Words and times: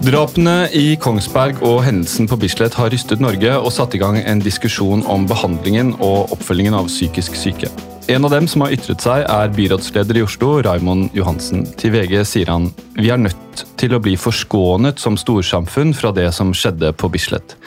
Drapene 0.00 0.64
i 0.72 0.94
Kongsberg 0.96 1.58
og 1.60 1.82
hendelsen 1.84 2.24
på 2.24 2.38
Bislett 2.40 2.72
har 2.80 2.88
rystet 2.88 3.20
Norge 3.20 3.50
og 3.60 3.68
satt 3.68 3.92
i 3.92 3.98
gang 4.00 4.16
en 4.16 4.40
diskusjon 4.40 5.02
om 5.04 5.26
behandlingen 5.28 5.90
og 5.98 6.32
oppfølgingen 6.32 6.72
av 6.78 6.86
psykisk 6.88 7.34
syke. 7.36 7.68
En 8.08 8.24
av 8.24 8.32
dem 8.32 8.48
som 8.48 8.64
har 8.64 8.72
ytret 8.72 9.04
seg, 9.04 9.26
er 9.28 9.52
byrådsleder 9.52 10.16
i 10.16 10.22
Oslo, 10.24 10.54
Raimond 10.64 11.12
Johansen. 11.12 11.66
Til 11.76 11.92
VG 11.92 12.14
sier 12.24 12.48
han 12.48 12.70
vi 12.96 13.10
er 13.12 13.20
nødt 13.20 13.64
til 13.76 13.92
å 13.92 14.00
bli 14.00 14.14
forskånet 14.16 15.02
som 15.04 15.18
storsamfunn 15.20 15.92
fra 15.92 16.14
det 16.16 16.30
som 16.32 16.54
skjedde 16.56 16.94
på 16.96 17.12
Bislett. 17.12 17.58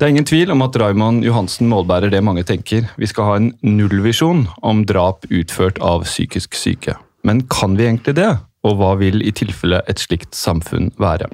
Det 0.00 0.08
er 0.08 0.14
ingen 0.14 0.24
tvil 0.24 0.54
om 0.56 0.64
at 0.64 0.80
Raymond 0.80 1.28
Johansen 1.28 1.68
målbærer 1.68 2.08
det 2.08 2.24
mange 2.24 2.46
tenker. 2.48 2.88
Vi 2.96 3.10
skal 3.10 3.28
ha 3.28 3.36
en 3.36 3.52
nullvisjon 3.60 4.46
om 4.64 4.82
drap 4.88 5.28
utført 5.28 5.76
av 5.84 6.08
psykisk 6.08 6.56
syke. 6.56 6.96
Men 7.20 7.44
kan 7.52 7.76
vi 7.76 7.84
egentlig 7.90 8.16
det? 8.16 8.32
Og 8.64 8.80
hva 8.80 8.94
vil 8.96 9.20
i 9.20 9.36
tilfelle 9.36 9.84
et 9.84 10.00
slikt 10.00 10.32
samfunn 10.32 10.88
være? 10.96 11.28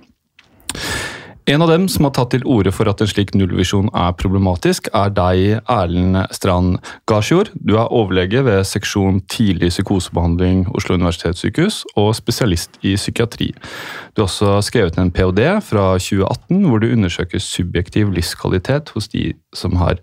En 1.46 1.62
av 1.62 1.68
dem 1.70 1.84
som 1.86 2.02
har 2.08 2.10
tatt 2.16 2.32
til 2.34 2.42
orde 2.50 2.72
for 2.74 2.90
at 2.90 2.98
en 2.98 3.06
slik 3.06 3.30
nullvisjon 3.38 3.86
er 3.94 4.16
problematisk, 4.18 4.88
er 4.98 5.12
deg, 5.14 5.60
Erlend 5.70 6.18
Strand 6.34 6.80
Garsjord. 7.06 7.52
Du 7.54 7.76
er 7.78 7.92
overlege 7.94 8.42
ved 8.48 8.64
seksjon 8.66 9.20
tidlig 9.30 9.70
psykosebehandling 9.70 10.64
Oslo 10.74 10.98
universitetssykehus 10.98 11.84
og 11.94 12.10
spesialist 12.18 12.80
i 12.82 12.96
psykiatri. 12.98 13.52
Du 14.16 14.24
har 14.24 14.26
også 14.26 14.58
skrevet 14.66 14.98
en 14.98 15.14
ph.d. 15.14 15.46
fra 15.62 15.86
2018 16.02 16.66
hvor 16.66 16.82
du 16.82 16.90
undersøker 16.90 17.38
subjektiv 17.38 18.10
livskvalitet 18.10 18.90
hos 18.98 19.06
de 19.14 19.28
som 19.54 19.78
har 19.78 20.02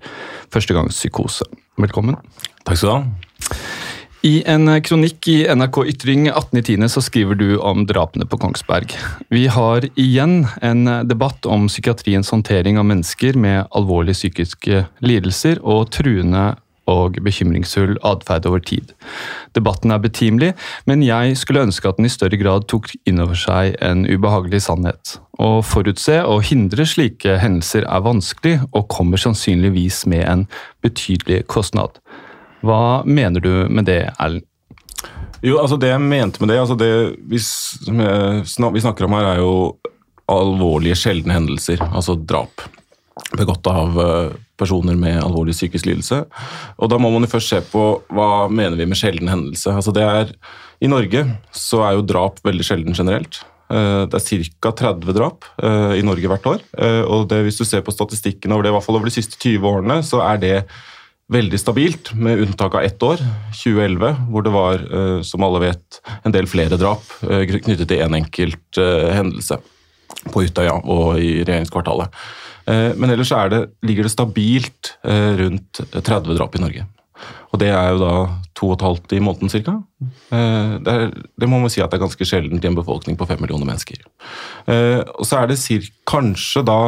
førstegangspsykose. 0.55 1.51
Velkommen. 1.75 2.21
Takk 2.63 2.79
skal 2.79 2.87
du 2.87 2.95
ha. 3.01 3.82
I 4.23 4.37
en 4.47 4.69
kronikk 4.79 5.27
i 5.27 5.41
NRK 5.51 5.77
Ytring 5.91 6.29
18.10. 6.31 6.87
så 6.87 7.01
skriver 7.03 7.35
du 7.35 7.57
om 7.59 7.81
drapene 7.83 8.23
på 8.23 8.37
Kongsberg. 8.39 8.93
Vi 9.27 9.49
har 9.51 9.83
igjen 9.99 10.45
en 10.63 10.87
debatt 11.09 11.43
om 11.43 11.65
psykiatriens 11.67 12.31
håndtering 12.31 12.79
av 12.79 12.87
mennesker 12.87 13.35
med 13.35 13.67
alvorlige 13.75 14.21
psykiske 14.21 14.85
lidelser 15.03 15.59
og 15.59 15.91
truende 15.91 16.53
og 16.87 17.19
bekymringsfull 17.23 17.97
atferd 18.07 18.47
over 18.47 18.63
tid. 18.63 18.95
Debatten 19.59 19.91
er 19.91 19.99
betimelig, 20.03 20.53
men 20.87 21.03
jeg 21.03 21.35
skulle 21.39 21.67
ønske 21.67 21.91
at 21.91 21.99
den 21.99 22.07
i 22.07 22.15
større 22.15 22.39
grad 22.39 22.71
tok 22.71 22.93
inn 23.03 23.19
over 23.19 23.35
seg 23.35 23.75
en 23.83 24.07
ubehagelig 24.07 24.63
sannhet. 24.69 25.17
Å 25.35 25.57
forutse 25.67 26.21
og 26.23 26.45
hindre 26.47 26.87
slike 26.87 27.41
hendelser 27.43 27.83
er 27.91 28.07
vanskelig, 28.07 28.61
og 28.71 28.87
kommer 28.87 29.19
sannsynligvis 29.19 30.05
med 30.07 30.23
en 30.23 30.51
betydelig 30.79 31.43
kostnad. 31.51 31.99
Hva 32.63 33.03
mener 33.03 33.43
du 33.43 33.53
med 33.69 33.87
det, 33.89 34.01
Erlend? 34.17 34.47
Jo, 35.43 35.57
altså 35.59 35.75
Det 35.75 35.89
jeg 35.91 35.99
mente 35.99 36.39
med 36.39 36.53
det, 36.53 36.59
altså 36.61 36.77
det 36.79 36.91
vi, 37.27 37.35
vi 37.35 38.83
snakker 38.83 39.03
om 39.03 39.15
her, 39.17 39.33
er 39.33 39.41
jo 39.41 39.55
alvorlige, 40.31 40.95
sjeldne 40.95 41.35
hendelser. 41.35 41.83
Altså 41.91 42.15
drap. 42.15 42.63
Begått 43.35 43.67
av 43.67 43.97
eh, 43.99 44.35
personer 44.59 44.95
med 44.97 45.19
alvorlig 45.19 45.55
psykisk 45.57 45.89
lidelse. 45.89 46.21
Og 46.79 46.89
Da 46.89 46.99
må 47.01 47.11
man 47.11 47.27
jo 47.27 47.33
først 47.33 47.51
se 47.51 47.59
på 47.73 47.83
hva 48.13 48.47
mener 48.47 48.79
vi 48.79 48.87
med 48.87 48.99
sjelden 48.99 49.27
hendelse. 49.27 49.73
Altså 49.73 49.91
det 49.95 50.05
er, 50.07 50.31
I 50.79 50.91
Norge 50.91 51.25
så 51.51 51.83
er 51.83 51.97
jo 51.97 52.07
drap 52.07 52.39
veldig 52.47 52.69
sjelden 52.69 52.95
generelt. 52.95 53.41
Eh, 53.67 54.05
det 54.07 54.21
er 54.21 54.47
ca. 54.63 54.71
30 54.85 55.11
drap 55.19 55.49
eh, 55.59 55.99
i 55.99 56.07
Norge 56.07 56.31
hvert 56.31 56.49
år. 56.55 56.65
og 57.03 57.27
det, 57.27 57.43
Hvis 57.49 57.59
du 57.59 57.67
ser 57.67 57.83
på 57.83 57.91
statistikken 57.91 58.55
over 58.55 58.63
det, 58.63 58.71
i 58.71 58.77
hvert 58.77 58.87
fall 58.87 59.01
over 59.01 59.11
de 59.11 59.17
siste 59.19 59.35
20 59.35 59.67
årene, 59.75 59.99
så 60.07 60.23
er 60.23 60.39
det 60.39 60.57
veldig 61.33 61.59
stabilt, 61.59 62.11
med 62.13 62.41
unntak 62.43 62.75
av 62.77 62.85
ett 62.85 63.03
år, 63.03 63.21
2011, 63.57 64.13
hvor 64.29 64.45
det 64.45 64.53
var, 64.53 64.85
eh, 64.85 65.19
som 65.25 65.43
alle 65.45 65.61
vet, 65.65 65.99
en 66.23 66.35
del 66.35 66.49
flere 66.49 66.79
drap 66.79 67.03
eh, 67.25 67.45
knyttet 67.49 67.87
til 67.89 67.99
én 67.99 68.11
en 68.11 68.19
enkelt 68.21 68.81
eh, 68.81 69.11
hendelse 69.17 69.59
på 70.31 70.45
Utøya 70.45 70.77
og 70.77 71.19
i 71.19 71.41
regjeringskvartalet. 71.43 72.13
Men 72.63 73.11
ellers 73.11 73.31
det, 73.51 73.57
ligger 73.83 74.05
det 74.05 74.11
stabilt 74.13 74.93
rundt 75.03 75.81
30 75.91 76.37
drap 76.37 76.53
i 76.55 76.61
Norge. 76.61 76.85
Og 77.53 77.59
det 77.61 77.69
er 77.69 77.91
jo 77.93 77.99
da 78.01 78.13
to 78.57 78.69
og 78.71 78.77
et 78.77 78.85
halvt 78.85 79.13
i 79.13 79.21
måneden 79.23 79.51
ca. 79.51 79.75
Eh, 80.33 80.71
det, 80.85 80.95
det, 81.37 81.49
må 81.49 81.59
man 81.61 81.71
si 81.73 81.83
at 81.83 81.91
det 81.91 81.99
er 81.99 82.05
ganske 82.05 82.27
sjeldent 82.27 82.63
i 82.65 82.69
en 82.69 82.77
befolkning 82.77 83.17
på 83.19 83.27
fem 83.29 83.41
millioner 83.43 83.69
mennesker. 83.69 83.99
Eh, 84.69 85.01
og 85.03 85.27
så 85.27 85.41
er 85.41 85.51
det 85.51 85.59
cirka, 85.61 85.93
kanskje 86.09 86.65
da 86.67 86.79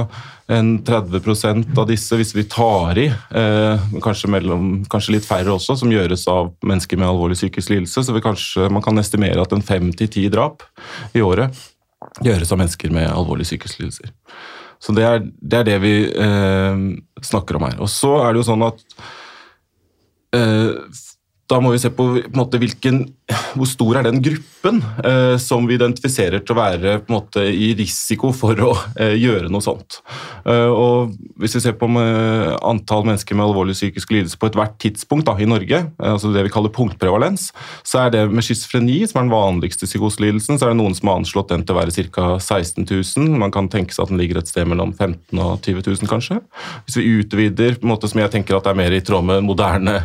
en 0.51 0.75
30% 0.85 1.77
av 1.79 1.87
disse, 1.89 2.17
hvis 2.19 2.33
vi 2.35 2.43
tar 2.49 2.97
i, 3.01 3.07
eh, 3.09 3.85
kanskje, 4.03 4.29
mellom, 4.33 4.73
kanskje 4.91 5.15
litt 5.15 5.25
færre 5.25 5.55
også, 5.55 5.77
som 5.79 5.93
gjøres 5.93 6.27
av 6.29 6.51
mennesker 6.65 6.99
med 7.01 7.09
alvorlig 7.09 7.37
psykisk 7.39 7.73
lidelse, 7.73 8.03
så 8.05 8.21
kanskje, 8.21 8.69
man 8.73 8.85
kan 8.85 9.01
estimere 9.01 9.41
at 9.41 9.55
en 9.55 9.65
fem 9.65 9.89
til 9.93 10.11
ti 10.11 10.27
drap 10.33 10.65
i 11.15 11.23
året 11.25 11.55
gjøres 12.25 12.51
av 12.53 12.61
mennesker 12.61 12.93
med 12.93 13.09
alvorlige 13.09 13.53
psykiske 13.53 13.81
lidelser. 13.81 14.13
Så 14.83 14.93
det 14.93 15.05
er 15.07 15.23
det, 15.23 15.59
er 15.59 15.67
det 15.69 15.77
vi 15.81 15.93
eh, 16.11 16.81
snakker 17.23 17.57
om 17.57 17.65
her. 17.65 17.79
Og 17.81 17.89
så 17.89 18.17
er 18.21 18.33
det 18.33 18.43
jo 18.43 18.49
sånn 18.51 18.65
at 18.67 18.83
da 21.49 21.59
må 21.61 21.71
vi 21.73 21.81
se 21.81 21.91
på, 21.93 22.07
på 22.23 22.39
måte, 22.39 22.61
hvilken, 22.61 23.03
hvor 23.25 23.65
stor 23.69 23.99
er 23.99 24.05
den 24.05 24.19
gruppen 24.23 24.81
eh, 25.01 25.35
som 25.41 25.65
vi 25.65 25.77
identifiserer 25.79 26.43
til 26.45 26.53
å 26.53 26.59
være 26.59 26.95
måte, 27.09 27.41
i 27.49 27.71
risiko 27.77 28.29
for 28.35 28.59
å 28.61 28.71
eh, 29.01 29.15
gjøre 29.17 29.49
noe 29.49 29.65
sånt. 29.65 30.01
Eh, 30.45 30.69
og 30.69 31.15
Hvis 31.41 31.57
vi 31.57 31.63
ser 31.63 31.77
på 31.79 31.89
med 31.89 32.53
antall 32.65 33.05
mennesker 33.07 33.37
med 33.37 33.47
alvorlig 33.47 33.75
psykisk 33.77 34.13
lidelse 34.13 34.37
på 34.39 34.49
ethvert 34.51 34.77
tidspunkt 34.81 35.27
da, 35.29 35.35
i 35.41 35.49
Norge, 35.49 35.81
eh, 35.87 36.11
altså 36.11 36.29
det 36.35 36.45
vi 36.45 36.53
kaller 36.53 36.73
punktprevalens, 36.75 37.49
så 37.87 38.03
er 38.03 38.13
det 38.13 38.23
med 38.29 38.45
schizofreni, 38.45 38.99
som 39.09 39.21
er 39.21 39.27
den 39.27 39.33
vanligste 39.33 39.89
psykoselidelsen, 39.89 40.59
så 40.59 40.67
er 40.67 40.75
det 40.75 40.81
noen 40.83 40.97
som 40.97 41.09
har 41.09 41.21
anslått 41.21 41.53
den 41.53 41.65
til 41.65 41.75
å 41.75 41.79
være 41.79 42.05
ca. 42.13 42.27
16 42.37 42.85
000. 42.85 43.39
Man 43.41 43.53
kan 43.53 43.71
tenke 43.71 43.95
seg 43.95 44.05
at 44.05 44.13
den 44.13 44.21
ligger 44.21 44.41
et 44.41 44.51
sted 44.51 44.67
mellom 44.69 44.93
15 44.93 45.41
og 45.41 45.65
20 45.65 45.81
000, 45.81 46.11
kanskje. 46.11 46.39
Hvis 46.85 46.99
vi 46.99 47.07
utvider, 47.23 47.79
på 47.79 47.87
en 47.87 47.95
måte 47.95 48.09
som 48.11 48.21
jeg 48.21 48.33
tenker 48.33 48.59
at 48.59 48.69
er 48.69 48.77
mer 48.77 48.93
i 48.93 49.01
tråd 49.05 49.25
med 49.25 49.45
moderne 49.47 49.97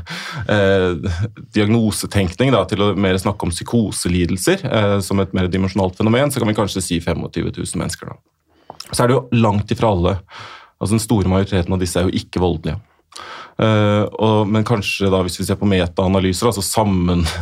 eh, 0.48 1.12
diagnosetenkning 1.52 2.54
da, 2.54 2.64
til 2.70 2.86
å 2.86 2.92
mer 2.96 3.09
snakke 3.18 3.46
om 3.46 3.50
psykoselidelser 3.50 4.62
eh, 4.68 4.96
som 5.02 5.18
et 5.20 5.32
mer 5.34 5.50
dimensjonalt 5.50 5.98
fenomen, 5.98 6.30
så 6.30 6.40
kan 6.40 6.48
vi 6.48 6.54
kanskje 6.54 6.82
si 6.84 7.00
25 7.02 7.50
000 7.56 7.82
mennesker. 7.82 8.12
Da. 8.12 8.78
Så 8.92 9.02
er 9.02 9.10
det 9.10 9.16
jo 9.18 9.42
langt 9.42 9.70
ifra 9.74 9.90
alle. 9.90 10.14
Altså 10.78 10.94
Den 10.94 11.02
store 11.02 11.28
majoriteten 11.28 11.74
av 11.74 11.82
disse 11.82 12.00
er 12.00 12.08
jo 12.08 12.22
ikke 12.22 12.42
voldelige. 12.42 12.78
Uh, 13.60 14.06
og, 14.16 14.48
men 14.48 14.64
kanskje 14.64 15.10
da, 15.12 15.20
hvis 15.24 15.36
vi 15.36 15.44
ser 15.44 15.58
på 15.60 15.68
metaanalyser, 15.68 16.48
altså, 16.48 16.84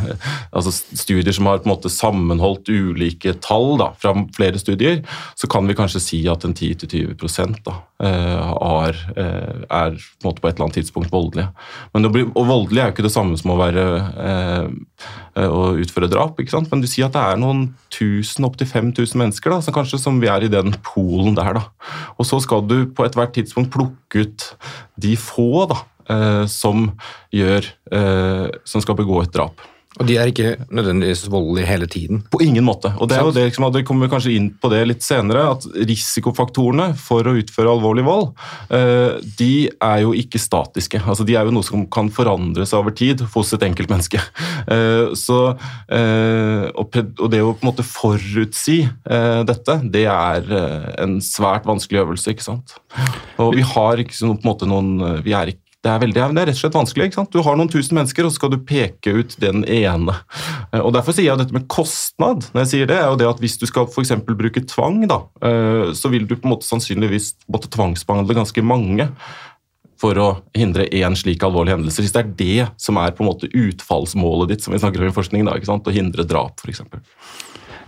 altså 0.57 0.73
studier 0.73 1.35
som 1.35 1.47
har 1.47 1.61
på 1.61 1.69
en 1.69 1.73
måte 1.73 1.91
sammenholdt 1.93 2.67
ulike 2.67 3.37
tall 3.39 3.77
da, 3.79 3.93
fra 4.01 4.13
flere 4.35 4.59
studier, 4.59 4.99
så 5.39 5.47
kan 5.51 5.69
vi 5.69 5.77
kanskje 5.79 6.03
si 6.03 6.19
at 6.31 6.43
en 6.43 6.55
10-20 6.55 7.63
da, 7.63 7.77
er, 8.03 8.99
uh, 9.15 9.63
er 9.63 9.95
på, 10.19 10.33
på, 10.33 10.49
et 10.49 10.53
eller 10.57 10.67
annet 10.67 10.79
tidspunkt 10.81 11.13
voldelige. 11.13 11.49
Men 11.93 12.11
bli, 12.11 12.25
og 12.33 12.51
voldelig 12.51 12.83
er 12.83 12.91
jo 12.91 12.97
ikke 12.97 13.07
det 13.07 13.15
samme 13.15 13.39
som 13.39 13.55
å 13.55 13.59
være 13.59 13.87
å 15.47 15.69
utføre 15.79 16.09
drap. 16.11 16.39
Men 16.71 16.83
du 16.83 16.87
sier 16.89 17.07
at 17.07 17.15
det 17.15 17.21
er 17.23 17.39
noen 17.39 17.69
tusen, 17.93 18.47
opptil 18.47 18.67
5000 18.69 19.19
mennesker 19.19 19.53
da, 19.53 19.59
som 19.63 19.75
kanskje 19.75 20.01
som 20.01 20.19
vi 20.21 20.29
er 20.31 20.45
i 20.45 20.51
den 20.51 20.73
polen 20.85 21.37
der. 21.37 21.59
da. 21.59 21.63
Og 22.17 22.27
så 22.27 22.41
skal 22.43 22.65
du 22.67 22.81
på 22.95 23.05
ethvert 23.07 23.35
tidspunkt 23.37 23.71
plukke 23.73 24.25
ut 24.25 24.47
de 24.99 25.15
få 25.19 25.65
da, 25.69 25.79
eh, 26.08 26.08
som, 26.49 26.87
gjør, 27.35 27.67
eh, 27.91 28.47
som 28.65 28.81
skal 28.81 28.97
begå 28.99 29.21
et 29.23 29.35
drap. 29.35 29.67
Og 29.97 30.05
de 30.07 30.15
er 30.15 30.29
ikke 30.29 30.53
nødvendigvis 30.71 31.25
voldelige 31.31 31.67
hele 31.67 31.87
tiden? 31.89 32.21
På 32.31 32.39
ingen 32.43 32.63
måte. 32.63 32.91
Og 33.01 33.09
det 33.09 33.17
er 33.17 33.25
jo 33.25 33.33
det, 33.35 33.47
liksom, 33.49 33.65
det 33.73 33.81
kommer 33.87 34.11
kanskje 34.11 34.35
inn 34.37 34.47
på 34.61 34.69
det 34.71 34.83
litt 34.87 35.03
senere, 35.03 35.47
at 35.55 35.65
risikofaktorene 35.89 36.91
for 36.99 37.27
å 37.27 37.33
utføre 37.39 37.73
alvorlig 37.73 38.05
vold, 38.07 38.29
eh, 38.69 39.17
de 39.39 39.67
er 39.67 40.03
jo 40.05 40.13
ikke 40.15 40.39
statiske. 40.39 41.01
Altså, 41.01 41.25
de 41.27 41.35
er 41.35 41.49
jo 41.49 41.55
noe 41.55 41.67
som 41.67 41.87
kan 41.91 42.11
forandre 42.13 42.67
seg 42.69 42.79
over 42.79 42.95
tid 42.95 43.25
hos 43.33 43.53
et 43.55 43.67
enkelt 43.69 43.91
menneske. 43.91 44.23
Eh, 44.69 45.15
så, 45.17 45.55
eh, 45.89 46.65
og 46.77 46.91
det 47.31 47.39
å 47.41 47.53
på 47.55 47.63
en 47.63 47.69
måte 47.69 47.85
forutsi 47.85 48.83
dette, 49.47 49.75
det 49.89 50.03
er 50.11 50.51
en 51.01 51.15
svært 51.23 51.65
vanskelig 51.65 52.03
øvelse, 52.03 52.35
ikke 52.35 52.45
sant. 52.45 52.75
Og 53.41 53.55
vi 53.57 53.63
har 53.65 54.03
ikke 54.03 54.13
på 54.13 54.29
en 54.29 54.45
måte 54.45 54.69
noen 54.69 55.23
Vi 55.25 55.33
er 55.33 55.53
ikke 55.53 55.68
det 55.79 55.87
er, 55.87 55.99
veldig, 56.01 56.23
det 56.35 56.41
er 56.41 56.49
rett 56.49 56.57
og 56.57 56.59
slett 56.59 56.75
vanskelig. 56.75 57.05
ikke 57.07 57.17
sant? 57.21 57.31
Du 57.31 57.39
har 57.45 57.55
noen 57.55 57.69
tusen 57.71 57.95
mennesker, 57.95 58.25
og 58.27 58.33
så 58.33 58.41
skal 58.41 58.49
du 58.51 58.57
peke 58.67 59.13
ut 59.15 59.35
den 59.39 59.61
ene. 59.63 60.15
Eh, 60.73 60.81
og 60.81 60.91
Derfor 60.91 61.15
sier 61.15 61.29
jeg 61.29 61.39
dette 61.39 61.55
med 61.55 61.69
kostnad. 61.71 62.49
når 62.51 62.65
jeg 62.65 62.71
sier 62.73 62.89
det, 62.89 62.97
er 62.99 63.07
jo 63.07 63.19
det 63.21 63.29
at 63.29 63.39
Hvis 63.39 63.55
du 63.61 63.63
skal 63.69 63.87
for 63.87 64.35
bruke 64.35 64.65
tvang, 64.67 65.07
da, 65.07 65.21
eh, 65.39 65.93
så 65.95 66.11
vil 66.11 66.27
du 66.27 66.35
på 66.35 66.49
en 66.49 66.55
måte 66.57 66.67
sannsynligvis 66.67 67.35
måtte 67.47 67.71
tvangsbehandle 67.71 68.35
ganske 68.35 68.61
mange 68.61 69.07
for 69.99 70.15
å 70.19 70.27
hindre 70.55 70.87
én 70.95 71.15
slik 71.15 71.43
alvorlig 71.43 71.75
hendelse. 71.75 72.03
Hvis 72.03 72.15
det 72.15 72.23
er 72.23 72.35
det 72.39 72.67
som 72.79 72.99
er 72.99 73.15
på 73.15 73.23
en 73.23 73.31
måte 73.31 73.47
utfallsmålet 73.47 74.51
ditt, 74.51 74.63
som 74.63 74.75
vi 74.75 74.79
snakker 74.79 75.03
om 75.03 75.11
i 75.11 75.15
forskning, 75.15 75.45
da, 75.47 75.55
ikke 75.55 75.71
sant? 75.71 75.87
å 75.87 75.95
hindre 75.95 76.27
drap 76.27 76.59
f.eks. 76.59 76.83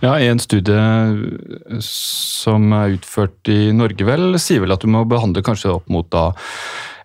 Ja, 0.02 0.16
En 0.18 0.40
studie 0.42 1.78
som 1.84 2.72
er 2.74 2.96
utført 2.96 3.52
i 3.52 3.70
Norge, 3.76 4.04
vel, 4.08 4.40
sier 4.42 4.64
vel 4.64 4.74
at 4.74 4.82
du 4.82 4.90
må 4.90 5.04
behandle 5.08 5.44
kanskje 5.46 5.76
opp 5.76 5.92
mot 5.92 6.08
da 6.10 6.32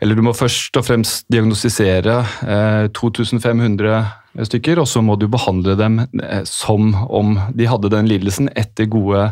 eller 0.02 0.18
du 0.18 0.24
må 0.26 0.34
først 0.38 0.78
og 0.78 0.86
fremst 0.86 1.26
diagnostisere 1.34 2.20
eh, 2.46 2.88
2500 2.94 4.46
stykker, 4.48 4.82
og 4.82 4.88
så 4.90 5.02
må 5.02 5.16
du 5.18 5.26
behandle 5.32 5.74
dem 5.80 6.00
eh, 6.06 6.44
som 6.48 6.92
om 7.08 7.36
de 7.58 7.70
hadde 7.70 7.92
den 7.94 8.10
lidelsen, 8.10 8.52
etter 8.54 8.90
gode 8.92 9.32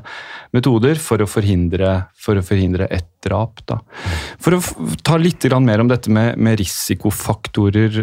metoder 0.56 1.00
for 1.02 1.22
å 1.22 1.30
forhindre, 1.30 1.96
for 2.18 2.40
å 2.40 2.46
forhindre 2.46 2.90
et 2.90 3.10
drap. 3.26 3.62
Da. 3.70 3.80
For 4.42 4.58
å 4.58 4.62
ta 5.06 5.20
litt 5.22 5.46
mer 5.62 5.84
om 5.84 5.92
dette 5.92 6.14
med, 6.14 6.38
med 6.38 6.60
risikofaktorer. 6.62 8.02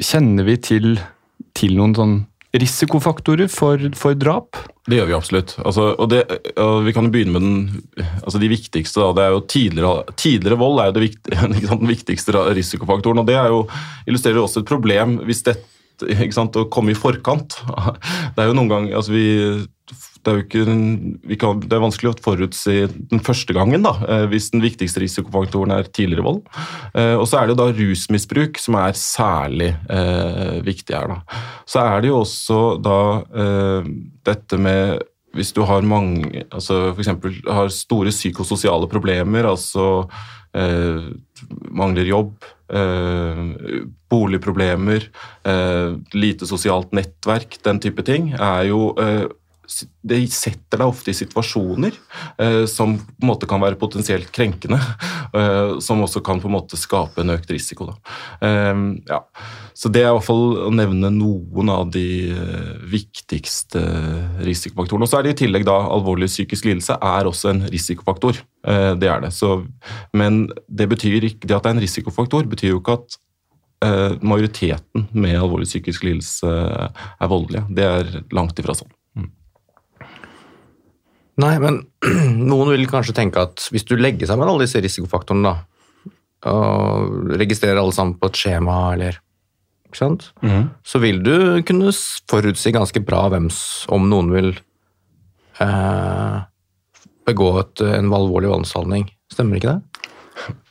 kjenner 0.00 0.44
vi 0.48 0.56
til, 0.60 0.94
til 1.56 1.76
noen 1.76 1.94
sånn 1.96 2.16
risikofaktorer 2.54 3.50
for, 3.50 3.82
for 3.98 4.16
drap? 4.18 4.58
Det 4.86 4.98
gjør 4.98 5.08
vi 5.08 5.16
absolutt. 5.16 5.54
Altså, 5.64 5.88
og 5.98 6.10
det, 6.12 6.22
og 6.60 6.84
vi 6.86 6.94
kan 6.94 7.08
jo 7.08 7.12
begynne 7.14 7.34
med 7.34 7.44
den, 7.44 8.08
altså 8.22 8.40
de 8.42 8.50
viktigste. 8.52 9.00
Da. 9.00 9.12
Det 9.16 9.24
er 9.24 9.34
jo 9.34 9.44
tidligere, 9.54 10.16
tidligere 10.20 10.60
vold 10.60 10.82
er 10.82 10.90
jo 10.90 11.04
vikt, 11.06 11.30
sant, 11.40 11.84
den 11.84 11.92
viktigste 11.92 12.34
risikofaktoren. 12.60 13.22
og 13.22 13.30
Det 13.30 13.38
jo, 13.52 13.62
illustrerer 14.06 14.42
også 14.44 14.64
et 14.64 14.70
problem 14.70 15.20
hvis 15.28 15.44
dette 15.46 15.70
Å 16.04 16.66
komme 16.74 16.90
i 16.90 16.98
forkant. 16.98 17.54
Det 18.34 18.42
er 18.42 18.48
jo 18.50 18.56
noen 18.58 18.70
gang, 18.72 18.88
altså 18.98 19.14
vi, 19.14 19.26
det 20.24 20.32
er 20.32 20.38
jo 20.38 20.44
ikke, 20.44 21.36
kan, 21.40 21.62
det 21.62 21.76
er 21.76 21.82
vanskelig 21.84 22.12
å 22.12 22.16
forutsi 22.24 22.76
den 23.12 23.22
første 23.24 23.56
gangen, 23.56 23.84
da, 23.86 23.94
eh, 24.08 24.26
hvis 24.32 24.50
den 24.54 24.64
viktigste 24.64 25.02
risikofaktoren 25.04 25.74
er 25.76 25.90
tidligere 25.90 26.26
vold. 26.26 26.42
Eh, 26.94 27.14
Og 27.14 27.26
så 27.28 27.42
er 27.42 27.50
det 27.50 27.58
da 27.60 27.70
rusmisbruk 27.70 28.60
som 28.62 28.78
er 28.80 28.96
særlig 28.98 29.72
eh, 29.92 30.60
viktig 30.64 30.96
her. 30.96 31.12
Da. 31.14 31.42
Så 31.68 31.82
er 31.84 32.00
det 32.02 32.12
jo 32.12 32.22
også 32.22 32.60
da 32.82 33.00
eh, 33.44 33.90
dette 34.24 34.60
med 34.60 35.04
hvis 35.34 35.50
du 35.50 35.64
har 35.66 35.82
mange 35.82 36.44
altså 36.54 36.92
F.eks. 36.94 37.08
har 37.50 37.70
store 37.74 38.12
psykososiale 38.14 38.86
problemer, 38.86 39.48
altså 39.50 40.06
eh, 40.54 41.08
mangler 41.74 42.06
jobb, 42.06 42.46
eh, 42.70 43.40
boligproblemer, 44.14 45.08
eh, 45.50 45.96
lite 46.14 46.46
sosialt 46.46 46.94
nettverk, 46.94 47.58
den 47.66 47.82
type 47.82 48.06
ting, 48.06 48.30
er 48.38 48.68
jo 48.70 48.92
eh, 49.02 49.26
det 50.04 50.20
setter 50.32 50.80
deg 50.80 50.90
ofte 50.90 51.12
i 51.12 51.16
situasjoner 51.16 51.94
eh, 52.42 52.64
som 52.70 52.96
på 52.98 53.24
en 53.24 53.30
måte 53.30 53.48
kan 53.50 53.62
være 53.62 53.78
potensielt 53.80 54.30
krenkende, 54.34 54.78
eh, 55.38 55.76
som 55.84 56.02
også 56.04 56.22
kan 56.24 56.42
på 56.42 56.50
en 56.50 56.56
måte 56.58 56.78
skape 56.80 57.24
en 57.24 57.34
økt 57.36 57.52
risiko. 57.54 57.92
Eh, 58.44 58.74
ja. 59.08 59.22
Så 59.74 59.90
det 59.90 60.04
er 60.04 60.12
i 60.12 60.14
hvert 60.14 60.26
fall 60.28 60.68
å 60.68 60.70
nevne 60.70 61.10
noen 61.10 61.70
av 61.72 61.88
de 61.94 62.06
eh, 62.30 62.74
viktigste 62.92 63.82
risikofaktorene. 64.46 65.06
Og 65.06 65.10
så 65.10 65.18
er 65.18 65.26
det 65.26 65.34
i 65.34 65.40
tillegg 65.42 65.66
da 65.66 65.74
alvorlig 65.90 66.28
psykisk 66.30 66.68
lidelse 66.68 66.94
er 66.94 67.26
også 67.30 67.50
en 67.50 67.64
risikofaktor. 67.72 68.38
Eh, 68.70 68.92
det 69.00 69.10
er 69.10 69.24
det. 69.24 69.32
Så, 69.34 69.56
men 70.14 70.44
det 70.68 70.86
betyr 70.92 71.26
ikke, 71.26 71.48
det 71.48 71.58
at 71.58 71.66
det 71.66 71.72
er 71.72 71.78
en 71.80 71.84
risikofaktor, 71.84 72.46
betyr 72.52 72.76
jo 72.76 72.82
ikke 72.84 72.98
at 73.00 73.18
eh, 73.88 74.14
majoriteten 74.22 75.08
med 75.10 75.40
alvorlig 75.40 75.66
psykisk 75.72 76.06
lidelse 76.06 76.54
er 76.54 77.32
voldelige. 77.32 77.66
Det 77.74 77.88
er 77.88 78.14
langt 78.36 78.62
ifra 78.62 78.78
sånn. 78.78 78.94
Nei, 81.42 81.54
men 81.62 81.80
noen 82.50 82.72
vil 82.74 82.86
kanskje 82.90 83.16
tenke 83.16 83.42
at 83.42 83.68
hvis 83.74 83.86
du 83.88 83.96
legger 83.98 84.30
sammen 84.30 84.50
alle 84.50 84.66
disse 84.66 84.82
risikofaktorene, 84.84 85.50
da, 85.50 86.10
og 86.50 87.34
registrerer 87.40 87.80
alle 87.80 87.94
sammen 87.96 88.18
på 88.20 88.30
et 88.30 88.38
skjema, 88.38 88.78
eller 88.94 89.18
ikke 89.88 90.00
sant? 90.00 90.28
så 90.84 91.00
vil 91.02 91.22
du 91.24 91.62
kunne 91.66 91.92
forutsi 92.30 92.74
ganske 92.74 93.00
bra 93.06 93.26
hvem 93.32 93.48
om 93.94 94.08
noen 94.10 94.32
vil 94.34 94.50
eh, 95.62 96.38
begå 97.24 97.50
et, 97.62 97.84
en 97.86 98.12
alvorlig 98.12 98.50
voldshandling. 98.52 99.08
Stemmer 99.32 99.58
ikke 99.58 99.76
det? 99.76 100.10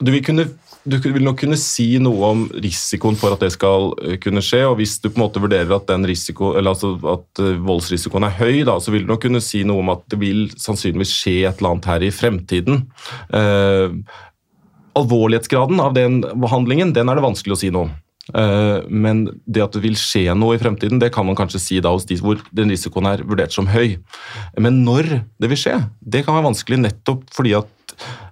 Du 0.03 0.11
vil, 0.11 0.21
kunne, 0.25 0.45
du 0.83 0.97
vil 0.99 1.23
nok 1.23 1.39
kunne 1.39 1.57
si 1.59 1.95
noe 2.03 2.29
om 2.33 2.43
risikoen 2.51 3.15
for 3.19 3.35
at 3.35 3.43
det 3.45 3.53
skal 3.55 3.93
eh, 4.03 4.17
kunne 4.21 4.43
skje, 4.43 4.63
og 4.67 4.77
hvis 4.81 4.97
du 4.99 5.07
på 5.09 5.15
en 5.15 5.25
måte 5.25 5.41
vurderer 5.43 5.71
at, 5.75 5.89
risiko, 6.09 6.53
altså 6.59 6.95
at 7.13 7.43
eh, 7.43 7.55
voldsrisikoen 7.63 8.27
er 8.27 8.35
høy, 8.39 8.63
da, 8.67 8.75
så 8.83 8.91
vil 8.91 9.05
du 9.05 9.13
nok 9.13 9.23
kunne 9.23 9.43
si 9.43 9.63
noe 9.67 9.83
om 9.83 9.93
at 9.95 10.03
det 10.11 10.19
vil 10.21 10.45
sannsynligvis 10.59 11.15
skje 11.15 11.37
et 11.47 11.61
eller 11.61 11.73
annet 11.73 11.89
her 11.93 12.07
i 12.07 12.13
fremtiden. 12.13 12.85
Eh, 13.31 13.95
alvorlighetsgraden 14.99 15.79
av 15.81 15.95
den 15.95 16.21
behandlingen, 16.21 16.93
den 16.93 17.09
er 17.09 17.17
det 17.17 17.25
vanskelig 17.25 17.55
å 17.55 17.61
si 17.63 17.71
noe 17.73 17.87
om. 17.87 17.93
Eh, 18.31 18.83
Men 18.87 19.25
det 19.47 19.63
at 19.63 19.75
det 19.75 19.83
vil 19.83 19.97
skje 19.99 20.35
noe 20.37 20.57
i 20.57 20.61
fremtiden, 20.61 20.99
det 20.99 21.13
kan 21.15 21.27
man 21.27 21.39
kanskje 21.39 21.63
si 21.63 21.79
da 21.83 21.91
hos 21.95 22.07
de 22.07 22.19
hvor 22.21 22.39
den 22.55 22.71
risikoen 22.71 23.07
er 23.09 23.23
vurdert 23.23 23.55
som 23.55 23.71
høy. 23.71 23.97
Men 24.59 24.83
når 24.83 25.23
det 25.39 25.51
vil 25.51 25.59
skje, 25.59 25.77
det 25.99 26.25
kan 26.25 26.37
være 26.37 26.51
vanskelig 26.51 26.83
nettopp 26.85 27.25
fordi 27.35 27.55
at 27.59 27.71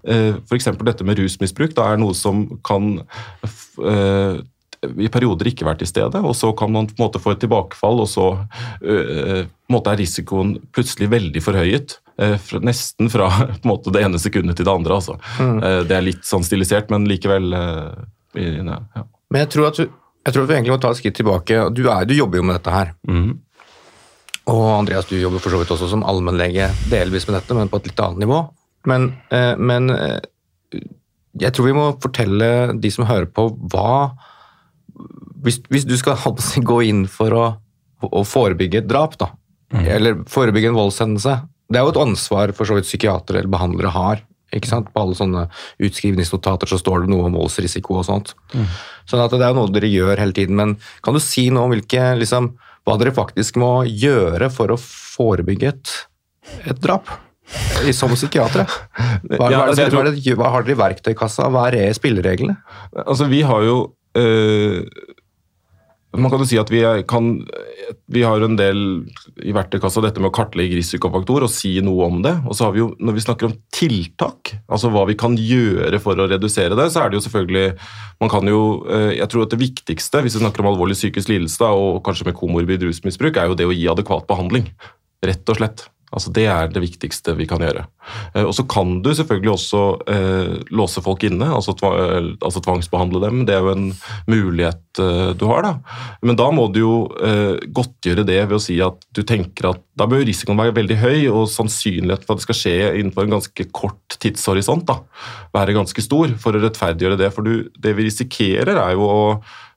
f.eks. 0.06 0.70
dette 0.86 1.06
med 1.08 1.20
rusmisbruk 1.20 1.76
da 1.78 1.92
er 1.94 2.02
noe 2.02 2.14
som 2.18 2.46
kan 2.66 2.98
eh, 3.86 4.40
i 4.98 5.08
perioder 5.14 5.46
ikke 5.52 5.66
være 5.68 5.84
til 5.84 5.90
stede, 5.92 6.18
og 6.26 6.34
så 6.34 6.50
kan 6.58 6.72
man 6.74 6.88
på 6.90 6.96
en 6.98 7.04
måte 7.04 7.20
få 7.22 7.36
et 7.36 7.42
tilbakefall, 7.44 8.00
og 8.02 8.08
så 8.10 8.24
eh, 8.82 9.44
måte 9.70 9.92
er 9.94 10.00
risikoen 10.02 10.56
plutselig 10.74 11.10
veldig 11.12 11.44
forhøyet. 11.46 12.00
eh, 12.18 12.34
fra- 12.42 12.62
Nesten 12.66 13.10
fra 13.14 13.28
på 13.62 13.62
en 13.62 13.70
måte, 13.70 13.94
det 13.94 14.02
ene 14.08 14.18
sekundet 14.22 14.58
til 14.58 14.66
det 14.66 14.74
andre. 14.74 14.98
Altså. 14.98 15.20
Mm. 15.38 15.60
Det 15.86 15.98
er 16.00 16.02
litt 16.08 16.26
sånn 16.26 16.44
stilisert, 16.48 16.90
men 16.90 17.06
likevel 17.10 17.54
eh, 17.54 18.02
ja. 18.42 18.80
Men 19.30 19.44
jeg 19.44 19.50
tror 19.54 19.68
at 19.70 19.78
du, 19.78 19.86
jeg 20.26 20.34
tror 20.34 20.44
at 20.44 20.50
vi 20.50 20.56
egentlig 20.58 20.74
må 20.74 20.82
ta 20.82 20.90
et 20.96 21.00
skritt 21.02 21.16
tilbake. 21.20 21.62
Du, 21.78 21.84
er, 21.92 22.06
du 22.10 22.14
jobber 22.18 22.42
jo 22.42 22.44
med 22.50 22.58
dette 22.58 22.74
her. 22.74 22.92
Mm. 23.08 23.38
Og 24.52 24.64
Andreas, 24.80 25.06
du 25.10 25.14
jobber 25.20 25.40
for 25.44 25.54
så 25.54 25.60
vidt 25.62 25.72
også 25.78 25.88
som 25.92 26.02
allmennlege, 26.10 26.72
delvis 26.90 27.28
med 27.30 27.38
dette, 27.38 27.54
men 27.58 27.70
på 27.70 27.78
et 27.82 27.92
litt 27.92 28.02
annet 28.02 28.24
nivå. 28.26 28.42
Men, 28.90 29.12
eh, 29.30 29.54
men 29.58 29.90
eh, 29.94 30.20
jeg 31.42 31.54
tror 31.56 31.68
vi 31.70 31.76
må 31.78 31.86
fortelle 32.02 32.50
de 32.82 32.92
som 32.94 33.08
hører 33.10 33.30
på, 33.30 33.50
hva 33.72 34.14
Hvis, 35.42 35.62
hvis 35.70 35.86
du 35.88 35.96
skal 35.98 36.18
gå 36.72 36.82
inn 36.90 37.06
for 37.10 37.34
å, 37.34 37.46
å 38.06 38.24
forebygge 38.28 38.82
et 38.82 38.90
drap, 38.90 39.18
da, 39.22 39.32
eller 39.72 40.20
forebygge 40.30 40.68
en 40.72 40.78
voldshendelse 40.78 41.38
Det 41.72 41.80
er 41.80 41.86
jo 41.88 41.94
et 41.94 42.02
ansvar 42.02 42.52
for 42.58 42.68
så 42.68 42.76
vidt 42.76 42.90
psykiatere 42.90 43.40
eller 43.40 43.54
behandlere 43.54 43.94
har. 43.96 44.26
ikke 44.52 44.68
sant? 44.68 44.90
På 44.92 45.06
alle 45.06 45.16
sånne 45.16 45.46
utskrivningsnotater 45.80 46.68
så 46.68 46.78
står 46.82 47.06
det 47.06 47.14
noe 47.14 47.30
om 47.30 47.38
voldsrisiko 47.40 48.02
og 48.02 48.06
sånt. 48.10 48.34
Sånn 49.08 49.24
at 49.24 49.32
det 49.32 49.48
er 49.48 49.56
noe 49.56 49.72
dere 49.72 49.88
gjør 49.88 50.20
hele 50.20 50.36
tiden. 50.36 50.60
Men 50.60 50.76
kan 51.06 51.16
du 51.16 51.22
si 51.24 51.48
noe 51.50 51.70
om 51.70 51.72
hvilke, 51.72 52.10
liksom, 52.20 52.52
hva 52.84 52.98
dere 53.00 53.16
faktisk 53.16 53.62
må 53.62 53.72
gjøre 53.88 54.52
for 54.52 54.76
å 54.76 54.80
forebygge 54.82 55.72
et, 55.72 55.94
et 56.68 56.84
drap? 56.84 57.08
Som 57.96 58.14
psykiatere. 58.16 58.68
Hva, 59.38 59.50
Ja, 59.52 59.64
altså, 59.68 59.88
hva, 59.92 60.06
hva 60.38 60.52
har 60.56 60.68
dere 60.68 60.76
i 60.76 60.82
verktøykassa? 60.82 61.50
Hva 61.52 61.70
er 61.74 61.96
spillereglene? 61.98 62.60
Altså, 63.06 63.28
vi 63.32 63.42
har 63.48 63.66
jo 63.66 63.80
øh, 64.20 64.84
Man 66.12 66.28
kan 66.28 66.42
jo 66.44 66.48
si 66.50 66.58
at 66.60 66.68
vi, 66.68 66.82
er, 66.84 67.06
kan, 67.08 67.38
vi 68.12 68.24
har 68.28 68.44
en 68.44 68.58
del 68.60 68.82
i 69.40 69.54
verktøykassa 69.56 70.04
dette 70.04 70.20
med 70.20 70.28
å 70.28 70.36
kartlegge 70.36 70.76
risikofaktor 70.76 71.46
og 71.48 71.54
si 71.54 71.78
noe 71.84 72.10
om 72.10 72.18
det. 72.26 72.34
Og 72.44 72.58
så 72.58 72.68
har 72.68 72.76
vi 72.76 72.82
jo, 72.82 72.90
når 73.00 73.16
vi 73.16 73.24
snakker 73.24 73.48
om 73.48 73.56
tiltak, 73.72 74.52
altså 74.68 74.92
hva 74.92 75.06
vi 75.08 75.16
kan 75.20 75.38
gjøre 75.40 76.02
for 76.04 76.20
å 76.20 76.28
redusere 76.28 76.76
det, 76.76 76.90
så 76.92 77.06
er 77.06 77.12
det 77.12 77.22
jo 77.22 77.26
selvfølgelig 77.30 77.66
Man 78.22 78.30
kan 78.30 78.46
jo 78.46 78.60
eh, 78.92 79.16
Jeg 79.18 79.32
tror 79.32 79.48
at 79.48 79.56
det 79.56 79.62
viktigste, 79.64 80.22
hvis 80.22 80.36
vi 80.36 80.44
snakker 80.44 80.66
om 80.66 80.74
alvorlig 80.74 81.00
psykisk 81.00 81.32
lidelse 81.32 81.72
og 81.72 82.04
kanskje 82.06 82.28
med 82.28 82.38
komorbid 82.38 82.84
rusmisbruk, 82.86 83.40
er 83.40 83.48
jo 83.48 83.58
det 83.58 83.72
å 83.72 83.74
gi 83.74 83.88
adekvat 83.90 84.28
behandling. 84.28 84.68
Rett 85.24 85.48
og 85.48 85.62
slett. 85.62 85.88
Altså 86.12 86.32
Det 86.36 86.46
er 86.52 86.72
det 86.72 86.84
viktigste 86.84 87.36
vi 87.38 87.48
kan 87.48 87.64
gjøre. 87.64 87.86
Eh, 88.36 88.44
og 88.44 88.54
Så 88.56 88.66
kan 88.70 89.00
du 89.04 89.12
selvfølgelig 89.16 89.54
også 89.54 89.84
eh, 90.12 90.56
låse 90.76 91.04
folk 91.04 91.24
inne, 91.28 91.48
altså, 91.48 91.76
tva 91.78 91.92
eh, 91.96 92.32
altså 92.42 92.64
tvangsbehandle 92.64 93.24
dem. 93.24 93.46
Det 93.48 93.56
er 93.56 93.64
jo 93.64 93.72
en 93.76 93.88
mulighet 94.28 95.02
eh, 95.02 95.32
du 95.40 95.46
har. 95.50 95.64
da. 95.64 95.74
Men 96.22 96.40
da 96.40 96.50
må 96.52 96.68
du 96.74 96.82
jo 96.82 96.96
eh, 97.24 97.64
godtgjøre 97.72 98.28
det 98.28 98.42
ved 98.44 98.58
å 98.58 98.64
si 98.64 98.78
at 98.84 99.00
du 99.16 99.24
tenker 99.24 99.72
at 99.72 99.84
da 99.98 100.08
bør 100.10 100.26
risikoen 100.28 100.60
være 100.60 100.76
veldig 100.82 101.00
høy, 101.00 101.18
og 101.32 101.50
sannsynligheten 101.52 102.28
for 102.28 102.36
at 102.36 102.42
det 102.42 102.48
skal 102.50 102.60
skje 102.60 102.78
innenfor 103.00 103.28
en 103.28 103.38
ganske 103.38 103.68
kort 103.76 104.20
tidshorisont 104.22 104.88
da, 104.90 105.02
være 105.56 105.78
ganske 105.78 106.04
stor 106.04 106.36
for 106.42 106.58
å 106.58 106.64
rettferdiggjøre 106.64 107.20
det. 107.20 107.34
For 107.36 107.48
du, 107.48 107.68
det 107.80 107.96
vi 107.98 108.08
risikerer, 108.08 108.76
er 108.76 108.96
jo 108.98 109.08
å 109.08 109.22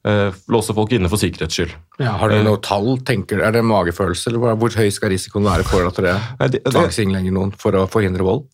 låse 0.05 0.75
folk 0.77 0.93
inne 0.93 1.09
for 1.09 1.17
sikkerhets 1.21 1.57
skyld. 1.57 1.77
har 2.05 2.29
du 2.29 2.43
noe 2.45 2.61
tall? 2.61 2.99
tenker 3.09 3.41
Er 3.41 3.53
det 3.53 3.63
en 3.63 3.71
magefølelse, 3.71 4.29
eller 4.29 4.57
hvor- 4.61 4.77
høy 4.77 4.91
skal 4.93 5.11
risikoen 5.11 5.45
være 5.49 5.65
for 5.65 5.87
at 5.87 5.97
dere 5.97 6.19
Nei, 6.41 6.49
tvangsinnlegger 6.61 7.33
noen 7.33 7.55
for 7.57 7.73
å 7.73 7.87
forhindre 7.89 8.27
vold? 8.27 8.45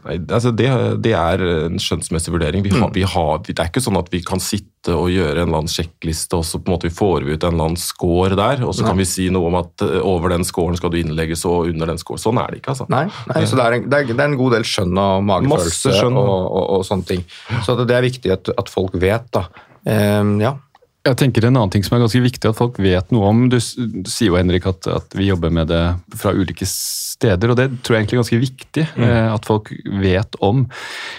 Nei, 0.00 0.16
altså 0.32 0.52
det, 0.56 0.68
det 1.04 1.12
er 1.16 1.42
en 1.44 1.80
skjønnsmessig 1.80 2.32
vurdering. 2.32 2.64
Vi 2.64 2.72
har, 2.72 2.88
vi 2.94 3.02
har, 3.04 3.40
det 3.44 3.58
er 3.58 3.68
ikke 3.68 3.82
sånn 3.84 3.98
at 4.00 4.08
vi 4.12 4.22
kan 4.24 4.40
sitte 4.40 4.94
og 4.96 5.10
gjøre 5.12 5.42
en 5.42 5.50
eller 5.50 5.60
annen 5.60 5.72
sjekkliste, 5.72 6.38
og 6.38 6.46
så 6.48 6.60
på 6.60 6.70
en 6.70 6.76
måte 6.76 6.88
vi 6.88 6.94
får 6.96 7.26
vi 7.26 7.34
ut 7.36 7.44
en 7.44 7.52
eller 7.52 7.68
annen 7.68 7.80
score 7.80 8.38
der, 8.38 8.62
og 8.64 8.72
så 8.76 8.86
kan 8.86 8.96
vi 8.96 9.04
si 9.08 9.28
noe 9.32 9.50
om 9.50 9.58
at 9.60 9.84
eh, 9.84 9.98
over 10.00 10.32
den 10.32 10.46
scoren 10.48 10.78
skal 10.80 10.92
du 10.94 10.96
innlegges, 11.02 11.44
og 11.48 11.68
under 11.68 11.92
den 11.92 12.00
scoren. 12.00 12.22
Sånn 12.22 12.40
er 12.40 12.48
det 12.48 12.62
ikke, 12.62 12.72
altså. 12.72 12.88
Nei, 12.92 13.04
nei 13.28 13.42
så 13.44 13.60
det 13.60 13.66
er, 13.66 13.76
en, 13.76 13.88
det, 13.92 13.98
er, 13.98 14.12
det 14.14 14.24
er 14.24 14.30
en 14.30 14.38
god 14.40 14.56
del 14.56 14.64
skjønn 14.70 15.02
og 15.04 15.26
magefølelse 15.34 15.96
skjønn. 15.98 16.16
og, 16.22 16.32
og, 16.48 16.64
og 16.78 16.86
sånne 16.88 17.10
ting. 17.12 17.26
Så 17.66 17.76
det 17.82 17.98
er 17.98 18.06
viktig 18.08 18.32
at, 18.38 18.52
at 18.56 18.72
folk 18.72 18.96
vet, 19.00 19.28
da. 19.36 19.50
Ehm, 19.88 20.36
ja. 20.42 20.56
Jeg 21.00 21.16
tenker 21.16 21.46
En 21.48 21.56
annen 21.56 21.70
ting 21.72 21.84
som 21.84 21.96
er 21.96 22.02
ganske 22.02 22.20
viktig 22.20 22.48
at 22.50 22.58
folk 22.58 22.76
vet 22.82 23.12
noe 23.14 23.28
om 23.30 23.46
Du, 23.48 23.56
du 23.56 24.10
sier 24.10 24.28
jo 24.28 24.36
Henrik, 24.36 24.66
at, 24.68 24.84
at, 24.90 25.14
vi 25.16 25.30
jobber 25.30 25.52
med 25.54 25.70
det 25.72 25.82
fra 26.20 26.34
ulike 26.36 26.68
steder, 26.68 27.52
og 27.52 27.56
det 27.56 27.68
tror 27.80 27.96
jeg 27.96 28.04
egentlig 28.04 28.18
er 28.18 28.22
ganske 28.22 28.40
viktig 28.42 28.84
mm. 28.96 29.06
eh, 29.06 29.28
at 29.32 29.48
folk 29.48 29.72
vet 30.02 30.36
om. 30.44 30.66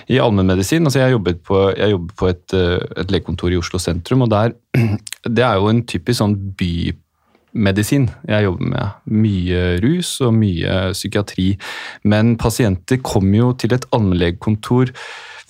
I 0.10 0.22
allmennmedisin 0.22 0.86
altså 0.86 1.02
Jeg 1.02 1.16
jobber 1.16 1.38
på, 1.50 1.62
jeg 1.78 1.96
jobber 1.96 2.18
på 2.22 2.30
et, 2.30 2.58
eh, 2.58 2.78
et 3.02 3.14
legekontor 3.14 3.54
i 3.54 3.58
Oslo 3.62 3.82
sentrum, 3.82 4.26
og 4.26 4.32
der, 4.34 4.54
det 5.38 5.46
er 5.46 5.58
jo 5.58 5.70
en 5.70 5.84
typisk 5.90 6.22
sånn 6.22 6.38
bymedisin 6.62 8.10
jeg 8.30 8.48
jobber 8.48 8.74
med. 8.76 8.98
Mye 9.10 9.64
rus 9.82 10.16
og 10.26 10.36
mye 10.38 10.82
psykiatri. 10.94 11.56
Men 12.06 12.36
pasienter 12.42 13.02
kommer 13.02 13.44
jo 13.44 13.54
til 13.62 13.78
et 13.78 13.90
allmennlegekontor 13.94 14.94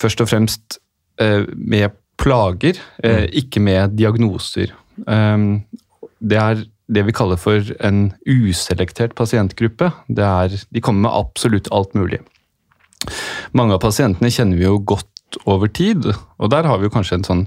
først 0.01 0.24
og 0.24 0.32
fremst 0.32 0.80
eh, 1.20 1.44
med 1.56 1.91
plager, 2.20 2.80
eh, 3.03 3.24
mm. 3.25 3.32
ikke 3.44 3.63
med 3.63 3.96
diagnoser. 4.00 4.74
Um, 5.08 5.63
det 6.20 6.38
er 6.38 6.65
det 6.91 7.06
vi 7.08 7.15
kaller 7.15 7.39
for 7.39 7.72
en 7.80 8.12
uselektert 8.27 9.15
pasientgruppe. 9.15 9.91
Er, 10.18 10.51
de 10.51 10.84
kommer 10.84 11.08
med 11.08 11.15
absolutt 11.15 11.72
alt 11.72 11.96
mulig. 11.96 12.20
Mange 13.58 13.75
av 13.75 13.82
pasientene 13.84 14.32
kjenner 14.34 14.60
vi 14.60 14.68
jo 14.68 14.82
godt 14.84 15.08
over 15.48 15.72
tid, 15.72 16.12
og 16.38 16.51
der 16.51 16.68
har 16.68 16.80
vi 16.80 16.89
jo 16.89 16.94
kanskje 16.94 17.22
en 17.22 17.27
sånn 17.27 17.46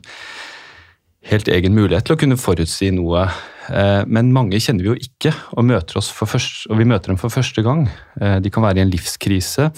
helt 1.28 1.48
egen 1.48 1.76
mulighet 1.76 2.08
til 2.08 2.16
å 2.16 2.20
kunne 2.20 2.40
forutsi 2.40 2.90
noe. 2.94 3.26
Eh, 3.72 4.02
men 4.10 4.32
mange 4.34 4.60
kjenner 4.60 4.84
vi 4.84 4.92
jo 4.92 4.96
ikke, 4.98 5.32
og, 5.54 5.64
møter 5.68 6.00
oss 6.00 6.10
for 6.12 6.28
først, 6.28 6.66
og 6.70 6.80
vi 6.80 6.88
møter 6.88 7.12
dem 7.12 7.20
for 7.20 7.32
første 7.32 7.64
gang. 7.64 7.86
Eh, 8.20 8.38
de 8.44 8.52
kan 8.52 8.64
være 8.64 8.82
i 8.82 8.84
en 8.84 8.92
livskrise. 8.92 9.70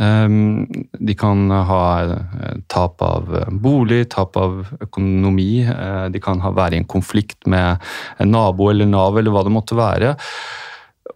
Ehm, 0.00 0.66
de 0.98 1.14
kan 1.14 1.46
ha 1.50 1.84
eh, 2.02 2.58
tap 2.70 3.02
av 3.04 3.30
eh, 3.38 3.50
bolig, 3.62 4.08
tap 4.14 4.36
av 4.40 4.64
økonomi. 4.82 5.62
Eh, 5.70 6.06
de 6.10 6.22
kan 6.22 6.42
være 6.42 6.74
i 6.74 6.82
en 6.82 6.90
konflikt 6.90 7.46
med 7.50 7.82
en 8.18 8.34
nabo 8.34 8.72
eller 8.72 8.90
Nav 8.90 9.20
eller 9.20 9.34
hva 9.34 9.44
det 9.46 9.54
måtte 9.54 9.78
være. 9.78 10.14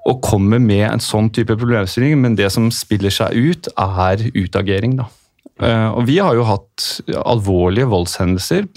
Og 0.09 0.23
kommer 0.25 0.63
med 0.63 0.87
en 0.87 1.03
sånn 1.03 1.31
type 1.35 1.57
problemstilling, 1.59 2.21
men 2.23 2.37
det 2.39 2.53
som 2.55 2.71
spiller 2.73 3.13
seg 3.13 3.35
ut, 3.35 3.71
er 3.75 4.23
utagering. 4.37 4.99
Da. 5.01 5.09
Og 5.91 6.05
vi 6.07 6.21
har 6.23 6.37
jo 6.39 6.47
hatt 6.47 6.85
alvorlige 7.19 7.89
voldshendelser 7.91 8.69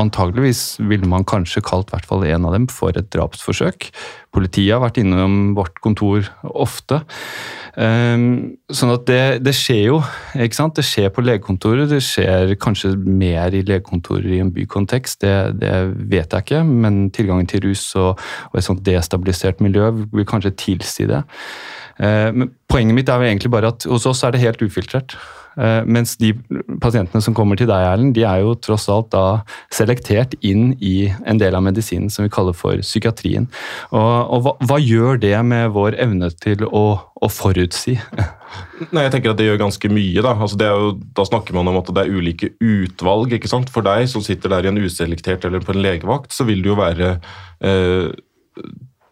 Antageligvis 0.00 0.78
ville 0.80 1.04
man 1.04 1.26
kanskje 1.28 1.60
kalt 1.64 1.90
hvert 1.92 2.08
en 2.08 2.46
av 2.48 2.54
dem 2.54 2.68
for 2.72 2.96
et 2.96 3.10
drapsforsøk. 3.12 3.90
Politiet 4.32 4.72
har 4.72 4.80
vært 4.80 5.02
innom 5.02 5.52
vårt 5.58 5.76
kontor 5.84 6.30
ofte. 6.48 7.02
Um, 7.76 8.56
sånn 8.72 8.92
at 8.92 9.04
det, 9.08 9.20
det, 9.44 9.52
skjer 9.56 9.82
jo. 9.90 9.98
ikke 10.32 10.56
sant? 10.56 10.76
Det 10.76 10.84
skjer 10.88 11.12
på 11.12 11.24
legekontoret. 11.24 11.90
Det 11.92 12.00
skjer 12.04 12.54
kanskje 12.60 12.94
mer 12.96 13.52
i 13.52 13.60
legekontorer 13.68 14.32
i 14.32 14.40
en 14.40 14.52
bykontekst, 14.52 15.20
det, 15.26 15.60
det 15.60 15.76
vet 16.12 16.32
jeg 16.32 16.46
ikke. 16.46 16.64
Men 16.64 17.04
tilgangen 17.12 17.48
til 17.52 17.66
rus 17.68 17.84
og, 18.00 18.16
og, 18.16 18.56
et 18.56 18.64
sånt 18.64 18.84
destabilisert 18.88 19.60
miljø 19.64 19.90
vil 20.12 20.28
kanskje 20.28 20.56
tilsi 20.68 21.08
det. 21.10 21.20
Uh, 22.00 22.30
men 22.32 22.52
poenget 22.70 22.96
mitt 22.96 23.12
er 23.12 23.20
jo 23.20 23.30
egentlig 23.30 23.52
bare 23.52 23.72
at 23.74 23.88
hos 23.90 24.08
oss 24.08 24.24
er 24.26 24.34
det 24.34 24.44
helt 24.44 24.64
ufiltrert. 24.64 25.16
Eh, 25.60 25.82
mens 25.84 26.14
de 26.16 26.32
pasientene 26.80 27.20
som 27.24 27.34
kommer 27.36 27.58
til 27.60 27.68
deg, 27.68 27.84
Erlend, 27.84 28.14
de 28.16 28.24
er 28.24 28.40
jo 28.44 28.54
tross 28.56 28.88
alt 28.92 29.10
da 29.12 29.42
selektert 29.72 30.34
inn 30.40 30.72
i 30.80 31.10
en 31.28 31.40
del 31.40 31.56
av 31.56 31.64
medisinen 31.66 32.10
som 32.12 32.24
vi 32.24 32.32
kaller 32.32 32.56
for 32.56 32.80
psykiatrien. 32.80 33.48
Og, 33.90 34.12
og 34.32 34.46
hva, 34.46 34.54
hva, 34.70 34.80
gjør 34.82 35.20
det 35.22 35.36
med 35.46 35.74
vår 35.76 35.98
evne 36.02 36.30
til 36.42 36.64
å, 36.68 36.84
å 36.98 37.30
forutsi? 37.30 37.98
Nei, 38.92 39.04
jeg 39.06 39.12
tenker 39.14 39.32
at 39.32 39.40
Det 39.40 39.46
gjør 39.46 39.60
ganske 39.62 39.92
mye. 39.92 40.24
Da 40.24 40.34
altså 40.34 40.58
jo, 40.58 40.94
da 41.16 41.26
snakker 41.28 41.56
man 41.56 41.70
om 41.70 41.80
at 41.80 41.92
det 41.92 42.04
er 42.04 42.16
ulike 42.16 42.52
utvalg. 42.58 43.36
ikke 43.36 43.50
sant? 43.50 43.72
For 43.72 43.84
deg 43.86 44.08
som 44.12 44.24
sitter 44.24 44.52
der 44.56 44.66
i 44.66 44.72
en 44.72 44.80
uselektert 44.80 45.44
eller 45.48 45.64
på 45.64 45.76
en 45.76 45.84
legevakt, 45.84 46.32
så 46.34 46.48
vil 46.48 46.64
det 46.64 46.72
jo 46.72 46.80
være 46.80 47.14
eh, 47.64 48.08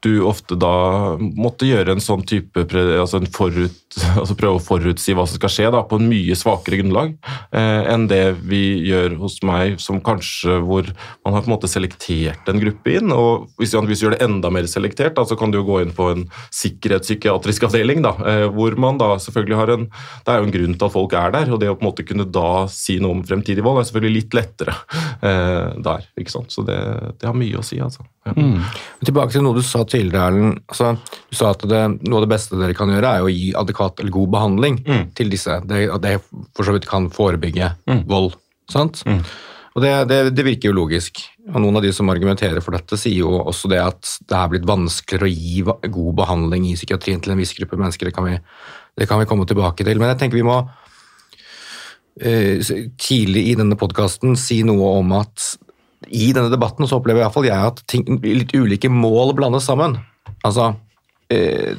du 0.05 0.23
ofte 0.25 0.57
da 0.59 1.17
måtte 1.19 1.69
gjøre 1.69 1.95
en 1.95 2.03
sånn 2.03 2.23
type 2.29 2.65
altså 2.65 3.21
forut, 3.35 3.77
altså 4.21 4.37
Prøve 4.41 4.59
å 4.59 4.63
forutsi 4.63 5.15
hva 5.17 5.27
som 5.29 5.41
skal 5.41 5.53
skje, 5.53 5.69
da, 5.75 5.83
på 5.87 5.99
en 6.01 6.09
mye 6.11 6.37
svakere 6.39 6.81
grunnlag 6.81 7.13
eh, 7.57 7.91
enn 7.93 8.07
det 8.11 8.37
vi 8.49 8.81
gjør 8.89 9.19
hos 9.21 9.41
meg, 9.47 9.79
som 9.83 10.01
kanskje 10.05 10.61
hvor 10.65 10.89
man 11.25 11.37
har 11.37 11.45
på 11.45 11.51
en 11.51 11.55
måte 11.55 11.71
selektert 11.71 12.49
en 12.49 12.61
gruppe 12.63 12.97
inn. 12.97 13.13
og 13.13 13.51
Hvis, 13.61 13.75
hvis 13.75 14.01
vi 14.01 14.07
gjør 14.07 14.17
det 14.17 14.25
enda 14.25 14.53
mer 14.53 14.69
selektert, 14.71 15.17
da, 15.19 15.27
så 15.29 15.37
kan 15.39 15.53
du 15.53 15.61
jo 15.61 15.67
gå 15.69 15.81
inn 15.85 15.95
på 15.97 16.11
en 16.15 16.27
sikkerhetspsykiatrisk 16.57 17.69
avdeling, 17.69 18.05
da, 18.07 18.15
eh, 18.25 18.47
hvor 18.55 18.77
man 18.81 19.01
da 19.01 19.13
selvfølgelig 19.21 19.61
har 19.61 19.75
en 19.77 19.89
Det 19.91 20.33
er 20.33 20.41
jo 20.41 20.47
en 20.47 20.55
grunn 20.55 20.75
til 20.77 20.87
at 20.87 20.95
folk 20.95 21.15
er 21.17 21.33
der, 21.35 21.53
og 21.53 21.61
det 21.61 21.71
å 21.71 21.77
på 21.77 21.85
en 21.85 21.91
måte 21.91 22.07
kunne 22.07 22.27
da 22.29 22.67
si 22.71 22.99
noe 23.03 23.19
om 23.19 23.25
fremtidig 23.27 23.65
vold 23.65 23.81
er 23.81 23.89
selvfølgelig 23.89 24.17
litt 24.17 24.37
lettere 24.37 24.75
eh, 25.27 25.77
der. 25.83 26.07
ikke 26.21 26.33
sant? 26.33 26.53
Så 26.55 26.65
det, 26.67 26.79
det, 27.19 27.29
har 27.29 27.37
mye 27.37 27.61
å 27.61 27.65
si, 27.67 27.81
altså. 27.83 28.05
Ja. 28.29 28.35
Mm. 28.37 28.61
Tilbake 29.07 29.35
til 29.35 29.45
noe 29.45 29.57
du 29.57 29.65
sa 29.65 29.85
tidligere, 29.91 30.31
Erlend. 30.31 30.63
Altså, 30.71 30.95
du 31.31 31.39
sa 31.39 31.53
at 31.55 31.63
det, 31.69 31.83
noe 32.07 32.21
av 32.21 32.27
det 32.27 32.33
beste 32.33 32.59
dere 32.59 32.77
kan 32.79 32.91
gjøre, 32.93 33.13
er 33.13 33.27
å 33.27 33.33
gi 33.33 33.51
adekvat 33.59 34.03
eller 34.03 34.15
god 34.15 34.35
behandling 34.37 34.81
mm. 34.87 35.05
til 35.19 35.33
disse. 35.33 35.61
Det, 35.69 35.85
at 35.95 36.05
det 36.05 36.17
for 36.57 36.67
så 36.67 36.75
vidt 36.77 36.91
kan 36.91 37.11
forebygge 37.15 37.73
mm. 37.91 38.03
vold. 38.11 38.35
sant? 38.71 39.03
Mm. 39.07 39.23
Og 39.71 39.85
det, 39.85 39.93
det, 40.11 40.19
det, 40.35 40.45
virker 40.47 40.71
jo 40.71 40.79
logisk. 40.81 41.21
Og 41.53 41.59
Noen 41.63 41.79
av 41.79 41.85
de 41.85 41.93
som 41.95 42.11
argumenterer 42.11 42.61
for 42.65 42.73
dette, 42.75 42.99
sier 42.99 43.21
jo 43.23 43.31
også 43.39 43.71
det 43.71 43.81
at 43.83 44.03
det 44.27 44.37
er 44.37 44.51
blitt 44.51 44.69
vanskeligere 44.69 45.29
å 45.29 45.31
gi 45.31 45.63
god 45.95 46.15
behandling 46.19 46.63
i 46.71 46.79
psykiatrien 46.79 47.21
til 47.23 47.33
en 47.35 47.41
viss 47.41 47.57
gruppe 47.59 47.79
mennesker. 47.79 48.05
Det 48.11 48.17
kan 48.17 48.27
vi, 48.27 48.35
det 48.99 49.07
kan 49.11 49.21
vi 49.23 49.29
komme 49.31 49.47
tilbake 49.49 49.83
til. 49.87 49.99
Men 50.03 50.11
jeg 50.13 50.21
tenker 50.25 50.41
vi 50.41 50.47
må 50.47 50.59
uh, 50.65 50.69
tidlig 53.01 53.43
i 53.53 53.59
denne 53.59 53.77
podkasten 53.79 54.31
si 54.39 54.59
noe 54.67 54.87
om 54.99 55.09
at 55.21 55.35
i 56.11 56.31
denne 56.35 56.51
debatten 56.53 56.89
så 56.89 56.99
opplever 56.99 57.23
iallfall 57.23 57.49
jeg 57.49 57.71
at 57.73 57.83
ting, 57.91 58.07
litt 58.25 58.55
ulike 58.57 58.91
mål 58.93 59.35
blandes 59.39 59.67
sammen. 59.69 59.97
Altså 60.47 60.73
eh, 61.33 61.77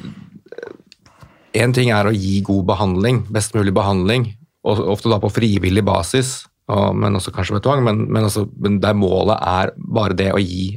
En 1.58 1.74
ting 1.76 1.90
er 1.92 2.08
å 2.08 2.14
gi 2.16 2.38
god 2.46 2.64
behandling, 2.70 3.22
best 3.32 3.56
mulig 3.56 3.74
behandling, 3.76 4.30
og 4.64 4.80
ofte 4.94 5.10
da 5.12 5.18
på 5.20 5.32
frivillig 5.32 5.82
basis, 5.84 6.46
og, 6.72 6.94
men 6.96 7.18
også 7.18 7.32
kanskje 7.34 7.58
med 7.58 7.64
tvang, 7.66 7.82
men, 7.84 8.04
men, 8.08 8.24
altså, 8.24 8.46
der 8.56 8.96
målet 8.96 9.36
er 9.36 9.74
bare 9.76 10.16
det 10.16 10.30
å 10.32 10.40
gi 10.40 10.70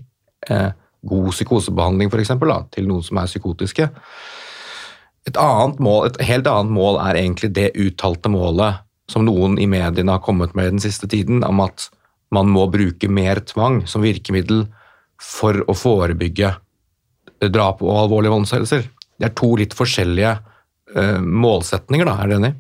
eh, 0.50 0.72
god 1.06 1.30
psykosebehandling, 1.32 2.12
f.eks., 2.12 2.34
til 2.76 2.90
noen 2.90 3.06
som 3.06 3.22
er 3.22 3.30
psykotiske. 3.30 3.88
Et, 5.26 5.40
mål, 5.80 6.10
et 6.10 6.20
helt 6.28 6.50
annet 6.50 6.74
mål 6.76 7.00
er 7.06 7.22
egentlig 7.22 7.54
det 7.56 7.72
uttalte 7.80 8.30
målet 8.34 8.84
som 9.10 9.26
noen 9.26 9.60
i 9.62 9.68
mediene 9.70 10.18
har 10.18 10.24
kommet 10.26 10.56
med 10.58 10.74
den 10.74 10.82
siste 10.82 11.08
tiden, 11.10 11.44
om 11.46 11.62
at 11.64 11.88
man 12.34 12.50
må 12.52 12.66
bruke 12.72 13.10
mer 13.12 13.42
tvang 13.46 13.84
som 13.90 14.04
virkemiddel 14.06 14.66
for 15.22 15.62
å 15.70 15.76
forebygge 15.78 16.56
drap 17.52 17.82
og 17.84 17.96
alvorlige 18.06 18.34
voldshendelser. 18.34 18.86
Det 19.16 19.30
er 19.30 19.36
to 19.38 19.54
litt 19.60 19.76
forskjellige 19.76 20.36
uh, 20.36 21.20
målsetninger, 21.22 22.08
da. 22.08 22.16
Er 22.22 22.32
du 22.32 22.38
enig? 22.40 22.54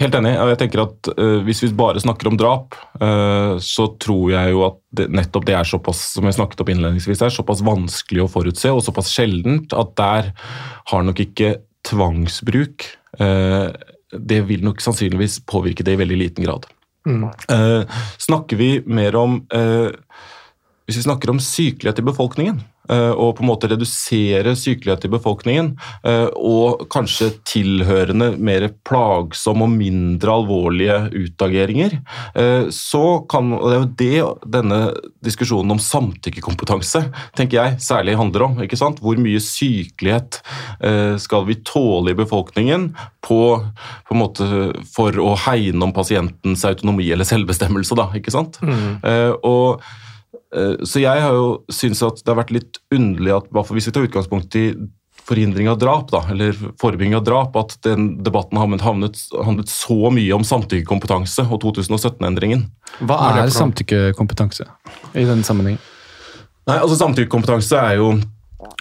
Helt 0.00 0.16
enig. 0.16 0.32
og 0.40 0.48
jeg 0.48 0.58
tenker 0.62 0.80
at 0.86 1.08
uh, 1.18 1.38
Hvis 1.44 1.60
vi 1.62 1.68
bare 1.76 2.00
snakker 2.00 2.30
om 2.30 2.38
drap, 2.40 2.76
uh, 3.00 3.60
så 3.60 3.90
tror 4.02 4.32
jeg 4.32 4.54
jo 4.54 4.64
at 4.70 4.78
det, 4.98 5.08
nettopp 5.12 5.46
det 5.48 5.56
er 5.58 5.68
såpass 5.68 6.00
som 6.16 6.28
jeg 6.28 6.38
snakket 6.38 6.64
opp 6.64 6.72
innledningsvis, 6.72 7.24
er 7.24 7.34
såpass 7.34 7.64
vanskelig 7.64 8.24
å 8.24 8.30
forutse 8.32 8.72
og 8.72 8.84
såpass 8.84 9.12
sjeldent 9.12 9.76
at 9.76 9.94
der 10.00 10.32
har 10.92 11.06
nok 11.06 11.22
ikke 11.24 11.56
tvangsbruk 11.88 12.84
Det 13.18 14.38
vil 14.46 14.62
nok 14.64 14.80
sannsynligvis 14.80 15.40
påvirke 15.48 15.84
det 15.84 15.96
i 15.96 15.98
veldig 16.00 16.18
liten 16.20 16.46
grad. 16.46 16.68
Mm. 17.06 17.24
Uh, 17.50 17.82
snakker 18.18 18.56
vi 18.56 18.68
mer 18.86 19.16
om 19.18 19.40
uh, 19.54 19.90
Hvis 20.86 21.00
vi 21.00 21.02
snakker 21.02 21.32
om 21.32 21.40
sykelighet 21.42 21.98
i 21.98 22.04
befolkningen, 22.06 22.60
og 22.90 23.36
på 23.36 23.44
en 23.44 23.48
måte 23.48 23.68
redusere 23.70 24.54
sykelighet 24.58 25.06
i 25.06 25.10
befolkningen, 25.12 25.68
og 26.34 26.82
kanskje 26.92 27.30
tilhørende 27.48 28.32
mer 28.42 28.66
plagsomme 28.86 29.68
og 29.68 29.74
mindre 29.76 30.34
alvorlige 30.34 30.96
utageringer, 31.14 31.98
så 32.74 33.04
kan 33.30 33.52
og 33.52 33.68
Det 33.70 34.08
er 34.08 34.18
jo 34.18 34.32
det 34.42 34.52
denne 34.58 34.80
diskusjonen 35.24 35.76
om 35.76 35.80
samtykkekompetanse 35.82 37.04
tenker 37.38 37.58
jeg 37.58 37.80
særlig 37.82 38.16
handler 38.18 38.46
om. 38.48 38.60
ikke 38.64 38.78
sant? 38.80 39.00
Hvor 39.02 39.18
mye 39.20 39.40
sykelighet 39.42 40.40
skal 41.22 41.46
vi 41.48 41.60
tåle 41.66 42.12
i 42.12 42.18
befolkningen 42.18 42.90
på, 43.22 43.40
på 44.08 44.14
en 44.14 44.20
måte 44.20 44.48
for 44.94 45.16
å 45.22 45.34
hegne 45.46 45.86
om 45.86 45.94
pasientens 45.94 46.64
autonomi 46.68 47.08
eller 47.12 47.28
selvbestemmelse. 47.28 47.98
Da, 47.98 48.08
ikke 48.18 48.34
sant? 48.34 48.58
Mm. 48.62 49.02
Og, 49.46 49.82
så 50.52 51.00
jeg 51.00 51.22
har 51.24 51.36
jo 51.36 51.46
syntes 51.72 52.02
at 52.04 52.18
det 52.20 52.28
har 52.28 52.42
vært 52.42 52.52
litt 52.52 52.80
underlig 52.92 53.32
at 53.38 53.48
hvis 53.72 53.88
vi 53.88 53.94
tar 53.94 54.08
utgangspunkt 54.08 54.58
i 54.60 54.66
forhindring 55.22 55.68
av 55.70 55.78
drap, 55.78 56.10
da, 56.10 56.22
eller 56.32 56.56
forebygging 56.80 57.14
av 57.14 57.24
drap, 57.26 57.56
at 57.60 57.76
den 57.86 58.16
debatten 58.26 58.58
har 58.58 58.66
havnet, 58.82 59.20
handlet 59.32 59.70
så 59.70 60.10
mye 60.12 60.34
om 60.34 60.44
samtykkekompetanse 60.46 61.46
og 61.46 61.62
2017-endringen. 61.62 62.66
Hva 63.06 63.18
er, 63.28 63.44
er 63.44 63.54
samtykkekompetanse 63.54 64.66
i 65.14 65.26
den 65.28 65.44
sammenhengen? 65.46 65.80
Nei, 66.68 66.76
altså 66.78 66.94
Samtykkekompetanse 67.00 67.78
er 67.78 67.96
jo 67.98 68.10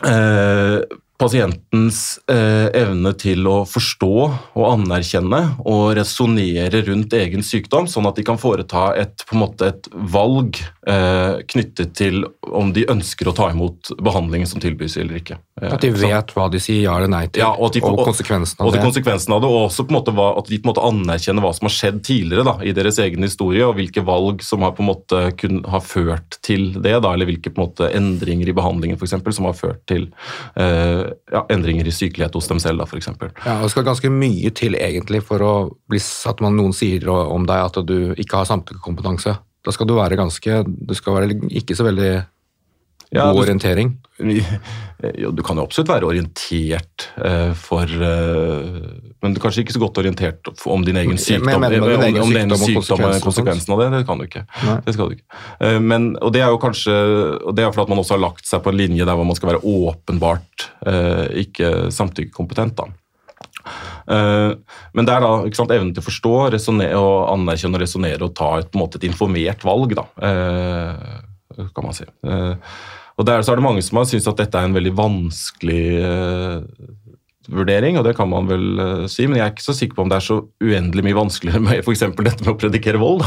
eh, 0.06 0.76
pasientens 1.22 2.20
eh, 2.32 2.68
evne 2.82 3.14
til 3.20 3.46
å 3.50 3.62
forstå 3.70 4.14
og 4.58 4.64
anerkjenne 4.66 5.42
og 5.70 5.94
resonnere 6.00 6.82
rundt 6.88 7.14
egen 7.18 7.46
sykdom, 7.46 7.90
sånn 7.90 8.10
at 8.10 8.18
de 8.18 8.26
kan 8.26 8.40
foreta 8.42 8.90
et, 8.98 9.26
måte 9.38 9.70
et 9.70 9.90
valg 9.92 10.58
eh, 10.90 11.42
knyttet 11.54 11.94
til 11.98 12.24
om 12.50 12.74
de 12.74 12.88
ønsker 12.90 13.30
å 13.30 13.36
ta 13.38 13.52
imot 13.54 13.94
behandlingen 14.02 14.50
som 14.50 14.64
tilbys 14.64 14.98
eller 15.02 15.22
ikke. 15.22 15.38
Eh, 15.62 15.70
at 15.70 15.86
de 15.86 15.92
vet 15.94 16.34
hva 16.36 16.48
de 16.52 16.62
sier 16.64 16.88
ja 16.88 16.98
eller 16.98 17.12
nei 17.12 17.26
til, 17.30 17.44
ja, 17.44 17.52
og, 17.54 17.74
de, 17.76 17.84
og, 17.86 18.02
konsekvensen 18.08 18.64
av 18.64 18.72
og 18.72 18.76
det. 18.76 18.84
Konsekvensen 18.84 19.36
av 19.38 19.44
det, 19.44 19.52
og 19.52 19.68
også 19.68 19.86
måte 19.94 20.16
hva, 20.18 20.32
at 20.42 20.50
de 20.50 20.62
anerkjenner 20.72 21.46
hva 21.46 21.54
som 21.58 21.70
har 21.70 21.76
skjedd 21.76 22.02
tidligere 22.08 22.48
da, 22.48 22.58
i 22.66 22.74
deres 22.76 22.98
egen 23.04 23.28
historie, 23.28 23.64
og 23.68 23.78
hvilke 23.78 24.04
valg 24.08 24.42
som 24.46 24.66
har 24.66 24.78
måte 24.82 25.28
kun, 25.38 25.62
har 25.70 25.86
ført 25.86 26.40
til 26.46 26.72
det, 26.80 26.98
da, 27.04 27.14
eller 27.14 27.30
hvilke 27.30 27.54
på 27.54 27.70
en 27.70 27.92
endringer 28.02 28.50
i 28.50 28.56
behandlingen 28.58 28.98
for 28.98 29.06
eksempel, 29.06 29.36
som 29.36 29.46
har 29.50 29.58
ført 29.58 29.84
til 29.90 30.10
eh, 30.58 31.11
ja, 31.32 31.44
endringer 31.54 31.88
i 31.88 31.94
sykelighet 31.96 32.36
hos 32.38 32.50
dem 32.52 32.60
selv, 32.64 32.84
f.eks. 32.88 33.10
Ja, 33.46 33.58
det 33.62 33.72
skal 33.74 33.88
ganske 33.88 34.12
mye 34.14 34.52
til 34.58 34.78
egentlig 34.80 35.24
for 35.28 35.46
å 35.46 35.54
bli, 35.92 36.02
at 36.30 36.44
man, 36.44 36.58
noen 36.60 36.76
sier 36.76 37.08
om 37.12 37.48
deg 37.50 37.70
at 37.70 37.80
du 37.88 38.14
ikke 38.16 38.42
har 38.42 38.50
samtykkekompetanse. 38.50 39.36
Da 39.62 39.74
skal 39.76 39.86
du 39.86 39.94
være 39.94 40.18
ganske 40.18 40.64
Du 40.66 40.94
skal 40.98 41.20
være 41.20 41.36
ikke 41.54 41.76
så 41.78 41.86
veldig 41.86 42.14
ja, 43.12 43.28
god 43.32 43.44
orientering. 43.44 43.94
Jo, 45.18 45.32
du 45.34 45.42
kan 45.42 45.58
jo 45.58 45.64
absolutt 45.66 45.90
være 45.90 46.06
orientert 46.06 47.08
uh, 47.18 47.56
for 47.58 47.90
uh, 47.90 48.76
Men 49.24 49.34
du 49.34 49.40
kanskje 49.42 49.64
ikke 49.64 49.74
så 49.74 49.82
godt 49.82 49.98
orientert 49.98 50.52
om 50.70 50.86
din 50.86 51.00
egen 51.02 51.18
sykdom. 51.18 51.48
Men, 51.50 51.64
men, 51.64 51.74
men, 51.82 52.20
om, 52.22 52.28
om, 52.28 52.36
din 52.36 52.54
sykdom 52.62 53.02
og 53.08 53.18
konsekvensen 53.26 53.74
av 53.74 53.82
det. 53.82 53.90
Det 53.96 54.04
kan 54.10 54.22
du 54.22 54.28
ikke. 54.28 54.46
Det 54.86 54.96
du 55.00 55.18
ikke. 55.18 55.42
Uh, 55.64 55.80
men, 55.82 56.12
og 56.22 56.36
det 56.36 56.46
er 56.46 56.54
jo 56.54 56.62
kanskje 56.62 56.96
og 57.42 57.58
det 57.58 57.66
er 57.66 57.74
fordi 57.74 57.96
man 57.96 58.04
også 58.04 58.18
har 58.18 58.24
lagt 58.28 58.48
seg 58.48 58.64
på 58.64 58.72
en 58.72 58.80
linje 58.80 59.08
der 59.08 59.18
hvor 59.18 59.28
man 59.28 59.38
skal 59.38 59.54
være 59.54 59.64
åpenbart 59.66 60.70
ikke 61.42 61.90
samtykkekompetent. 61.94 62.78
da. 62.78 62.90
Uh, 64.10 64.58
men 64.98 65.08
det 65.08 65.14
er 65.14 65.24
da 65.24 65.34
sant, 65.56 65.74
evnen 65.74 65.94
til 65.96 66.04
å 66.04 66.08
forstå, 66.08 66.34
og 66.98 67.12
anerkjenne 67.32 67.78
og 67.78 67.84
resonnere 67.84 68.26
og 68.26 68.34
ta 68.38 68.54
et, 68.62 68.74
måte, 68.78 69.00
et 69.00 69.08
informert 69.10 69.66
valg, 69.68 69.96
da, 69.98 70.08
uh, 70.22 71.68
kan 71.76 71.88
man 71.88 71.96
si. 71.98 72.08
Uh, 73.12 73.22
og 73.22 73.28
der, 73.28 73.44
så 73.44 73.54
er 73.54 73.62
det 73.62 73.68
mange 73.68 73.84
som 73.86 74.00
har 74.00 74.10
syntes 74.10 74.30
at 74.32 74.40
dette 74.42 74.58
er 74.58 74.70
en 74.70 74.78
veldig 74.78 74.94
vanskelig 74.98 75.84
vurdering, 77.52 77.98
og 78.00 78.06
det 78.06 78.14
kan 78.16 78.30
man 78.32 78.48
vel 78.48 78.66
si, 79.12 79.26
men 79.28 79.40
jeg 79.40 79.44
er 79.44 79.52
ikke 79.52 79.66
så 79.66 79.74
sikker 79.76 79.98
på 79.98 80.04
om 80.06 80.12
det 80.12 80.20
er 80.20 80.24
så 80.24 80.38
uendelig 80.64 81.04
mye 81.04 81.18
vanskeligere 81.18 81.64
med 81.66 81.82
f.eks. 81.82 82.06
dette 82.16 82.46
med 82.46 82.54
å 82.54 82.58
predikere 82.62 83.02
vold. 83.02 83.26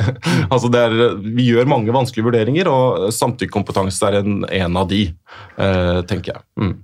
altså 0.54 0.70
er, 0.80 0.94
vi 1.20 1.50
gjør 1.50 1.68
mange 1.68 1.92
vanskelige 1.92 2.28
vurderinger, 2.30 2.70
og 2.70 3.10
samtykkekompetanse 3.12 4.08
er 4.08 4.20
en, 4.22 4.38
en 4.48 4.80
av 4.80 4.88
de, 4.90 5.02
tenker 6.08 6.36
jeg. 6.36 6.44
Mm. 6.62 6.76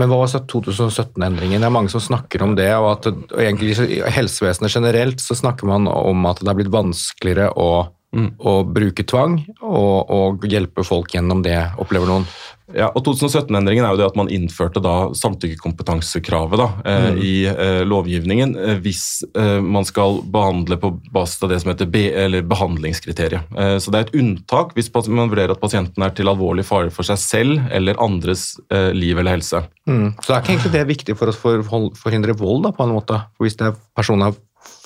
Men 0.00 0.10
hva 0.10 0.20
var 0.20 0.32
2017-endringen? 0.50 1.60
Det 1.62 1.68
er 1.68 1.72
mange 1.72 1.92
som 1.92 2.02
snakker 2.04 2.44
om 2.44 2.54
det. 2.58 2.68
og 2.76 2.90
at 2.92 3.08
og 3.10 3.38
egentlig 3.40 3.76
I 3.80 4.02
helsevesenet 4.12 4.74
generelt 4.74 5.22
så 5.22 5.36
snakker 5.38 5.68
man 5.70 5.88
om 5.90 6.26
at 6.28 6.42
det 6.42 6.50
er 6.52 6.58
blitt 6.58 6.72
vanskeligere 6.72 7.50
å, 7.56 7.70
mm. 8.16 8.30
å 8.38 8.54
bruke 8.66 9.04
tvang 9.06 9.40
og, 9.60 10.10
og, 10.10 10.48
hjelpe 10.50 10.84
folk 10.86 11.14
gjennom 11.14 11.44
det, 11.46 11.58
opplever 11.80 12.10
noen. 12.10 12.26
Ja, 12.70 12.86
og 12.94 13.02
2017-endringen 13.02 13.82
er 13.82 13.94
jo 13.94 13.98
det 13.98 14.06
at 14.06 14.18
man 14.18 14.28
innførte 14.30 14.78
da 14.82 15.10
samtykkekompetansekravet 15.18 16.60
da, 16.60 16.68
eh, 16.86 17.06
mm. 17.10 17.16
i 17.18 17.32
eh, 17.50 17.80
lovgivningen 17.88 18.52
eh, 18.54 18.76
hvis 18.84 19.24
eh, 19.34 19.58
man 19.58 19.86
skal 19.88 20.20
behandle 20.30 20.78
på 20.78 20.92
basis 21.10 21.42
av 21.42 21.50
det 21.50 21.58
som 21.62 21.72
heter 21.72 21.90
be 21.90 22.04
behandlingskriteriet. 22.46 23.50
Eh, 23.58 23.76
så 23.82 23.90
det 23.90 23.98
er 23.98 24.06
et 24.06 24.20
unntak 24.22 24.76
hvis 24.76 24.92
man 25.08 25.32
vurderer 25.32 25.56
at 25.56 25.62
pasienten 25.62 26.06
er 26.06 26.14
til 26.14 26.30
alvorlig 26.30 26.66
fare 26.68 26.94
for 26.94 27.06
seg 27.06 27.18
selv 27.22 27.74
eller 27.74 27.98
andres 28.02 28.52
eh, 28.70 28.92
liv 28.94 29.18
eller 29.18 29.40
helse. 29.40 29.64
Mm. 29.90 30.12
Så 30.22 30.34
er 30.34 30.38
ikke 30.38 30.54
egentlig 30.54 30.74
det 30.76 30.86
viktig 30.94 31.18
for 31.18 31.32
å 31.32 31.82
forhindre 31.98 32.38
vold, 32.38 32.68
da, 32.68 32.74
på 32.76 32.86
en 32.86 32.94
måte? 32.94 33.18
For 33.34 33.48
hvis 33.48 33.58
det 33.58 33.72
er 33.72 33.82
personer 33.98 34.38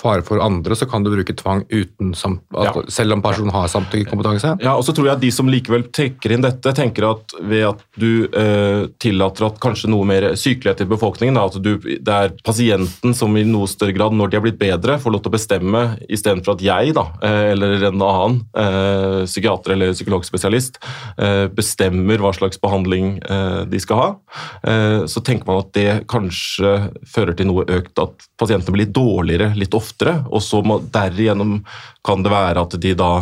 fare 0.04 0.24
for 0.26 0.42
andre, 0.44 0.76
så 0.76 0.88
kan 0.88 1.04
du 1.04 1.10
bruke 1.12 1.34
tvang 1.36 1.64
uten, 1.70 2.12
ja. 2.14 2.72
selv 2.92 3.16
om 3.16 3.22
personen 3.24 3.54
har 3.54 3.70
samtykkekompetanse? 3.72 4.56
Ja, 4.64 4.76
og 4.76 4.84
så 4.86 4.94
tror 4.96 5.08
jeg 5.08 5.18
at 5.18 5.24
de 5.24 5.30
som 5.34 5.48
likevel 5.50 5.86
trekker 5.94 6.34
inn 6.34 6.44
dette, 6.44 6.74
tenker 6.76 7.08
at 7.08 7.34
ved 7.40 7.66
at 7.70 7.82
du 8.00 8.26
eh, 8.28 8.86
tillater 9.02 9.48
at 9.48 9.60
kanskje 9.62 9.90
noe 9.92 10.06
mer 10.08 10.30
sykelighet 10.38 10.84
i 10.84 10.88
befolkningen, 10.90 11.40
at 11.40 11.58
du, 11.62 11.72
det 11.80 12.14
er 12.14 12.34
pasienten 12.44 13.16
som 13.16 13.34
i 13.38 13.46
noe 13.48 13.70
større 13.70 13.96
grad, 13.96 14.16
når 14.16 14.32
de 14.32 14.38
har 14.38 14.44
blitt 14.44 14.60
bedre, 14.60 14.98
får 15.00 15.14
lov 15.14 15.24
til 15.24 15.32
å 15.32 15.36
bestemme 15.36 15.84
istedenfor 16.08 16.56
at 16.56 16.64
jeg 16.64 16.94
da, 16.96 17.06
eh, 17.24 17.40
eller 17.54 17.88
en 17.90 18.04
annen 18.04 18.38
eh, 18.60 19.20
psykiater 19.28 19.74
eller 19.74 19.94
psykologspesialist 19.96 20.80
eh, 21.18 21.46
bestemmer 21.54 22.22
hva 22.22 22.34
slags 22.36 22.60
behandling 22.62 23.16
eh, 23.22 23.62
de 23.70 23.80
skal 23.82 24.00
ha, 24.00 24.10
eh, 24.68 25.00
så 25.10 25.24
tenker 25.24 25.48
man 25.48 25.62
at 25.64 25.72
det 25.76 25.88
kanskje 26.10 26.74
fører 27.08 27.36
til 27.38 27.50
noe 27.50 27.66
økt, 27.70 27.96
at 28.02 28.28
pasientene 28.40 28.76
blir 28.76 28.92
dårligere 28.94 29.52
litt 29.58 29.74
oftere 29.76 29.93
oftere, 29.94 30.18
og 30.28 30.42
så 30.42 30.60
må, 30.66 30.80
derigjennom 30.92 31.60
kan 32.04 32.24
det 32.24 32.32
være 32.34 32.66
at 32.66 32.78
de 32.82 32.94
da 32.98 33.12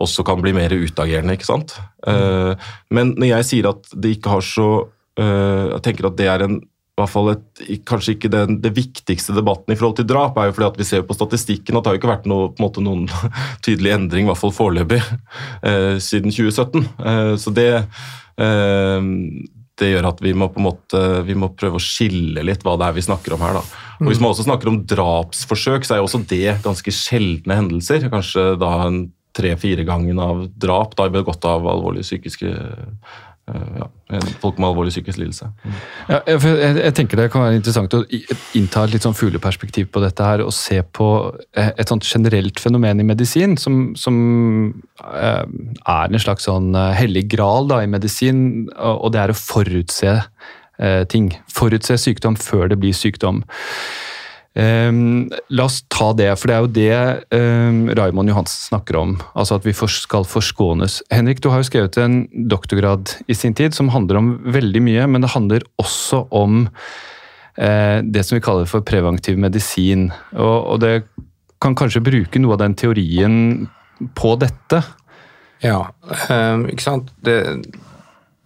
også 0.00 0.24
kan 0.26 0.40
bli 0.42 0.54
mer 0.56 0.72
utagerende. 0.72 1.36
ikke 1.36 1.46
sant? 1.46 1.76
Mm. 2.04 2.60
men 2.92 3.14
når 3.16 3.28
jeg 3.30 3.44
sier 3.48 3.70
at 3.70 3.86
det 3.96 4.18
ikke 4.18 4.34
har 4.34 4.42
så 4.44 4.66
uh, 4.84 5.70
Jeg 5.72 5.80
tenker 5.86 6.10
at 6.10 6.18
det 6.18 6.26
er 6.28 6.42
en 6.44 6.58
i 6.94 7.02
hvert 7.02 7.10
fall 7.10 7.32
et, 7.32 7.62
kanskje 7.90 8.12
ikke 8.14 8.28
den, 8.30 8.60
det 8.62 8.70
viktigste 8.76 9.34
debatten 9.34 9.74
i 9.74 9.76
forhold 9.78 9.96
til 9.98 10.06
drap, 10.06 10.36
er 10.38 10.46
jo 10.46 10.54
fordi 10.54 10.68
at 10.68 10.76
vi 10.78 10.86
ser 10.86 11.02
på 11.02 11.16
statistikken 11.16 11.74
at 11.74 11.82
det 11.82 11.90
har 11.90 11.96
jo 11.96 12.00
ikke 12.02 12.10
vært 12.12 12.28
noe, 12.30 12.52
måte, 12.62 12.84
noen 12.86 13.08
tydelig 13.66 13.96
endring, 13.96 14.28
i 14.28 14.30
hvert 14.30 14.38
fall 14.38 14.54
foreløpig, 14.54 15.00
eh, 15.66 15.96
siden 15.98 16.30
2017. 16.30 16.86
Eh, 16.86 17.32
så 17.42 17.54
det 17.56 17.72
det 19.80 19.90
gjør 19.90 20.06
at 20.12 20.20
vi 20.22 20.32
må, 20.36 20.48
på 20.52 20.60
en 20.60 20.68
måte, 20.68 21.02
vi 21.26 21.34
må 21.38 21.50
prøve 21.58 21.80
å 21.80 21.82
skille 21.82 22.44
litt 22.46 22.62
hva 22.62 22.76
det 22.78 22.86
er 22.86 22.96
vi 22.96 23.04
snakker 23.06 23.34
om 23.34 23.42
her. 23.42 23.58
Da. 23.58 23.82
Og 23.98 24.10
Hvis 24.10 24.22
man 24.22 24.30
også 24.30 24.46
snakker 24.46 24.70
om 24.70 24.80
drapsforsøk, 24.90 25.86
så 25.86 25.96
er 25.96 26.02
jo 26.02 26.08
også 26.08 26.22
det 26.30 26.56
ganske 26.64 26.94
sjeldne 26.94 27.58
hendelser. 27.58 28.06
Kanskje 28.12 28.52
da 28.60 28.72
en 28.86 29.00
tre-fire 29.34 29.82
gangen 29.86 30.20
av 30.22 30.44
drap 30.62 30.94
da 30.98 31.08
begått 31.10 31.46
av 31.48 31.66
alvorlige 31.66 32.06
psykiske 32.06 32.52
ja, 33.44 33.86
folk 34.40 34.56
med 34.56 34.70
alvorlig 34.70 34.92
psykisk 34.94 35.18
lidelse. 35.20 35.50
Mm. 35.64 35.74
Ja, 36.08 36.20
jeg, 36.28 36.40
jeg, 36.78 36.94
tenker 36.96 37.20
Det 37.20 37.26
kan 37.32 37.44
være 37.44 37.58
interessant 37.58 37.96
å 37.96 38.00
innta 38.56 38.86
et 38.86 38.94
litt 38.94 39.04
sånn 39.04 39.16
fugleperspektiv 39.18 39.90
på 39.92 40.00
dette 40.04 40.24
her, 40.24 40.44
og 40.44 40.54
se 40.56 40.80
på 40.96 41.08
eh, 41.52 41.70
et 41.76 41.92
sånt 41.92 42.08
generelt 42.08 42.60
fenomen 42.62 43.02
i 43.02 43.06
medisin 43.06 43.58
som, 43.60 43.92
som 44.00 44.16
eh, 45.04 45.44
er 45.44 46.08
en 46.08 46.24
slags 46.24 46.48
sånn 46.48 46.72
hellig 46.96 47.26
gral 47.36 47.68
da, 47.68 47.82
i 47.84 47.90
medisin, 47.90 48.70
og 48.78 49.12
det 49.12 49.24
er 49.24 49.34
å 49.34 49.38
forutse 49.38 50.18
ting. 51.06 51.28
Forutse 51.54 51.94
sykdom 52.02 52.34
før 52.34 52.66
det 52.72 52.80
blir 52.82 52.96
sykdom. 52.98 53.44
Um, 54.54 55.32
la 55.50 55.64
oss 55.66 55.80
ta 55.90 56.12
det, 56.14 56.28
for 56.38 56.46
det 56.46 56.54
er 56.54 56.60
jo 56.62 56.68
det 56.76 57.38
um, 57.40 57.78
Raymond 57.98 58.30
Johansen 58.30 58.68
snakker 58.68 59.00
om. 59.00 59.16
Altså 59.34 59.58
at 59.58 59.64
vi 59.66 59.74
for, 59.74 59.90
skal 59.90 60.26
forskånes. 60.30 61.00
Henrik, 61.10 61.40
du 61.42 61.48
har 61.50 61.58
jo 61.58 61.66
skrevet 61.66 61.98
en 61.98 62.20
doktorgrad 62.50 63.16
i 63.26 63.34
sin 63.34 63.56
tid 63.58 63.74
som 63.74 63.90
handler 63.90 64.20
om 64.20 64.28
veldig 64.54 64.82
mye, 64.86 65.08
men 65.10 65.26
det 65.26 65.32
handler 65.34 65.66
også 65.82 66.28
om 66.30 66.68
uh, 66.68 67.98
det 68.06 68.22
som 68.22 68.38
vi 68.38 68.44
kaller 68.46 68.70
for 68.70 68.86
preventiv 68.86 69.40
medisin. 69.42 70.12
Og, 70.36 70.58
og, 70.60 70.78
det 70.84 71.00
kan 71.62 71.74
kanskje 71.74 72.04
bruke 72.04 72.42
noe 72.42 72.54
av 72.54 72.62
den 72.62 72.76
teorien 72.78 73.40
på 74.14 74.36
dette? 74.38 74.84
Ja, 75.64 75.80
um, 76.28 76.68
ikke 76.70 76.86
sant. 76.86 77.10
Det, 77.26 77.40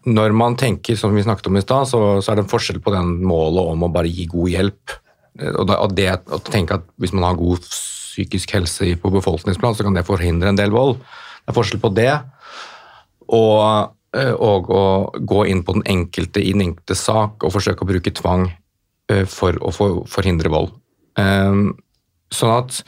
når 0.08 0.32
man 0.32 0.56
tenker, 0.56 0.96
som 0.96 1.12
vi 1.12 1.26
snakket 1.26 1.50
om 1.50 1.60
i 1.60 1.64
stad, 1.66 1.90
så, 1.92 2.00
så 2.24 2.32
er 2.32 2.40
det 2.40 2.46
en 2.46 2.50
forskjell 2.54 2.80
på 2.80 2.96
den 2.96 3.18
målet 3.28 3.74
om 3.74 3.84
å 3.84 3.92
bare 3.92 4.08
gi 4.08 4.24
god 4.32 4.54
hjelp 4.54 4.96
og, 5.38 5.94
det 5.94 6.08
å 6.34 6.40
tenke 6.42 6.78
at 6.78 6.86
hvis 6.98 7.14
man 7.14 7.26
har 7.28 7.38
god 7.38 7.62
psykisk 7.64 8.56
helse 8.56 8.96
på 8.98 9.12
befolkningsplan, 9.14 9.76
så 9.76 9.86
kan 9.86 9.96
det 9.96 10.06
forhindre 10.08 10.50
en 10.50 10.58
del 10.58 10.74
vold. 10.74 10.98
Det 10.98 11.52
er 11.52 11.56
forskjell 11.56 11.82
på 11.82 11.92
det 11.96 12.12
og, 13.28 13.92
eh, 14.16 14.32
og 14.32 14.70
å 14.72 14.86
gå 15.14 15.44
inn 15.48 15.62
på 15.64 15.76
den 15.78 15.86
enkelte 15.88 16.42
i 16.42 16.54
den 16.56 16.70
enkelte 16.70 16.96
sak 16.98 17.44
og 17.44 17.54
forsøke 17.54 17.84
å 17.84 17.90
bruke 17.90 18.14
tvang 18.14 18.48
eh, 19.12 19.24
for 19.28 19.56
å 19.62 19.72
forhindre 20.08 20.52
vold. 20.52 20.74
Ehm, 21.20 21.70
sånn 22.34 22.56
at 22.56 22.82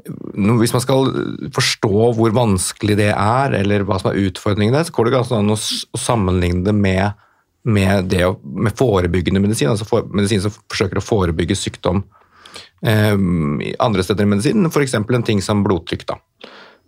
hvis 0.00 0.72
man 0.72 0.82
skal 0.82 1.10
forstå 1.52 2.12
hvor 2.16 2.32
vanskelig 2.32 2.96
det 2.96 3.10
er, 3.12 3.56
eller 3.58 3.84
hva 3.84 3.98
som 4.00 4.10
er 4.10 4.22
utfordringene, 4.30 4.80
så 4.86 4.94
går 4.96 5.08
det 5.08 5.16
ganske 5.18 5.36
an 5.36 5.52
å 5.52 5.58
sammenligne 6.00 6.64
det 6.64 6.74
med 6.76 7.18
med, 7.64 8.08
det, 8.12 8.24
med 8.42 8.76
forebyggende 8.76 9.42
medisin, 9.42 9.68
altså 9.72 9.86
for, 9.88 10.08
medisin 10.16 10.42
som 10.44 10.54
forsøker 10.54 11.00
å 11.00 11.04
forebygge 11.04 11.58
sykdom 11.58 12.02
eh, 12.86 13.14
andre 13.82 14.04
steder 14.06 14.26
i 14.26 14.32
medisinen, 14.32 14.70
f.eks. 14.70 14.96
en 14.96 15.26
ting 15.26 15.42
som 15.44 15.64
blodtrykk. 15.66 16.06
da. 16.08 16.18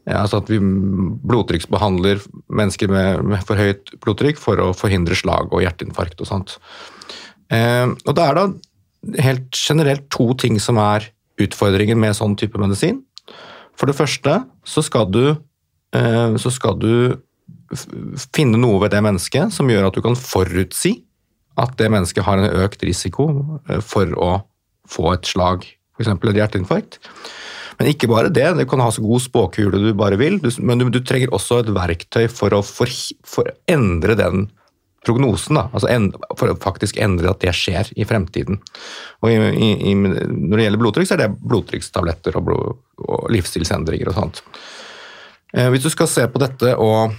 Ja, 0.03 0.25
altså 0.25 0.41
at 0.41 0.49
vi 0.51 0.59
blodtrykksbehandler 0.59 2.25
mennesker 2.51 2.91
med, 2.91 3.23
med, 3.23 3.45
for 3.47 3.61
høyt 3.61 3.93
blodtrykk 4.03 4.41
for 4.43 4.59
å 4.59 4.73
forhindre 4.75 5.15
slag 5.19 5.53
og 5.53 5.63
hjerteinfarkt 5.63 6.25
og 6.25 6.31
sånt. 6.31 6.57
Eh, 7.53 7.87
og 7.87 8.17
da 8.19 8.29
er 8.29 8.41
det 8.41 9.23
helt 9.23 9.59
generelt 9.59 10.09
to 10.15 10.33
ting 10.39 10.59
som 10.63 10.81
er 10.83 11.07
utfordringen 11.43 12.01
med 12.01 12.17
sånn 12.19 12.35
type 12.39 12.59
medisin. 12.61 13.03
For 13.79 13.91
det 13.91 13.97
første 13.99 14.41
så 14.69 14.83
skal 14.85 15.07
du, 15.11 15.37
eh, 15.95 16.35
så 16.39 16.51
skal 16.51 16.79
du 16.83 17.23
finne 18.35 18.61
noe 18.61 18.81
ved 18.83 18.93
det 18.95 19.03
mennesket 19.05 19.55
som 19.55 19.71
gjør 19.71 19.89
at 19.89 19.97
du 19.97 20.03
kan 20.05 20.19
forutsi 20.19 20.99
at 21.61 21.75
det 21.81 21.91
mennesket 21.93 22.25
har 22.25 22.41
en 22.41 22.63
økt 22.65 22.85
risiko 22.87 23.29
eh, 23.69 23.83
for 23.85 24.13
å 24.17 24.33
få 24.89 25.13
et 25.13 25.29
slag, 25.29 25.67
f.eks. 25.97 26.11
et 26.13 26.41
hjerteinfarkt. 26.41 26.99
Men 27.79 27.91
ikke 27.93 28.09
bare 28.11 28.33
det, 28.33 28.47
du 28.59 28.65
kan 28.69 28.83
ha 28.85 28.91
så 28.93 29.05
god 29.05 29.23
spåkule 29.25 29.81
du 29.81 29.93
bare 29.97 30.19
vil, 30.21 30.39
men 30.61 30.83
du, 30.93 31.01
trenger 31.01 31.33
også 31.33 31.63
et 31.63 31.71
verktøy 31.73 32.27
for 32.31 32.55
å 32.55 32.61
for, 32.67 32.91
for 33.27 33.49
endre 33.71 34.17
den 34.19 34.51
prognosen, 35.03 35.59
da. 35.59 35.67
Altså 35.75 35.89
en, 35.91 36.11
for 36.39 36.53
å 36.53 36.59
faktisk 36.63 37.01
endre 37.03 37.33
at 37.33 37.41
det 37.43 37.55
skjer 37.59 37.91
i 37.99 38.07
fremtiden. 38.07 38.61
Og 39.25 39.33
i, 39.33 39.73
i, 39.91 39.97
når 39.97 40.55
det 40.55 40.69
gjelder 40.69 40.83
blodtrykk, 40.85 41.09
så 41.09 41.17
er 41.17 41.25
det 41.25 41.33
blodtrykkstabletter 41.41 42.39
og, 42.39 42.47
blod, 42.47 42.79
og 43.03 43.27
livsstilsendringer 43.35 44.13
og 44.13 44.19
sånt. 44.21 44.43
Eh, 45.57 45.69
hvis 45.75 45.85
du 45.85 45.91
skal 45.93 46.11
se 46.11 46.29
på 46.31 46.43
dette 46.43 46.77
og 46.79 47.17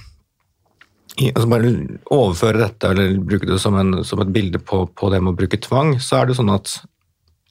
altså 1.22 1.50
bare 1.50 1.74
overføre 2.14 2.62
dette 2.64 2.90
eller 2.90 3.20
bruke 3.22 3.48
det 3.50 3.60
som, 3.62 3.76
en, 3.78 4.02
som 4.08 4.22
et 4.24 4.34
bilde 4.34 4.62
på, 4.62 4.86
på, 4.98 5.12
det 5.14 5.22
med 5.22 5.36
å 5.36 5.38
bruke 5.38 5.60
tvang, 5.62 5.98
så 6.02 6.22
er 6.22 6.30
det 6.30 6.38
sånn 6.40 6.54
at 6.54 6.80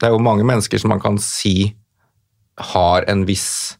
det 0.01 0.09
er 0.09 0.15
jo 0.15 0.23
mange 0.23 0.45
mennesker 0.47 0.81
som 0.81 0.91
man 0.91 1.01
kan 1.03 1.19
si 1.21 1.71
har 2.73 3.07
en 3.09 3.23
viss 3.27 3.77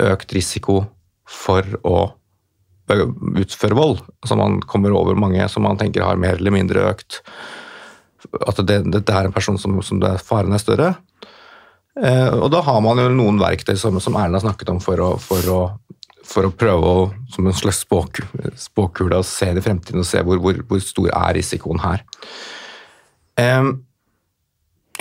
økt 0.00 0.32
risiko 0.36 0.84
for 1.28 1.66
å 1.82 2.12
utføre 2.92 3.78
vold. 3.78 4.02
Altså 4.22 4.36
man 4.38 4.60
kommer 4.68 4.94
over 4.94 5.18
mange 5.18 5.44
som 5.50 5.64
man 5.66 5.78
tenker 5.80 6.04
har 6.04 6.20
mer 6.20 6.36
eller 6.36 6.54
mindre 6.54 6.82
økt 6.90 7.22
At 8.46 8.58
det, 8.66 8.82
dette 8.92 9.14
er 9.14 9.26
en 9.26 9.34
person 9.34 9.58
som, 9.58 9.80
som 9.82 9.98
det, 10.02 10.12
faren 10.22 10.54
er 10.54 10.62
større. 10.62 10.90
Eh, 12.00 12.30
og 12.38 12.48
da 12.54 12.62
har 12.64 12.78
man 12.84 13.00
jo 13.02 13.08
noen 13.12 13.40
verktøy 13.40 13.74
som, 13.76 13.98
som 14.00 14.16
Erna 14.16 14.40
snakket 14.40 14.70
om 14.72 14.78
for 14.80 15.00
å, 15.02 15.08
for 15.20 15.48
å, 15.52 15.60
for 16.32 16.48
å 16.48 16.54
prøve 16.56 16.88
å, 16.88 17.06
som 17.32 17.46
en 17.46 17.56
slags 17.56 17.82
spåkule 17.84 19.18
å 19.18 19.26
se 19.26 19.50
det 19.52 19.60
i 19.62 19.66
fremtiden 19.66 20.02
og 20.02 20.08
se 20.08 20.22
hvor, 20.24 20.40
hvor, 20.42 20.60
hvor 20.68 20.82
stor 20.82 21.10
er 21.12 21.36
risikoen 21.36 21.82
her. 21.84 22.04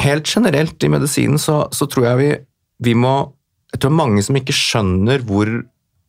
Helt 0.02 0.32
generelt 0.36 0.84
i 0.84 0.92
medisinen 0.92 1.40
så, 1.40 1.64
så 1.72 1.88
tror 1.92 2.10
jeg 2.10 2.20
vi, 2.20 2.32
vi 2.92 2.98
må 3.00 3.16
jeg 3.72 3.86
tror 3.86 3.96
mange 3.96 4.24
som 4.26 4.36
ikke 4.36 4.56
skjønner 4.56 5.24
hvor 5.24 5.54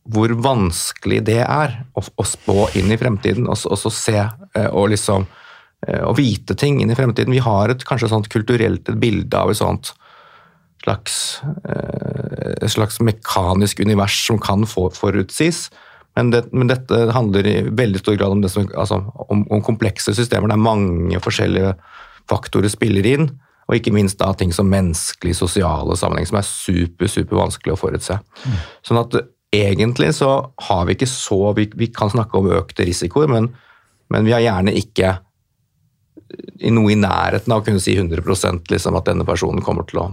hvor 0.03 0.33
vanskelig 0.43 1.21
det 1.29 1.41
er 1.45 1.77
å, 1.95 2.03
å 2.03 2.25
spå 2.27 2.67
inn 2.79 2.91
i 2.91 2.99
fremtiden 2.99 3.47
og, 3.47 3.59
og 3.69 3.79
så 3.79 3.91
se 3.93 4.19
eh, 4.19 4.69
og 4.69 4.91
liksom 4.93 5.25
og 5.83 6.13
eh, 6.13 6.15
vite 6.15 6.55
ting 6.59 6.79
inn 6.79 6.91
i 6.93 6.95
fremtiden. 6.95 7.33
Vi 7.35 7.43
har 7.43 7.71
et 7.71 7.83
kanskje 7.87 8.11
sånt 8.11 8.29
kulturelt 8.31 8.87
et 8.87 8.99
bilde 8.99 9.39
av 9.39 9.51
et 9.51 9.59
sånt 9.59 9.93
slags, 10.83 11.41
eh, 11.69 12.53
et 12.61 12.71
slags 12.71 12.99
mekanisk 12.99 13.79
univers 13.79 14.17
som 14.27 14.39
kan 14.39 14.65
forutsies. 14.67 15.69
Men, 16.15 16.29
det, 16.29 16.45
men, 16.53 16.69
dette 16.69 17.07
handler 17.15 17.47
i 17.47 17.55
veldig 17.69 18.03
stor 18.03 18.17
grad 18.19 18.35
om, 18.35 18.43
som, 18.49 18.67
altså, 18.77 18.99
om, 19.29 19.45
om 19.49 19.63
komplekse 19.65 20.13
systemer 20.13 20.51
der 20.51 20.61
mange 20.61 21.19
forskjellige 21.23 21.73
faktorer 22.29 22.69
spiller 22.71 23.07
inn. 23.09 23.31
Og 23.69 23.77
ikke 23.77 23.93
minst 23.95 24.19
da 24.19 24.33
ting 24.35 24.51
som 24.53 24.67
menneskelige, 24.69 25.39
sosiale 25.39 25.95
sammenheng, 25.97 26.27
som 26.27 26.37
er 26.37 26.47
super, 26.47 27.07
super 27.09 27.39
vanskelig 27.39 27.73
å 27.73 27.79
forutse. 27.79 28.19
Mm. 28.43 28.57
Sånn 28.85 28.99
at 28.99 29.15
egentlig 29.55 30.11
så 30.17 30.31
har 30.67 30.87
vi 30.87 30.97
ikke 30.97 31.09
så 31.09 31.53
Vi, 31.55 31.69
vi 31.77 31.87
kan 31.93 32.11
snakke 32.11 32.37
om 32.37 32.51
økte 32.51 32.85
risikoer, 32.87 33.29
men, 33.31 33.53
men, 34.11 34.25
vi 34.25 34.35
har 34.35 34.43
gjerne 34.43 34.73
ikke 34.75 35.15
i 36.65 36.71
noe 36.73 36.91
i 36.91 36.97
nærheten 36.97 37.53
av 37.53 37.61
å 37.61 37.65
kunne 37.65 37.81
si 37.83 37.93
100 37.95 38.23
liksom, 38.71 38.95
at 38.97 39.09
denne 39.09 39.25
personen 39.25 39.61
kommer 39.61 39.85
til 39.85 40.01
å, 40.01 40.07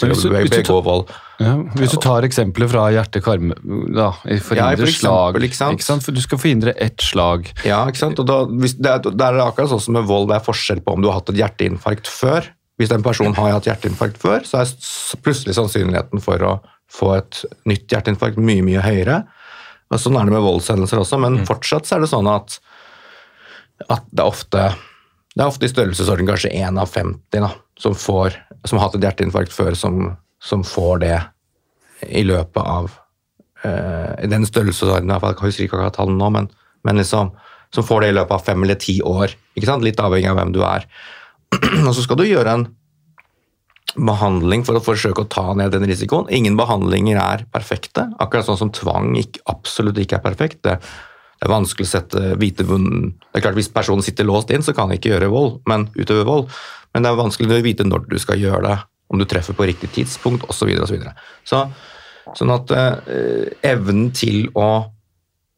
til 0.00 0.14
å 0.14 0.16
begå 0.18 0.80
vold. 0.84 1.12
Ja, 1.42 1.54
hvis 1.74 1.94
du 1.94 1.98
tar 2.02 2.26
eksempler 2.26 2.68
fra 2.70 2.84
hjerte-karme 2.94 3.56
da, 3.90 4.12
Forhindre 4.22 4.58
ja, 4.58 4.68
for 4.78 4.92
slag. 4.94 5.38
Ikke 5.42 5.58
sant? 5.58 5.78
Ikke 5.78 5.86
sant? 5.86 6.04
For 6.06 6.14
du 6.14 6.20
skal 6.22 6.38
forhindre 6.38 6.74
ett 6.82 7.02
slag. 7.02 7.48
Ja, 7.66 7.80
ikke 7.90 8.02
sant? 8.04 8.20
Og 8.22 8.28
da, 8.28 8.40
hvis, 8.62 8.76
det, 8.78 8.90
er, 8.90 9.02
det 9.06 9.26
er 9.26 9.40
akkurat 9.42 9.72
sånn 9.72 9.82
som 9.82 9.98
med 9.98 10.06
vold. 10.10 10.28
Det 10.30 10.38
er 10.38 10.46
forskjell 10.46 10.84
på 10.84 10.94
om 10.94 11.02
du 11.02 11.10
har 11.10 11.18
hatt 11.18 11.32
et 11.34 11.40
hjerteinfarkt 11.42 12.10
før. 12.10 12.46
Hvis 12.78 12.90
en 12.94 13.06
person 13.06 13.34
har 13.36 13.56
hatt 13.56 13.68
hjerteinfarkt 13.70 14.18
før, 14.22 14.46
så 14.46 14.62
er 14.62 14.70
plutselig 15.22 15.54
sannsynligheten 15.58 16.22
for 16.22 16.42
å 16.42 16.54
få 16.90 17.12
et 17.18 17.42
nytt 17.70 17.90
hjerteinfarkt 17.90 18.38
mye, 18.42 18.64
mye 18.66 18.82
høyere. 18.82 19.22
Og 19.92 20.00
sånn 20.00 20.16
er 20.18 20.26
det 20.26 20.34
med 20.34 20.44
voldshendelser 20.44 21.02
også, 21.02 21.20
men 21.22 21.40
mm. 21.40 21.46
fortsatt 21.50 21.86
så 21.86 21.96
er 21.96 22.04
det 22.04 22.10
sånn 22.10 22.28
at, 22.30 22.56
at 23.86 24.06
det, 24.10 24.22
er 24.22 24.26
ofte, 24.26 24.64
det 25.34 25.44
er 25.44 25.50
ofte 25.50 25.68
i 25.68 25.72
størrelsesorden 25.72 26.30
kanskje 26.30 26.54
1 26.56 26.80
av 26.82 26.90
50 26.90 27.44
da, 27.44 27.52
som, 27.80 27.94
får, 27.98 28.38
som 28.64 28.78
har 28.78 28.88
hatt 28.88 28.98
et 28.98 29.06
hjerteinfarkt 29.06 29.54
før, 29.54 29.76
som, 29.78 30.12
som 30.42 30.64
får 30.66 31.00
det 31.04 31.16
i 32.08 32.24
løpet 32.26 32.60
av 32.60 32.90
uh, 33.64 34.12
i 34.20 34.30
den 34.30 34.46
størrelsesordenen, 34.48 35.14
jeg 35.14 35.40
husker 35.40 35.66
ikke 35.66 35.78
akkurat 35.78 35.98
tallene 35.98 36.20
nå, 36.20 36.30
men, 36.36 36.48
men 36.84 37.00
liksom, 37.00 37.32
som 37.74 37.86
får 37.86 38.04
det 38.04 38.12
i 38.12 38.16
løpet 38.18 38.36
av 38.36 38.46
fem 38.46 38.64
eller 38.64 38.80
ti 38.80 39.00
år. 39.04 39.34
Litt 39.56 40.00
avhengig 40.00 40.30
av 40.30 40.38
hvem 40.38 40.54
du 40.54 40.62
er. 40.66 40.88
og 41.88 41.92
så 41.94 42.04
skal 42.04 42.20
du 42.20 42.26
gjøre 42.28 42.58
en 42.58 42.66
behandling 43.94 44.64
for 44.66 44.78
å 44.78 44.82
forsøke 44.82 45.22
å 45.22 45.30
ta 45.30 45.52
ned 45.56 45.74
den 45.74 45.86
risikoen. 45.86 46.30
Ingen 46.34 46.56
behandlinger 46.58 47.18
er 47.20 47.44
perfekte, 47.54 48.08
akkurat 48.22 48.48
sånn 48.48 48.60
som 48.60 48.72
tvang 48.74 49.12
ikke, 49.20 49.42
absolutt 49.50 50.00
ikke 50.02 50.18
er 50.18 50.24
perfekt. 50.24 50.62
Det, 50.66 50.78
det 51.44 51.50
er 51.50 51.58
vanskelig 51.58 51.84
å 51.84 51.90
sette 51.90 52.20
hvite 52.40 52.64
Det 52.64 53.36
er 53.36 53.42
klart 53.44 53.58
Hvis 53.58 53.68
personen 53.68 54.02
sitter 54.02 54.24
låst 54.24 54.48
inn, 54.48 54.62
så 54.64 54.72
kan 54.72 54.88
han 54.88 54.96
ikke 54.96 55.10
gjøre 55.10 55.28
vold, 55.28 55.58
men 55.68 55.90
utøve 55.92 56.24
vold. 56.24 56.46
Men 56.94 57.04
det 57.04 57.10
er 57.10 57.18
vanskelig 57.20 57.52
å 57.52 57.64
vite 57.66 57.84
når 57.84 58.06
du 58.08 58.16
skal 58.22 58.40
gjøre 58.40 58.62
det, 58.64 58.76
om 59.12 59.20
du 59.20 59.26
treffer 59.28 59.52
på 59.52 59.66
riktig 59.68 59.90
tidspunkt 59.92 60.46
osv. 60.48 60.72
Så, 60.72 60.80
og 60.80 60.88
så, 60.88 60.94
videre. 60.94 61.12
så 61.44 61.60
Sånn 62.32 62.52
at 62.54 62.72
eh, 62.72 63.50
evnen 63.68 64.06
til 64.16 64.46
å 64.56 64.86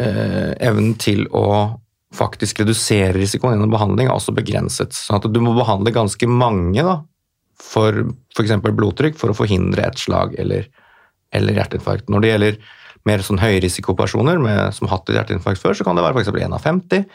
eh, 0.03 0.57
evnen 0.59 0.96
til 0.99 1.29
å 1.31 1.46
faktisk 2.16 2.64
redusere 2.64 3.14
risikoen 3.14 3.55
gjennom 3.55 3.70
behandling 3.70 4.11
er 4.11 4.16
også 4.16 4.35
begrenset. 4.35 4.96
Sånn 4.96 5.20
at 5.20 5.29
du 5.31 5.38
må 5.44 5.55
behandle 5.55 5.94
ganske 5.94 6.27
mange 6.27 6.83
da, 6.83 6.96
for 7.62 8.03
f.eks. 8.35 8.57
blodtrykk 8.66 9.20
for 9.20 9.31
å 9.31 9.38
forhindre 9.38 9.87
et 9.87 10.03
slag 10.03 10.35
eller, 10.42 10.66
eller 11.31 11.61
hjerteinfarkt. 11.61 12.11
Når 12.11 12.25
det 12.25 12.33
gjelder 12.33 12.59
mer 13.08 13.22
sånn 13.24 13.40
høyrisikopersoner 13.40 14.40
med, 14.42 14.74
som 14.76 14.86
har 14.86 14.98
hatt 14.98 15.10
et 15.10 15.18
hjerteinfarkt 15.18 15.62
før, 15.62 15.76
så 15.78 15.86
kan 15.86 15.98
det 15.98 16.04
være 16.04 16.20
f.eks. 16.20 16.32
1 16.32 16.56
av 16.56 16.62
50. 16.64 17.06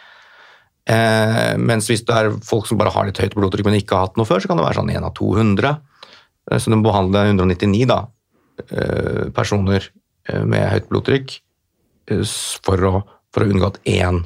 Eh, 0.92 1.54
mens 1.62 1.88
hvis 1.92 2.04
det 2.08 2.18
er 2.18 2.32
folk 2.46 2.68
som 2.70 2.80
bare 2.80 2.94
har 2.96 3.08
litt 3.08 3.22
høyt 3.22 3.38
blodtrykk, 3.38 3.68
men 3.68 3.80
ikke 3.80 3.98
har 3.98 4.10
hatt 4.10 4.20
noe 4.20 4.30
før, 4.30 4.42
så 4.44 4.52
kan 4.52 4.60
det 4.60 4.66
være 4.68 4.80
sånn 4.82 4.92
1 4.94 5.08
av 5.08 5.16
200. 5.20 5.74
Eh, 6.52 6.58
så 6.58 6.72
du 6.72 6.78
må 6.78 6.88
behandle 6.90 7.26
199 7.32 7.88
da, 7.92 8.02
eh, 8.68 9.24
personer 9.36 9.88
eh, 10.30 10.44
med 10.44 10.70
høyt 10.74 10.92
blodtrykk 10.92 11.40
for 12.66 12.82
å, 12.84 12.96
for 13.32 13.46
å 13.46 13.52
unngå 13.52 13.68
at 13.70 13.78
én 13.88 14.24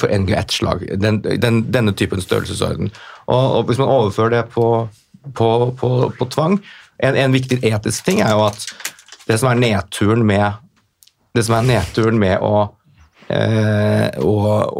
for 0.00 0.08
NG1-slag. 0.08 0.86
Den, 0.96 1.18
den, 1.20 1.58
denne 1.68 1.92
typen 1.92 2.22
størrelsesorden. 2.22 2.88
Og, 3.28 3.42
og 3.58 3.66
hvis 3.68 3.80
man 3.82 3.90
overfører 3.92 4.38
det 4.38 4.44
på 4.54 4.68
på, 5.32 5.74
på, 5.78 6.12
på 6.18 6.26
tvang. 6.26 6.58
En, 6.98 7.16
en, 7.16 7.32
viktig 7.32 7.60
etisk 7.64 8.06
ting 8.06 8.20
er 8.22 8.34
jo 8.36 8.44
at 8.48 8.66
det 9.28 9.38
som 9.40 9.50
er 9.50 9.60
nedturen 9.60 10.24
med, 10.26 10.60
det 11.34 11.44
som 11.46 11.56
er 11.58 11.68
nedturen 11.68 12.18
med 12.20 12.42
å, 12.42 12.66
eh, 13.28 14.20
å, 14.22 14.34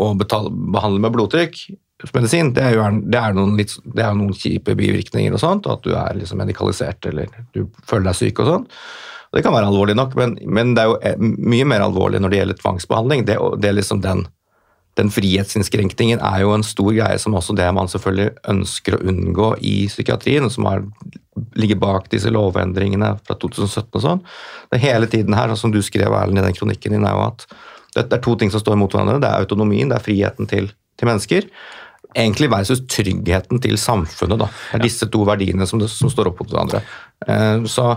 å 0.04 0.10
betale, 0.18 0.52
behandle 0.52 1.02
med 1.02 1.16
blodtrykk 1.16 1.64
medisin, 2.12 2.52
det 2.52 2.64
er 2.66 2.76
jo 2.76 2.84
det 3.08 3.20
er 3.20 3.34
noen, 3.36 3.56
litt, 3.56 3.72
det 3.96 4.04
er 4.04 4.14
noen, 4.16 4.34
kjipe 4.36 4.74
bivirkninger 4.76 5.34
og 5.34 5.40
sånt, 5.40 5.68
at 5.70 5.84
du 5.86 5.94
er 5.96 6.18
liksom 6.18 6.40
medikalisert 6.42 7.06
eller 7.08 7.30
du 7.54 7.64
føler 7.86 8.10
deg 8.10 8.18
syk 8.18 8.42
og 8.42 8.50
sånn. 8.50 8.66
Det 9.34 9.42
kan 9.42 9.54
være 9.54 9.70
alvorlig 9.70 9.96
nok, 9.98 10.12
men, 10.18 10.36
men, 10.46 10.74
det 10.76 10.84
er 10.84 10.90
jo 10.90 10.98
eh, 11.02 11.18
mye 11.18 11.66
mer 11.66 11.86
alvorlig 11.86 12.20
når 12.22 12.30
det 12.30 12.40
gjelder 12.40 12.60
tvangsbehandling. 12.60 13.24
Det, 13.26 13.38
det 13.62 13.70
er 13.70 13.78
liksom 13.78 14.02
den 14.04 14.26
den 14.98 15.10
frihetsinnskrenkningen 15.10 16.22
er 16.22 16.44
jo 16.44 16.52
en 16.54 16.64
stor 16.66 16.92
greie, 16.94 17.18
som 17.18 17.34
også 17.34 17.56
det 17.58 17.66
man 17.74 17.90
selvfølgelig 17.90 18.36
ønsker 18.52 18.96
å 18.96 19.02
unngå 19.10 19.50
i 19.66 19.74
psykiatrien, 19.90 20.46
som 20.52 20.68
har, 20.70 20.84
ligger 21.58 21.80
bak 21.82 22.06
disse 22.12 22.30
lovendringene 22.30 23.14
fra 23.26 23.36
2017 23.42 23.88
og 23.90 24.04
sånn. 24.04 24.22
Det 24.70 24.82
hele 24.84 25.10
tiden 25.10 25.34
her, 25.34 25.54
som 25.58 25.74
du 25.74 25.80
skrev 25.82 26.14
Erlend 26.14 26.42
i 26.42 26.46
den 26.46 26.58
kronikken 26.58 26.94
din, 26.94 27.06
er 27.08 27.16
jo 27.16 27.24
at 27.26 27.46
det 27.94 28.06
er 28.10 28.22
to 28.22 28.34
ting 28.38 28.50
som 28.50 28.62
står 28.62 28.78
mot 28.78 28.90
hverandre. 28.90 29.20
Det 29.22 29.30
er 29.30 29.46
autonomien, 29.46 29.90
det 29.90 29.98
er 29.98 30.06
friheten 30.06 30.50
til, 30.50 30.70
til 30.98 31.10
mennesker. 31.10 31.50
Egentlig 32.14 32.50
versus 32.52 32.82
tryggheten 32.90 33.62
til 33.62 33.78
samfunnet. 33.80 34.44
Da. 34.44 34.50
Det 34.70 34.78
er 34.78 34.86
disse 34.86 35.10
to 35.10 35.22
verdiene 35.26 35.66
som, 35.66 35.82
som 35.90 36.10
står 36.10 36.30
opp 36.30 36.42
mot 36.42 36.54
hverandre. 36.54 36.82
Eh, 37.26 37.66
så 37.70 37.96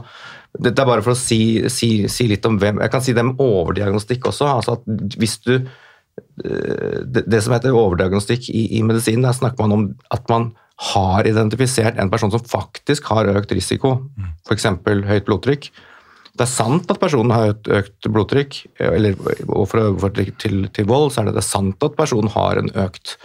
dette 0.57 0.81
er 0.81 0.89
bare 0.89 1.03
for 1.05 1.13
å 1.13 1.19
si, 1.19 1.67
si, 1.69 2.07
si, 2.10 2.25
litt 2.29 2.45
om 2.49 2.55
hvem 2.57 2.79
Jeg 2.81 2.89
kan 2.93 3.03
si 3.05 3.13
det 3.13 3.25
med 3.25 3.41
overdiagnostikk 3.43 4.29
også. 4.31 4.47
altså 4.49 4.77
at 4.79 5.17
Hvis 5.19 5.38
du 5.45 5.60
det, 6.38 7.25
det, 7.25 7.41
som 7.43 7.56
heter 7.56 7.75
overdiagnostikk 7.75 8.49
i, 8.53 8.63
i 8.77 8.84
medisin, 8.86 9.25
der 9.25 9.36
snakker 9.36 9.65
man 9.65 9.75
om 9.75 9.86
at 10.13 10.27
man 10.32 10.51
har 10.93 11.25
identifisert 11.25 11.97
en 11.97 12.12
person 12.13 12.32
som 12.34 12.43
faktisk 12.45 13.10
har 13.10 13.30
økt 13.34 13.53
risiko, 13.58 13.95
f.eks. 14.45 14.67
høyt 14.86 15.25
blodtrykk. 15.25 15.71
Det 16.38 16.45
er 16.45 16.51
sant 16.51 16.91
at 16.93 16.99
personen 17.01 17.34
har 17.34 17.56
økt, 17.56 17.69
økt 17.80 18.10
blodtrykk, 18.13 18.60
eller, 18.86 19.17
og 19.47 19.65
for 19.71 19.82
å 19.82 19.88
overføre 19.93 20.27
til, 20.38 20.67
til, 20.69 20.86
vold, 20.89 21.10
så 21.13 21.23
er 21.23 21.30
det, 21.30 21.39
det 21.39 21.41
er 21.41 21.49
sant 21.49 21.88
at 21.88 21.97
personen 21.97 22.30
har 22.36 22.62
en 22.62 22.69
økt, 22.77 23.15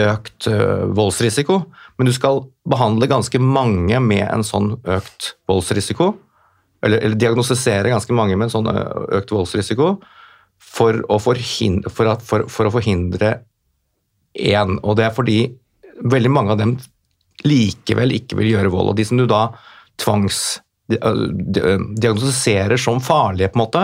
økt 0.00 0.48
uh, 0.48 0.88
voldsrisiko, 0.96 1.60
men 2.00 2.08
du 2.08 2.14
skal 2.16 2.46
behandle 2.64 3.10
ganske 3.10 3.42
mange 3.42 4.00
med 4.00 4.24
en 4.30 4.46
sånn 4.46 4.78
økt 4.80 5.34
voldsrisiko, 5.50 6.14
eller, 6.80 7.04
eller 7.04 7.20
diagnostisere 7.20 7.92
ganske 7.92 8.16
mange 8.16 8.38
med 8.40 8.48
en 8.48 8.54
sånn 8.54 8.72
økt 8.72 9.36
voldsrisiko, 9.36 9.98
for 10.60 11.00
å 11.10 11.18
forhindre, 11.22 11.90
for 11.92 12.06
at, 12.12 12.22
for, 12.26 12.44
for 12.52 12.66
å 12.68 12.72
forhindre 12.74 13.38
én, 14.38 14.78
og 14.84 14.96
det 14.98 15.04
er 15.08 15.16
fordi 15.16 15.38
veldig 16.00 16.30
mange 16.32 16.52
av 16.54 16.58
dem 16.60 16.72
likevel 17.46 18.10
ikke 18.14 18.36
vil 18.38 18.52
gjøre 18.52 18.72
vold. 18.72 18.88
Og 18.92 18.96
de 18.98 19.04
som 19.08 19.18
du 19.18 19.26
da 19.28 19.42
tvangsdiagnostiserer 20.00 22.78
som 22.80 23.00
farlige, 23.04 23.50
på 23.52 23.58
en 23.58 23.64
måte, 23.64 23.82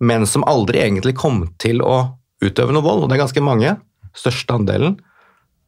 men 0.00 0.26
som 0.26 0.48
aldri 0.48 0.78
egentlig 0.80 1.14
kom 1.18 1.36
til 1.60 1.82
å 1.84 2.16
utøve 2.40 2.72
noe 2.72 2.86
vold, 2.86 3.02
og 3.04 3.08
det 3.10 3.16
er 3.18 3.24
ganske 3.26 3.44
mange, 3.44 3.76
største 4.16 4.54
andelen, 4.56 4.94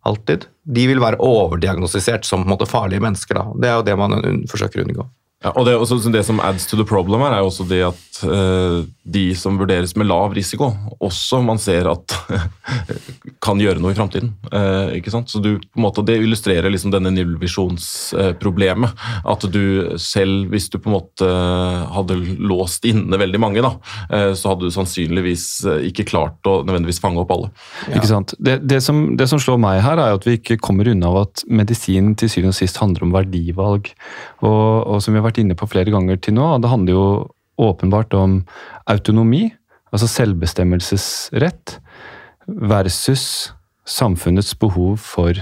alltid, 0.08 0.40
de 0.62 0.87
vil 0.90 1.00
være 1.02 1.22
overdiagnostisert 1.22 2.24
som 2.26 2.48
måte, 2.48 2.66
farlige 2.66 3.04
mennesker. 3.04 3.35
Da. 3.38 3.44
Det 3.54 3.66
er 3.68 3.74
jo 3.76 3.87
det 3.87 3.96
man 4.00 4.12
forsøker 4.50 4.80
å 4.80 4.85
unngå. 4.87 5.04
Ja, 5.42 5.50
og 5.57 5.66
det, 5.66 5.74
også, 5.74 5.98
det, 6.14 6.22
som 6.26 6.40
adds 6.42 6.68
to 6.70 6.78
the 6.78 6.87
problem 6.87 7.24
her, 7.24 7.35
er 7.35 7.42
jo 7.42 7.50
også 7.50 7.66
det 7.66 7.81
at 7.83 8.20
uh, 8.28 8.83
de 9.02 9.24
som 9.38 9.59
vurderes 9.59 9.96
med 9.98 10.07
lav 10.07 10.35
risiko, 10.37 10.70
også 11.02 11.40
man 11.42 11.59
ser 11.59 11.88
at 11.90 12.14
kan 13.44 13.59
gjøre 13.59 13.83
noe 13.83 13.90
i 13.94 13.98
framtiden. 13.98 14.31
Uh, 14.52 14.94
måte, 15.83 16.05
Det 16.07 16.18
illustrerer 16.22 16.70
liksom 16.70 16.94
denne 16.94 17.11
nullvisjonsproblemet. 17.14 18.94
Uh, 18.94 19.18
at 19.35 19.46
du 19.50 19.98
selv, 19.98 20.46
hvis 20.52 20.68
du 20.70 20.78
på 20.78 20.92
en 20.92 20.96
måte 21.00 21.31
hadde 21.96 22.20
låst 22.38 22.87
inne 22.87 23.18
veldig 23.18 23.42
mange, 23.42 23.64
da, 23.64 23.74
så 24.37 24.52
hadde 24.52 24.68
du 24.68 24.74
sannsynligvis 24.74 25.46
ikke 25.88 26.07
klart 26.09 26.48
å 26.48 26.61
nødvendigvis 26.66 27.00
fange 27.02 27.22
opp 27.22 27.33
alle. 27.35 27.50
Ja. 27.88 27.98
Ikke 27.98 28.11
sant? 28.11 28.35
Det, 28.38 28.59
det, 28.68 28.81
som, 28.85 29.02
det 29.18 29.28
som 29.31 29.40
slår 29.42 29.61
meg 29.62 29.81
her, 29.85 29.98
er 29.98 30.16
at 30.16 30.26
vi 30.26 30.37
ikke 30.38 30.61
kommer 30.62 30.90
unna 30.92 31.11
at 31.22 31.44
medisin 31.50 32.12
til 32.18 32.31
syvende 32.31 32.55
og 32.55 32.59
sist 32.59 32.78
handler 32.83 33.07
om 33.07 33.14
verdivalg. 33.14 33.92
og, 34.42 34.87
og 34.87 35.02
som 35.02 35.14
vi 35.14 35.20
har 35.20 35.26
vært 35.26 35.31
vært 35.32 35.42
inne 35.42 35.56
på 35.56 35.68
flere 35.70 35.92
ganger 35.92 36.20
til 36.20 36.36
nå. 36.36 36.58
Det 36.60 36.70
handler 36.70 36.92
jo 36.92 37.06
åpenbart 37.62 38.14
om 38.14 38.42
autonomi, 38.90 39.50
altså 39.92 40.08
selvbestemmelsesrett, 40.10 41.78
versus 42.46 43.52
samfunnets 43.86 44.54
behov 44.58 44.98
for 45.02 45.36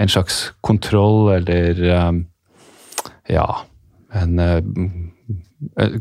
en 0.00 0.08
slags 0.08 0.50
kontroll 0.64 1.30
eller 1.34 1.80
um, 2.08 2.20
ja 3.28 3.46
en 4.16 4.40
uh, 4.40 4.60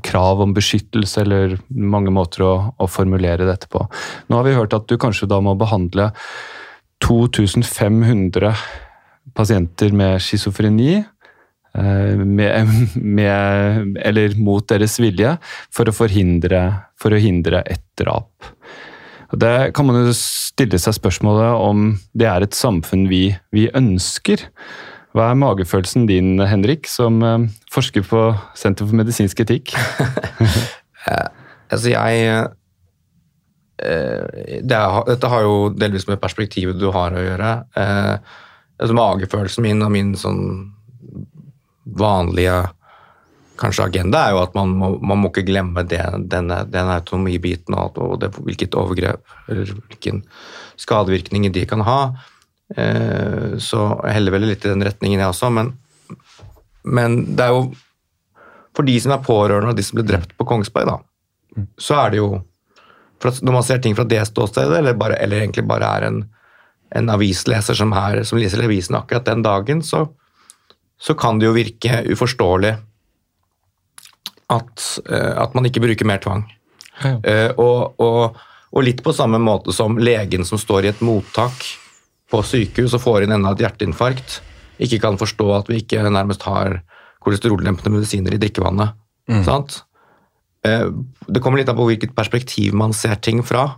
krav 0.04 0.42
om 0.42 0.54
beskyttelse, 0.56 1.22
eller 1.22 1.58
mange 1.70 2.12
måter 2.16 2.46
å, 2.46 2.54
å, 2.80 2.88
formulere 2.88 3.46
dette 3.46 3.68
på. 3.70 3.84
Nå 4.28 4.40
har 4.40 4.48
vi 4.48 4.56
hørt 4.56 4.74
at 4.74 4.88
du 4.90 4.96
kanskje 4.98 5.28
da 5.30 5.38
må 5.44 5.54
behandle 5.60 6.10
2500 7.04 8.54
pasienter 9.36 9.94
med 9.96 10.24
schizofreni 10.24 11.04
Eh, 11.04 11.19
med, 11.74 12.72
med, 13.20 13.98
eller 14.02 14.34
mot 14.42 14.66
deres 14.68 14.98
vilje 15.00 15.36
for 15.76 15.90
å 15.90 15.96
forhindre 15.96 16.64
for 17.00 17.16
å 17.16 17.22
hindre 17.22 17.64
et 17.70 17.84
drap. 18.00 18.52
Og 19.30 19.42
det 19.42 19.72
kan 19.78 19.88
man 19.88 20.00
jo 20.02 20.14
stille 20.18 20.80
seg 20.82 20.98
spørsmålet 20.98 21.60
om 21.62 21.92
det 22.18 22.28
er 22.30 22.46
et 22.46 22.58
samfunn 22.58 23.06
vi, 23.12 23.30
vi 23.56 23.68
ønsker. 23.78 24.48
Hva 25.18 25.32
er 25.32 25.42
magefølelsen 25.42 26.08
din, 26.10 26.36
Henrik, 26.46 26.90
som 26.90 27.22
eh, 27.26 27.48
forsker 27.74 28.06
på 28.06 28.24
Senter 28.58 28.90
for 28.90 29.00
medisinsk 29.00 29.46
etikk? 29.46 29.76
Eh, 31.08 31.30
altså, 31.72 31.94
jeg 31.94 32.48
det 33.80 34.76
er, 34.76 34.98
Dette 35.08 35.30
har 35.32 35.46
jo 35.46 35.54
delvis 35.72 36.04
med 36.10 36.20
perspektivet 36.20 36.76
du 36.76 36.90
har 36.92 37.16
å 37.16 37.22
gjøre. 37.24 37.52
altså, 37.72 38.98
magefølelsen 38.98 39.64
min 39.64 39.86
og 39.88 39.94
min 39.96 40.10
sånn 40.20 40.42
vanlige 41.98 42.58
kanskje 43.60 43.90
agenda 43.90 44.22
er 44.24 44.36
jo 44.36 44.42
at 44.44 44.56
man 44.56 44.72
må, 44.80 44.90
man 45.04 45.22
må 45.22 45.32
ikke 45.32 45.48
glemme 45.50 45.84
det, 45.88 46.02
denne, 46.32 46.62
den 46.72 46.92
autonomibiten 46.94 47.76
og, 47.78 48.00
det, 48.22 48.32
hvilket 48.38 48.78
overgrep 48.80 49.36
eller 49.52 49.74
hvilken 49.90 50.24
skadevirkninger 50.80 51.54
de 51.56 51.66
kan 51.70 51.84
ha. 51.88 52.00
Eh, 52.76 53.58
så 53.60 53.84
jeg 54.06 54.16
heller 54.16 54.38
vel 54.38 54.48
litt 54.52 54.66
i 54.66 54.72
den 54.72 54.86
retningen, 54.86 55.20
jeg 55.20 55.34
også. 55.34 55.52
Men, 55.54 55.74
men, 56.86 57.22
det 57.36 57.48
er 57.48 57.56
jo 57.56 57.70
For 58.78 58.88
de 58.88 58.94
som 59.02 59.12
er 59.12 59.26
pårørende 59.26 59.74
og 59.74 59.80
de 59.80 59.84
som 59.84 59.98
ble 59.98 60.06
drept 60.08 60.36
på 60.38 60.46
Kongsberg, 60.48 60.88
da, 60.88 61.66
så 61.82 61.98
er 62.06 62.14
det 62.14 62.22
jo 62.22 62.30
for 63.20 63.36
Når 63.44 63.52
man 63.52 63.66
ser 63.68 63.82
ting 63.84 63.98
fra 63.98 64.06
det 64.08 64.22
ståstedet, 64.30 64.78
eller, 64.78 64.94
bare, 64.96 65.18
eller 65.20 65.42
egentlig 65.42 65.66
bare 65.68 65.88
er 65.98 66.06
en, 66.08 66.22
en 66.96 67.10
avisleser 67.12 67.76
som, 67.76 67.92
her, 67.92 68.22
som 68.24 68.40
leser 68.40 68.64
avisen 68.64 68.96
akkurat 68.96 69.26
den 69.28 69.44
dagen, 69.44 69.82
så, 69.84 70.06
så 71.00 71.16
kan 71.16 71.40
det 71.40 71.48
jo 71.48 71.56
virke 71.56 72.04
uforståelig 72.12 72.74
at, 74.50 74.86
eh, 75.10 75.34
at 75.40 75.56
man 75.56 75.70
ikke 75.70 75.84
bruker 75.84 76.08
mer 76.10 76.22
tvang. 76.24 76.44
Ja. 77.00 77.16
Uh, 77.24 77.52
og, 77.64 78.02
og, 78.04 78.40
og, 78.74 78.82
litt 78.84 79.00
på 79.06 79.14
samme 79.16 79.40
måte 79.40 79.72
som 79.72 79.96
legen 80.02 80.44
som 80.44 80.60
står 80.60 80.84
i 80.84 80.90
et 80.92 81.04
mottak 81.06 81.56
på 82.30 82.42
sykehus 82.44 82.98
og 82.98 83.04
får 83.06 83.24
inn 83.24 83.32
enda 83.38 83.54
et 83.56 83.64
hjerteinfarkt, 83.64 84.42
ikke 84.84 85.00
kan 85.06 85.20
forstå 85.20 85.48
at 85.56 85.72
vi 85.72 85.80
ikke 85.80 86.04
nærmest 86.12 86.44
har 86.44 86.82
kolesteroldempende 87.24 87.94
medisiner 87.94 88.36
i 88.36 88.42
drikkevannet. 88.42 89.00
Mm. 89.32 89.46
Uh, 89.48 90.90
det 91.30 91.44
kommer 91.46 91.62
litt 91.62 91.72
an 91.72 91.80
på 91.80 91.88
hvilket 91.88 92.18
perspektiv 92.18 92.76
man 92.76 92.92
ser 92.96 93.16
ting 93.24 93.40
fra. 93.48 93.70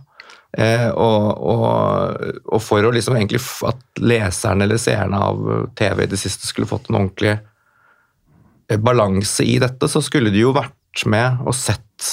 Eh, 0.52 0.88
og, 0.90 1.28
og, 1.48 2.24
og, 2.44 2.58
for 2.60 2.84
å 2.84 2.90
liksom 2.92 3.16
egentlig 3.16 3.40
at 3.64 4.02
leserne 4.04 4.66
eller 4.66 4.80
seerne 4.80 5.20
av 5.30 5.46
TV 5.78 6.04
i 6.04 6.10
det 6.12 6.18
siste 6.20 6.44
skulle 6.44 6.68
fått 6.68 6.90
en 6.90 6.98
ordentlig 6.98 7.38
eh, 7.38 8.76
balanse 8.76 9.46
i 9.48 9.56
dette, 9.62 9.88
så 9.88 10.02
skulle 10.04 10.32
de 10.34 10.44
jo 10.44 10.52
vært 10.56 11.06
med 11.08 11.40
og 11.46 11.56
sett 11.56 12.10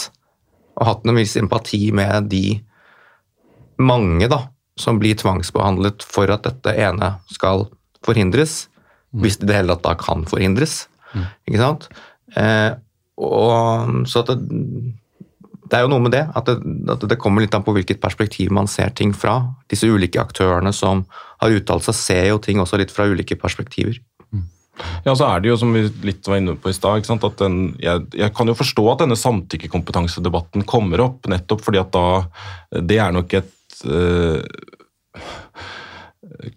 og 0.80 0.88
hatt 0.88 1.04
en 1.04 1.20
viss 1.20 1.36
empati 1.40 1.90
med 1.92 2.30
de 2.32 2.62
mange 3.80 4.30
da, 4.32 4.46
som 4.80 5.00
blir 5.00 5.18
tvangsbehandlet 5.20 6.06
for 6.08 6.32
at 6.32 6.46
dette 6.48 6.72
ene 6.80 7.18
skal 7.32 7.68
forhindres, 8.06 8.70
mm. 9.12 9.20
hvis 9.24 9.40
det 9.42 9.48
i 9.48 9.52
det 9.52 9.58
hele 9.58 9.76
tatt 9.76 9.88
da 9.90 9.96
kan 10.00 10.24
forhindres. 10.30 10.86
Mm. 11.12 11.26
Ikke 11.50 11.62
sant? 11.64 11.90
Eh, 12.40 12.72
og, 13.20 14.08
så 14.08 14.24
at 14.24 14.32
det, 14.32 14.96
det 15.70 15.78
er 15.78 15.86
jo 15.86 15.92
noe 15.92 16.04
med 16.04 16.14
det, 16.16 16.24
at 16.36 16.50
det, 16.50 16.58
at 16.90 17.04
det, 17.12 17.18
kommer 17.22 17.44
litt 17.44 17.56
an 17.56 17.66
på 17.66 17.74
hvilket 17.76 18.02
perspektiv 18.02 18.54
man 18.56 18.70
ser 18.70 18.94
ting 18.98 19.14
fra. 19.16 19.40
Disse 19.70 19.90
ulike 19.90 20.22
aktørene 20.22 20.74
som 20.76 21.06
har 21.42 21.54
uttalt 21.56 21.86
seg, 21.86 21.98
ser 21.98 22.24
jo 22.32 22.40
ting 22.44 22.62
også 22.62 22.80
litt 22.82 22.94
fra 22.94 23.06
ulike 23.10 23.38
perspektiver. 23.40 24.00
Mm. 24.34 24.48
Ja, 25.06 25.14
så 25.14 25.28
er 25.28 25.44
det 25.44 25.52
jo, 25.52 25.60
som 25.62 25.76
vi 25.76 25.86
litt 26.08 26.28
var 26.28 26.42
inne 26.42 26.58
på 26.60 26.72
i 26.72 26.76
stad, 26.76 27.06
at 27.14 27.44
den, 27.44 27.60
jeg, 27.84 28.08
jeg, 28.18 28.34
kan 28.36 28.50
jo 28.50 28.58
forstå 28.58 28.88
at 28.94 29.06
denne 29.06 29.20
samtykkekompetansedebatten 29.20 30.66
kommer 30.70 31.06
opp, 31.06 31.30
nettopp 31.30 31.64
fordi 31.68 31.84
at 31.84 31.94
da 31.94 32.08
Det 32.90 33.00
er 33.02 33.14
nok 33.14 33.34
et 33.40 33.84
øh, 33.86 34.42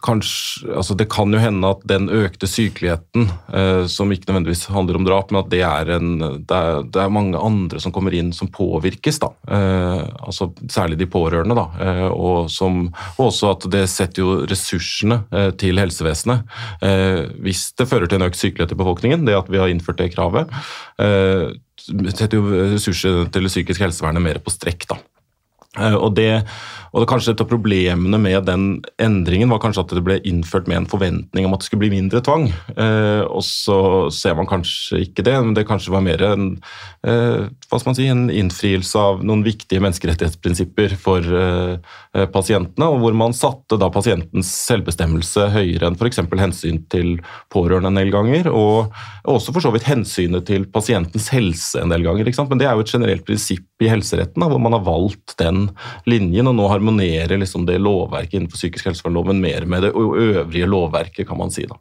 kanskje, 0.02 0.68
altså 0.76 0.94
Det 0.94 1.08
kan 1.10 1.32
jo 1.34 1.40
hende 1.42 1.70
at 1.74 1.82
den 1.88 2.08
økte 2.12 2.46
sykeligheten, 2.46 3.26
eh, 3.52 3.84
som 3.90 4.12
ikke 4.14 4.28
nødvendigvis 4.30 4.68
handler 4.70 4.98
om 4.98 5.06
drap, 5.06 5.32
men 5.32 5.42
at 5.42 5.50
det 5.50 5.62
er, 5.66 5.90
en, 5.96 6.12
det 6.46 6.58
er, 6.58 6.82
det 6.86 7.02
er 7.02 7.12
mange 7.12 7.38
andre 7.38 7.80
som 7.82 7.94
kommer 7.94 8.14
inn 8.14 8.30
som 8.36 8.50
påvirkes. 8.52 9.18
da, 9.22 9.32
eh, 9.48 10.04
altså 10.22 10.52
Særlig 10.70 11.00
de 11.00 11.06
pårørende. 11.10 11.56
da, 11.58 11.66
eh, 11.82 12.08
og, 12.12 12.50
som, 12.50 12.86
og 13.18 13.26
også 13.26 13.52
at 13.56 13.68
det 13.72 13.84
setter 13.90 14.22
jo 14.22 14.36
ressursene 14.46 15.22
eh, 15.32 15.50
til 15.58 15.80
helsevesenet. 15.82 16.46
Eh, 16.82 17.26
hvis 17.42 17.72
det 17.78 17.88
fører 17.90 18.06
til 18.06 18.20
en 18.20 18.28
økt 18.28 18.38
sykelighet 18.38 18.76
i 18.76 18.80
befolkningen, 18.82 19.26
det 19.26 19.38
at 19.38 19.50
vi 19.50 19.58
har 19.58 19.72
innført 19.72 19.98
det 19.98 20.12
kravet, 20.14 20.52
eh, 21.02 21.50
setter 22.14 22.38
jo 22.38 22.46
ressursene 22.76 23.26
til 23.32 23.48
det 23.48 23.50
psykiske 23.50 23.82
helsevernet 23.82 24.22
mer 24.22 24.38
på 24.38 24.54
strekk. 24.54 24.86
da. 24.92 25.00
og 25.96 26.14
det 26.14 26.44
og 26.92 27.00
det 27.00 27.08
kanskje 27.08 27.32
et 27.32 27.40
av 27.40 27.48
problemene 27.48 28.18
med 28.20 28.44
den 28.44 28.64
endringen 29.00 29.48
var 29.52 29.62
kanskje 29.62 29.86
at 29.86 29.94
det 29.96 30.02
ble 30.04 30.18
innført 30.28 30.68
med 30.68 30.82
en 30.82 30.88
forventning 30.90 31.46
om 31.48 31.54
at 31.56 31.62
det 31.62 31.70
skulle 31.70 31.86
bli 31.86 31.92
mindre 31.94 32.20
tvang. 32.24 32.50
Eh, 32.76 33.22
og 33.24 33.40
så 33.46 33.78
ser 34.12 34.36
man 34.36 34.48
kanskje 34.50 35.00
ikke 35.06 35.24
det, 35.24 35.38
men 35.40 35.56
det 35.56 35.64
kanskje 35.68 35.94
var 35.94 36.04
mer 36.04 36.20
en, 36.26 36.50
eh, 37.08 37.48
hva 37.48 37.80
skal 37.80 37.90
man 37.90 37.96
si, 37.96 38.08
en 38.12 38.26
innfrielse 38.28 39.00
av 39.00 39.24
noen 39.24 39.44
viktige 39.46 39.80
menneskerettighetsprinsipper 39.84 40.96
for 41.00 41.24
eh, 41.24 42.26
pasientene, 42.34 42.90
og 42.92 43.00
hvor 43.00 43.16
man 43.16 43.32
satte 43.36 43.80
da 43.80 43.88
pasientens 43.92 44.52
selvbestemmelse 44.68 45.48
høyere 45.56 45.88
enn 45.88 45.96
f.eks. 45.96 46.20
hensyn 46.42 46.82
til 46.92 47.14
pårørende 47.52 47.88
en 47.88 48.02
del 48.02 48.12
ganger, 48.12 48.52
og 48.52 48.92
også 49.24 49.56
for 49.56 49.64
så 49.64 49.72
vidt 49.72 49.88
hensynet 49.88 50.44
til 50.50 50.68
pasientens 50.68 51.30
helse 51.32 51.80
en 51.80 51.92
del 51.92 52.04
ganger. 52.04 52.28
Men 52.50 52.60
det 52.60 52.68
er 52.68 52.76
jo 52.76 52.84
et 52.84 52.92
generelt 52.92 53.24
prinsipp 53.24 53.82
i 53.82 53.88
helseretten, 53.90 54.42
da, 54.42 54.50
hvor 54.50 54.60
man 54.60 54.76
har 54.76 54.84
valgt 54.84 55.38
den 55.40 55.70
linjen. 56.04 56.50
og 56.50 56.58
nå 56.58 56.68
har 56.68 56.81
harmonerer 56.82 57.38
liksom 57.38 57.66
det 57.66 57.78
lovverket 57.78 58.34
innenfor 58.34 58.58
psykisk 58.58 58.90
helsevernloven 58.90 59.40
mer 59.40 59.66
med 59.66 59.86
det 59.86 59.92
øvrige 59.94 60.66
lovverket, 60.66 61.28
kan 61.28 61.38
man 61.38 61.50
si. 61.54 61.66
Da. 61.70 61.78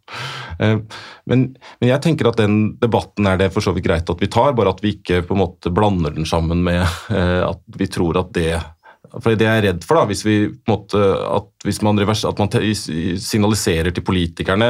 Eh, 0.60 0.78
men, 1.26 1.48
men, 1.80 1.90
jeg 1.90 2.02
tenker 2.02 2.30
at 2.30 2.38
den 2.42 2.78
debatten 2.82 3.28
er 3.28 3.42
det 3.42 3.52
for 3.54 3.66
så 3.66 3.74
vidt 3.76 3.88
greit 3.88 4.10
at 4.10 4.22
vi 4.22 4.30
tar, 4.32 4.54
bare 4.58 4.76
at 4.76 4.84
vi 4.84 4.96
ikke 4.98 5.24
på 5.26 5.36
en 5.36 5.44
måte 5.44 5.74
blander 5.74 6.14
den 6.16 6.30
sammen 6.30 6.64
med 6.64 6.84
eh, 6.84 7.42
at 7.48 7.64
vi 7.78 7.90
tror 7.92 8.22
at 8.22 8.32
det 8.38 8.54
for 9.20 9.36
Det 9.36 9.48
jeg 9.48 9.60
er 9.60 9.66
redd 9.68 9.86
for, 9.88 10.00
da, 10.00 10.08
hvis, 10.08 10.22
vi, 10.24 10.36
måte, 10.70 11.00
at, 11.28 11.50
hvis 11.68 11.82
man, 11.84 12.00
revers, 12.00 12.24
at 12.28 12.40
man 12.40 12.52
signaliserer 12.52 13.92
til 13.92 14.06
politikerne 14.08 14.70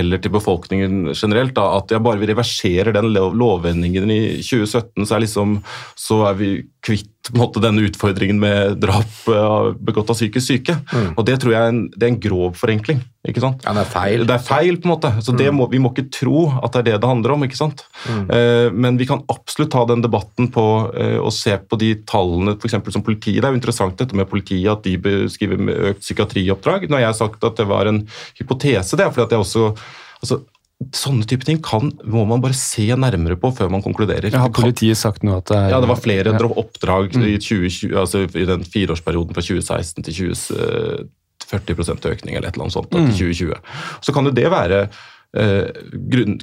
eller 0.00 0.20
til 0.20 0.34
befolkningen 0.34 1.14
generelt 1.14 1.54
da, 1.56 1.66
at 1.78 1.94
ja, 1.94 2.00
bare 2.02 2.20
vi 2.20 2.28
reverserer 2.28 2.92
den 2.96 3.12
lovendringen 3.14 4.12
i 4.12 4.20
2017, 4.44 5.06
så 5.06 5.16
er, 5.16 5.24
liksom, 5.24 5.56
så 5.96 6.20
er 6.28 6.36
vi 6.40 6.50
kvitt 6.84 7.32
måte, 7.36 7.60
denne 7.62 7.84
utfordringen 7.88 8.40
med 8.40 8.78
drap 8.82 9.28
uh, 9.28 9.72
begått 9.76 10.12
av 10.12 10.18
psykisk 10.18 10.46
syke. 10.46 10.76
Mm. 10.92 11.10
Og 11.16 11.24
Det 11.28 11.38
tror 11.40 11.54
jeg 11.54 11.60
er 11.60 11.74
en, 11.74 11.82
det 11.94 12.06
er 12.06 12.12
en 12.14 12.22
grov 12.22 12.60
forenkling. 12.60 13.02
Ikke 13.28 13.42
sant? 13.42 13.64
Ja, 13.66 13.74
Det 13.76 13.82
er 13.82 13.90
feil. 13.90 14.22
Det 14.24 14.32
er 14.32 14.44
feil, 14.44 14.78
på 14.80 14.88
en 14.88 14.92
måte. 14.94 15.10
Så 15.20 15.34
mm. 15.36 15.42
må, 15.52 15.66
Vi 15.68 15.80
må 15.82 15.90
ikke 15.92 16.08
tro 16.08 16.46
at 16.56 16.72
det 16.72 16.80
er 16.80 16.86
det 16.88 17.00
det 17.02 17.10
handler 17.10 17.34
om. 17.34 17.42
ikke 17.44 17.58
sant? 17.58 17.82
Mm. 18.08 18.22
Eh, 18.32 18.68
men 18.72 18.96
vi 18.96 19.08
kan 19.10 19.20
absolutt 19.28 19.72
ta 19.74 19.84
den 19.90 20.00
debatten 20.04 20.48
på 20.52 20.64
eh, 20.96 21.18
å 21.20 21.32
se 21.34 21.52
på 21.60 21.76
de 21.80 21.92
tallene 22.08 22.56
for 22.60 22.72
som 22.72 23.04
politiet. 23.04 23.42
Det 23.42 23.48
er 23.48 23.52
jo 23.52 23.60
interessant 23.60 23.98
dette 24.00 24.16
med 24.16 24.30
politiet, 24.30 24.70
at 24.72 24.86
de 24.88 24.96
beskriver 24.96 25.60
økt 25.92 26.00
psykiatrioppdrag. 26.00 26.88
Når 26.88 27.04
jeg 27.04 27.10
har 27.12 27.18
sagt 27.20 27.44
at 27.44 27.60
det 27.60 27.68
var 27.68 27.90
en 27.90 28.06
hypotese, 28.40 28.96
det 28.96 29.04
er 29.04 29.12
fordi 29.12 29.28
at 29.28 29.36
jeg 29.36 29.44
også 29.44 29.68
altså, 30.22 30.42
Sånne 30.96 31.26
type 31.28 31.44
ting 31.44 31.58
kan, 31.60 31.90
må 32.08 32.22
man 32.24 32.40
bare 32.40 32.56
se 32.56 32.86
nærmere 32.96 33.34
på 33.36 33.50
før 33.52 33.68
man 33.68 33.82
konkluderer. 33.84 34.32
har 34.32 34.48
politiet 34.48 34.96
sagt 34.96 35.26
noe 35.28 35.42
at 35.42 35.50
det 35.50 35.58
er 35.58 35.74
Ja, 35.74 35.80
det 35.84 35.90
var 35.90 35.98
flere 36.00 36.32
ja. 36.32 36.48
oppdrag 36.62 37.18
mm. 37.20 37.26
i, 37.28 37.34
2020, 37.36 37.92
altså 38.00 38.22
i 38.24 38.46
den 38.48 38.64
fireårsperioden 38.64 39.36
fra 39.36 39.44
2016 39.44 40.06
til 40.08 40.16
20, 40.32 41.10
40% 41.50 42.10
økning 42.12 42.36
eller 42.36 42.50
et 42.50 42.54
eller 42.54 42.68
annet 42.68 42.76
sånt 42.76 42.92
da, 42.92 43.02
til 43.08 43.32
2020. 43.34 43.72
Så 44.06 44.14
kan 44.16 44.28
jo 44.28 44.34
det 44.36 44.46
være 44.52 44.84
eh, 45.36 45.82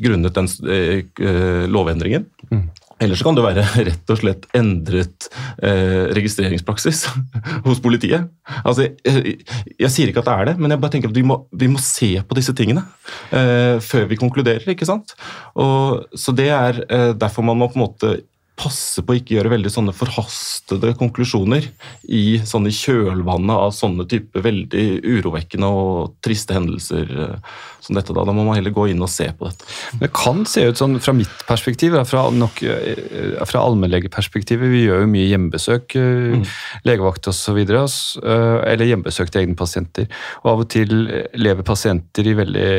grunnet 0.03 0.35
den 0.35 0.51
eh, 0.67 0.99
eh, 1.03 1.63
lovendringen. 1.71 2.27
Mm. 2.51 2.67
Eller 2.99 3.17
så 3.17 3.27
kan 3.27 3.37
det 3.37 3.45
være 3.45 3.65
rett 3.89 4.13
og 4.13 4.19
slett 4.21 4.47
endret 4.57 5.27
eh, 5.61 6.07
registreringspraksis 6.17 7.03
hos 7.67 7.81
politiet. 7.83 8.29
Altså, 8.63 8.89
jeg, 9.05 9.37
jeg, 9.77 9.91
sier 9.93 10.09
ikke 10.11 10.23
at 10.23 10.29
det 10.29 10.37
er 10.37 10.49
det, 10.51 10.55
men 10.61 10.73
jeg 10.73 10.81
bare 10.81 10.95
tenker 10.95 11.13
at 11.13 11.17
vi 11.17 11.25
må, 11.27 11.43
vi 11.53 11.69
må 11.71 11.81
se 11.83 12.15
på 12.25 12.37
disse 12.37 12.55
tingene 12.57 12.85
eh, 13.29 13.77
før 13.83 14.09
vi 14.09 14.19
konkluderer. 14.19 14.65
ikke 14.73 14.89
sant? 14.89 15.13
Og, 15.55 16.07
så 16.17 16.33
Det 16.37 16.49
er 16.49 16.81
eh, 16.87 17.11
derfor 17.17 17.45
man 17.45 17.61
må 17.61 17.69
på 17.69 17.79
en 17.79 17.85
måte 17.85 18.17
passe 18.57 19.03
på 19.05 19.13
å 19.13 19.17
ikke 19.19 19.35
gjøre 19.35 19.51
veldig 19.53 19.69
sånne 19.71 19.93
forhastede 19.95 20.95
konklusjoner 20.97 21.67
i, 22.09 22.39
sånne 22.41 22.71
kjølvannet 22.73 23.53
av 23.53 23.73
sånne 23.75 24.07
type 24.09 24.41
veldig 24.41 24.85
urovekkende 25.05 25.69
og 25.69 26.15
triste 26.25 26.55
hendelser 26.57 27.11
eh, 27.11 27.51
som 27.85 27.97
dette. 27.97 28.15
Da. 28.17 28.25
da 28.25 28.33
må 28.33 28.47
man 28.47 28.57
heller 28.57 28.73
gå 28.73 28.87
inn 28.91 29.03
og 29.05 29.11
se 29.13 29.29
på 29.37 29.45
dette. 29.45 29.69
Det 30.01 30.09
kan 30.15 30.41
se 30.49 30.65
ut 30.65 30.81
sånn 30.81 30.97
fra 31.03 31.13
mitt 31.15 31.45
perspektiv, 31.49 31.99
fra, 32.09 32.25
nok, 32.33 32.63
eh, 32.65 33.37
fra 33.47 33.61
allmennlegeperspektivet. 33.67 34.73
Vi 34.73 34.85
gjør 34.87 35.05
jo 35.05 35.11
mye 35.13 35.29
hjemmebesøk, 35.29 35.97
eh, 36.01 36.37
mm. 36.41 36.45
legevakt 36.89 37.29
osv. 37.29 37.61
Eller 37.61 38.87
hjemmebesøk 38.89 39.31
til 39.31 39.45
egne 39.45 39.59
pasienter. 39.59 40.09
Og 40.43 40.53
av 40.55 40.65
og 40.65 40.71
til 40.73 40.97
lever 41.37 41.67
pasienter 41.67 42.25
i 42.25 42.37
veldig 42.41 42.71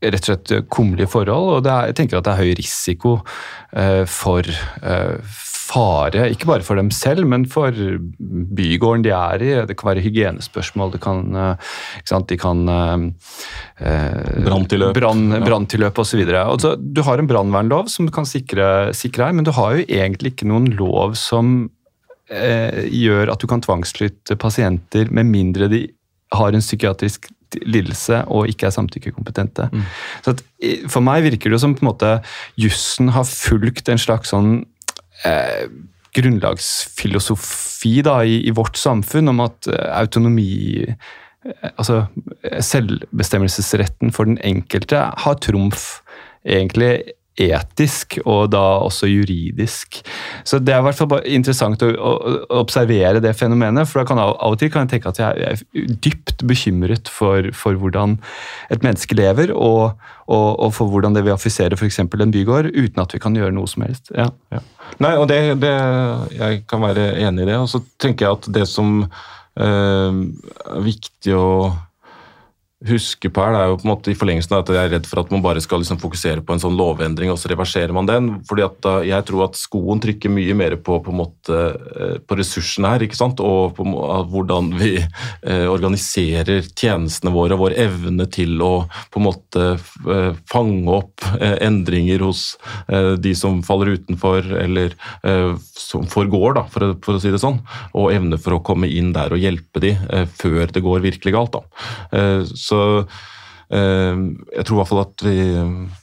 rett 0.00 0.24
og 0.24 0.30
slett 0.30 0.70
kummerlige 0.72 1.10
forhold. 1.12 1.52
og 1.58 1.66
er, 1.68 1.90
Jeg 1.90 1.98
tenker 2.00 2.18
at 2.18 2.26
det 2.26 2.32
er 2.32 2.42
høy 2.44 2.54
risiko 2.58 3.18
eh, 3.76 4.04
for 4.08 4.46
eh, 4.46 5.38
fare, 5.70 6.26
ikke 6.32 6.48
bare 6.50 6.64
for 6.66 6.78
dem 6.80 6.90
selv, 6.94 7.26
men 7.30 7.44
for 7.50 7.74
bygården 8.18 9.04
de 9.06 9.12
er 9.14 9.44
i. 9.44 9.50
Det 9.68 9.76
kan 9.78 9.92
være 9.92 10.04
hygienespørsmål, 10.04 10.94
det 10.94 11.02
kan, 11.04 11.22
eh, 11.36 12.22
de 12.32 12.38
kan 12.40 12.62
eh, 12.68 13.04
Branntilløp. 14.46 14.94
Brann, 14.98 15.28
branntilløp 15.44 15.98
osv. 16.02 16.24
Altså, 16.26 16.74
du 16.76 17.02
har 17.06 17.18
en 17.18 17.30
brannvernlov 17.30 17.90
som 17.92 18.08
du 18.08 18.14
kan 18.14 18.26
sikre, 18.28 18.92
sikre 18.96 19.28
her, 19.28 19.36
men 19.36 19.46
du 19.46 19.52
har 19.56 19.76
jo 19.76 19.86
egentlig 19.86 20.34
ikke 20.34 20.50
noen 20.50 20.72
lov 20.78 21.14
som 21.18 21.70
eh, 22.30 22.86
gjør 22.90 23.34
at 23.34 23.42
du 23.42 23.48
kan 23.50 23.62
tvangsflytte 23.62 24.38
pasienter 24.40 25.10
med 25.14 25.30
mindre 25.30 25.70
de 25.70 25.86
har 26.34 26.54
en 26.54 26.62
psykiatrisk 26.62 27.30
lidelse 27.62 28.24
og 28.30 28.50
ikke 28.50 28.68
er 28.68 28.74
samtykkekompetente. 28.74 29.68
Mm. 29.72 29.86
Så 30.24 30.34
at, 30.34 30.42
For 30.92 31.04
meg 31.04 31.24
virker 31.26 31.52
det 31.52 31.60
som 31.62 31.74
på 31.76 31.84
en 31.84 31.90
måte 31.92 32.10
jussen 32.60 33.12
har 33.14 33.28
fulgt 33.28 33.88
en 33.88 34.00
slags 34.00 34.34
sånn 34.34 34.60
eh, 35.28 35.64
grunnlagsfilosofi 36.16 38.00
da, 38.06 38.20
i, 38.26 38.40
i, 38.46 38.54
vårt 38.56 38.78
samfunn 38.80 39.32
om 39.32 39.42
at 39.46 39.70
eh, 39.70 39.88
autonomi 40.00 40.52
eh, 40.86 40.94
Altså 41.80 42.02
selvbestemmelsesretten 42.60 44.10
for 44.12 44.28
den 44.28 44.36
enkelte 44.44 45.06
har 45.22 45.38
trumf 45.40 46.02
egentlig 46.44 47.14
etisk 47.38 48.18
og 48.24 48.50
da 48.52 48.62
også 48.84 49.08
juridisk. 49.08 50.00
Så 50.44 50.58
Det 50.58 50.74
er 50.74 50.80
i 50.80 50.84
hvert 50.84 50.98
fall 50.98 51.20
interessant 51.24 51.82
å, 51.82 51.90
å, 51.94 52.12
observere 52.60 53.20
det 53.20 53.34
fenomenet. 53.38 53.88
for 53.88 54.00
da 54.00 54.06
kan 54.08 54.18
Av 54.18 54.36
og 54.52 54.58
til 54.58 54.70
kan 54.70 54.86
jeg 54.86 54.90
tenke 54.96 55.08
at 55.08 55.18
jeg 55.18 55.46
er 55.46 55.94
dypt 56.02 56.44
bekymret 56.46 57.08
for, 57.08 57.50
for 57.52 57.74
hvordan 57.74 58.18
et 58.70 58.82
menneske 58.82 59.14
lever, 59.14 59.54
og, 59.54 59.96
og, 60.26 60.60
og 60.60 60.74
for 60.74 60.86
hvordan 60.86 61.14
det 61.14 61.24
vil 61.24 61.32
affisere 61.34 61.76
f.eks. 61.76 61.98
en 61.98 62.32
bygård, 62.32 62.72
uten 62.74 63.00
at 63.00 63.14
vi 63.14 63.18
kan 63.18 63.36
gjøre 63.36 63.54
noe 63.54 63.68
som 63.68 63.82
helst. 63.82 64.12
Ja. 64.14 64.30
Ja. 64.50 64.60
Nei, 64.98 65.16
og 65.16 65.28
det, 65.28 65.60
det, 65.62 65.74
Jeg 66.36 66.64
kan 66.68 66.82
være 66.82 67.14
enig 67.22 67.46
i 67.46 67.52
det. 67.52 67.58
Og 67.58 67.68
så 67.70 67.82
tenker 67.98 68.26
jeg 68.26 68.38
at 68.38 68.50
det 68.52 68.66
som 68.68 69.04
øh, 69.04 70.24
er 70.66 70.82
viktig 70.84 71.36
å 71.36 71.46
huske 72.88 73.28
på 73.28 73.42
her, 73.44 73.52
det 73.52 73.60
er 73.60 73.68
jo 73.68 73.76
på 73.76 73.84
en 73.84 73.90
måte 73.90 74.12
i 74.12 74.16
forlengelsen 74.16 74.54
av 74.56 74.62
at 74.62 74.70
jeg 74.72 74.88
er 74.88 74.92
redd 74.94 75.08
for 75.08 75.20
at 75.20 75.32
man 75.34 75.42
bare 75.44 75.60
skal 75.60 75.82
liksom 75.82 75.98
fokusere 76.00 76.40
på 76.46 76.54
en 76.54 76.62
sånn 76.62 76.78
lovendring, 76.78 77.28
og 77.32 77.36
så 77.40 77.50
reverserer 77.52 77.92
man 77.92 78.08
den. 78.08 78.30
fordi 78.48 78.64
at 78.64 78.88
Jeg 79.04 79.26
tror 79.28 79.44
at 79.44 79.58
skoen 79.60 80.00
trykker 80.00 80.32
mye 80.32 80.54
mer 80.56 80.76
på, 80.80 80.96
på, 81.04 81.12
måte, 81.12 81.58
eh, 81.76 82.16
på 82.24 82.38
ressursene 82.38 82.94
her, 82.94 83.04
ikke 83.04 83.18
sant? 83.18 83.40
og 83.44 83.76
på 83.76 83.84
hvordan 83.84 84.72
vi 84.80 84.94
eh, 84.96 85.66
organiserer 85.68 86.64
tjenestene 86.72 87.32
våre, 87.34 87.58
vår 87.60 87.76
evne 87.76 88.26
til 88.32 88.56
å 88.64 88.72
på 89.12 89.20
en 89.20 89.28
måte 89.28 89.66
eh, 89.76 90.32
fange 90.48 90.96
opp 90.96 91.26
endringer 91.40 92.22
hos 92.24 92.40
de 93.20 93.32
som 93.36 93.60
faller 93.64 93.92
utenfor, 93.98 94.46
eller 94.56 94.94
som 95.76 96.06
forgår, 96.10 96.54
da, 96.56 96.62
for, 96.72 96.94
for, 97.04 97.16
å 97.16 97.22
si 97.22 97.32
det 97.32 97.40
sånn, 97.42 97.58
og 97.96 98.12
evne 98.14 98.38
for 98.40 98.56
å 98.56 98.62
komme 98.64 98.88
inn 98.88 99.12
der 99.14 99.34
og 99.34 99.42
hjelpe 99.42 99.82
de 99.82 99.92
før 100.40 100.72
det 100.72 100.82
går 100.84 101.04
virkelig 101.04 101.34
galt. 101.34 101.58
da. 101.58 102.44
Så 102.48 102.69
eh, 102.78 104.16
jeg 104.56 104.64
tror 104.66 104.76
i 104.76 104.80
hvert 104.80 104.90
fall 104.90 105.04
at 105.04 105.24
vi, 105.26 105.36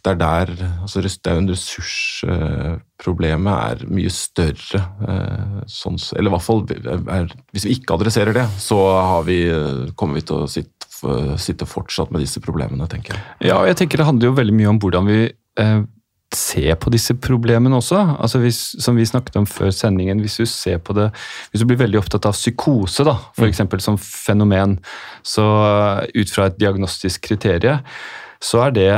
det 0.04 0.12
er 0.14 0.20
der 0.22 0.48
altså 0.82 1.04
Det 1.04 1.28
er 1.28 1.36
jo 1.36 1.44
en 1.44 1.52
ressursproblemet 1.52 3.56
er 3.58 3.78
mye 3.92 4.12
større. 4.14 4.80
Eh, 5.08 5.58
sånn, 5.72 5.98
eller 6.16 6.30
i 6.32 6.36
hvert 6.36 6.48
fall 6.48 6.62
er, 6.72 7.26
Hvis 7.52 7.68
vi 7.68 7.76
ikke 7.78 7.96
adresserer 7.98 8.34
det, 8.38 8.48
så 8.62 8.78
vi, 9.28 9.40
kommer 9.96 10.14
vi 10.20 10.28
til 10.28 10.36
å 10.44 10.52
sitte, 10.52 10.74
sitte, 11.38 11.66
fortsatt 11.70 12.12
med 12.12 12.22
disse 12.26 12.40
problemene, 12.44 12.90
tenker 12.90 13.16
jeg. 13.16 13.24
Ja, 13.52 13.58
jeg 13.70 13.78
tenker 13.82 13.98
det 14.02 14.10
handler 14.10 14.28
jo 14.32 14.40
veldig 14.40 14.58
mye 14.58 14.72
om 14.72 14.80
hvordan 14.82 15.04
vi 15.10 15.20
eh, 15.60 15.82
se 16.36 16.76
på 16.76 16.92
disse 16.92 17.16
problemene 17.24 17.78
også. 17.78 18.00
Altså 18.20 18.42
hvis, 18.44 18.60
som 18.84 18.98
vi 19.00 19.06
snakket 19.08 19.40
om 19.40 19.48
før 19.48 19.72
sendingen, 19.72 20.20
hvis 20.20 20.38
du 20.42 20.46
ser 20.46 20.78
på 20.78 20.94
det 20.98 21.10
Hvis 21.52 21.62
du 21.62 21.68
blir 21.70 21.80
veldig 21.80 22.02
opptatt 22.02 22.28
av 22.28 22.36
psykose, 22.36 23.06
da, 23.08 23.16
f.eks. 23.38 23.62
Mm. 23.64 23.80
som 23.80 23.98
fenomen, 23.98 24.78
så 25.24 25.46
ut 26.14 26.34
fra 26.34 26.48
et 26.48 26.60
diagnostisk 26.60 27.30
kriterium, 27.30 27.80
så 28.44 28.68
er 28.68 28.76
det 28.76 28.92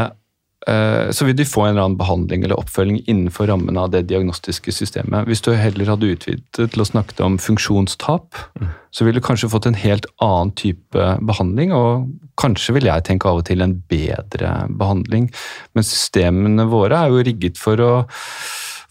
så 1.16 1.26
vil 1.26 1.38
de 1.38 1.46
få 1.48 1.64
en 1.66 1.72
eller 1.72 1.86
annen 1.88 2.00
behandling 2.00 2.44
eller 2.44 2.60
oppfølging 2.60 3.00
innenfor 3.10 3.48
rammen 3.50 3.78
av 3.80 3.92
det 3.94 4.04
diagnostiske 4.10 4.74
systemet. 4.76 5.28
Hvis 5.30 5.42
du 5.46 5.52
heller 5.58 5.90
hadde 5.94 6.10
utvidet 6.14 6.60
til 6.74 6.84
å 6.84 6.88
snakke 6.88 7.24
om 7.26 7.38
funksjonstap, 7.42 8.38
mm. 8.60 8.68
så 8.94 9.08
ville 9.08 9.22
du 9.22 9.26
kanskje 9.26 9.52
fått 9.52 9.70
en 9.70 9.80
helt 9.80 10.06
annen 10.24 10.52
type 10.60 11.08
behandling, 11.26 11.74
og 11.76 12.10
kanskje 12.40 12.76
vil 12.78 12.90
jeg 12.90 13.08
tenke 13.08 13.30
av 13.30 13.42
og 13.42 13.48
til 13.50 13.64
en 13.66 13.78
bedre 13.90 14.54
behandling. 14.82 15.30
Men 15.78 15.88
systemene 15.88 16.68
våre 16.70 17.02
er 17.02 17.16
jo 17.16 17.26
rigget 17.26 17.60
for, 17.62 17.82
å, 17.82 17.94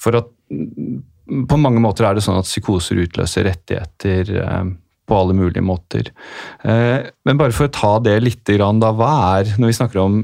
for 0.00 0.22
at 0.22 0.34
På 1.48 1.58
mange 1.60 1.80
måter 1.84 2.06
er 2.08 2.16
det 2.16 2.22
sånn 2.24 2.38
at 2.40 2.48
psykoser 2.48 3.02
utløser 3.02 3.44
rettigheter 3.44 4.30
eh, 4.40 4.68
på 5.08 5.16
alle 5.16 5.34
mulige 5.36 5.64
måter. 5.64 6.08
Eh, 6.64 7.04
men 7.28 7.40
bare 7.40 7.52
for 7.52 7.68
å 7.68 7.74
ta 7.74 7.90
det 8.04 8.16
litt, 8.22 8.44
da, 8.48 8.92
hva 8.96 9.12
er, 9.38 9.54
når 9.60 9.72
vi 9.72 9.76
snakker 9.76 10.00
om 10.00 10.22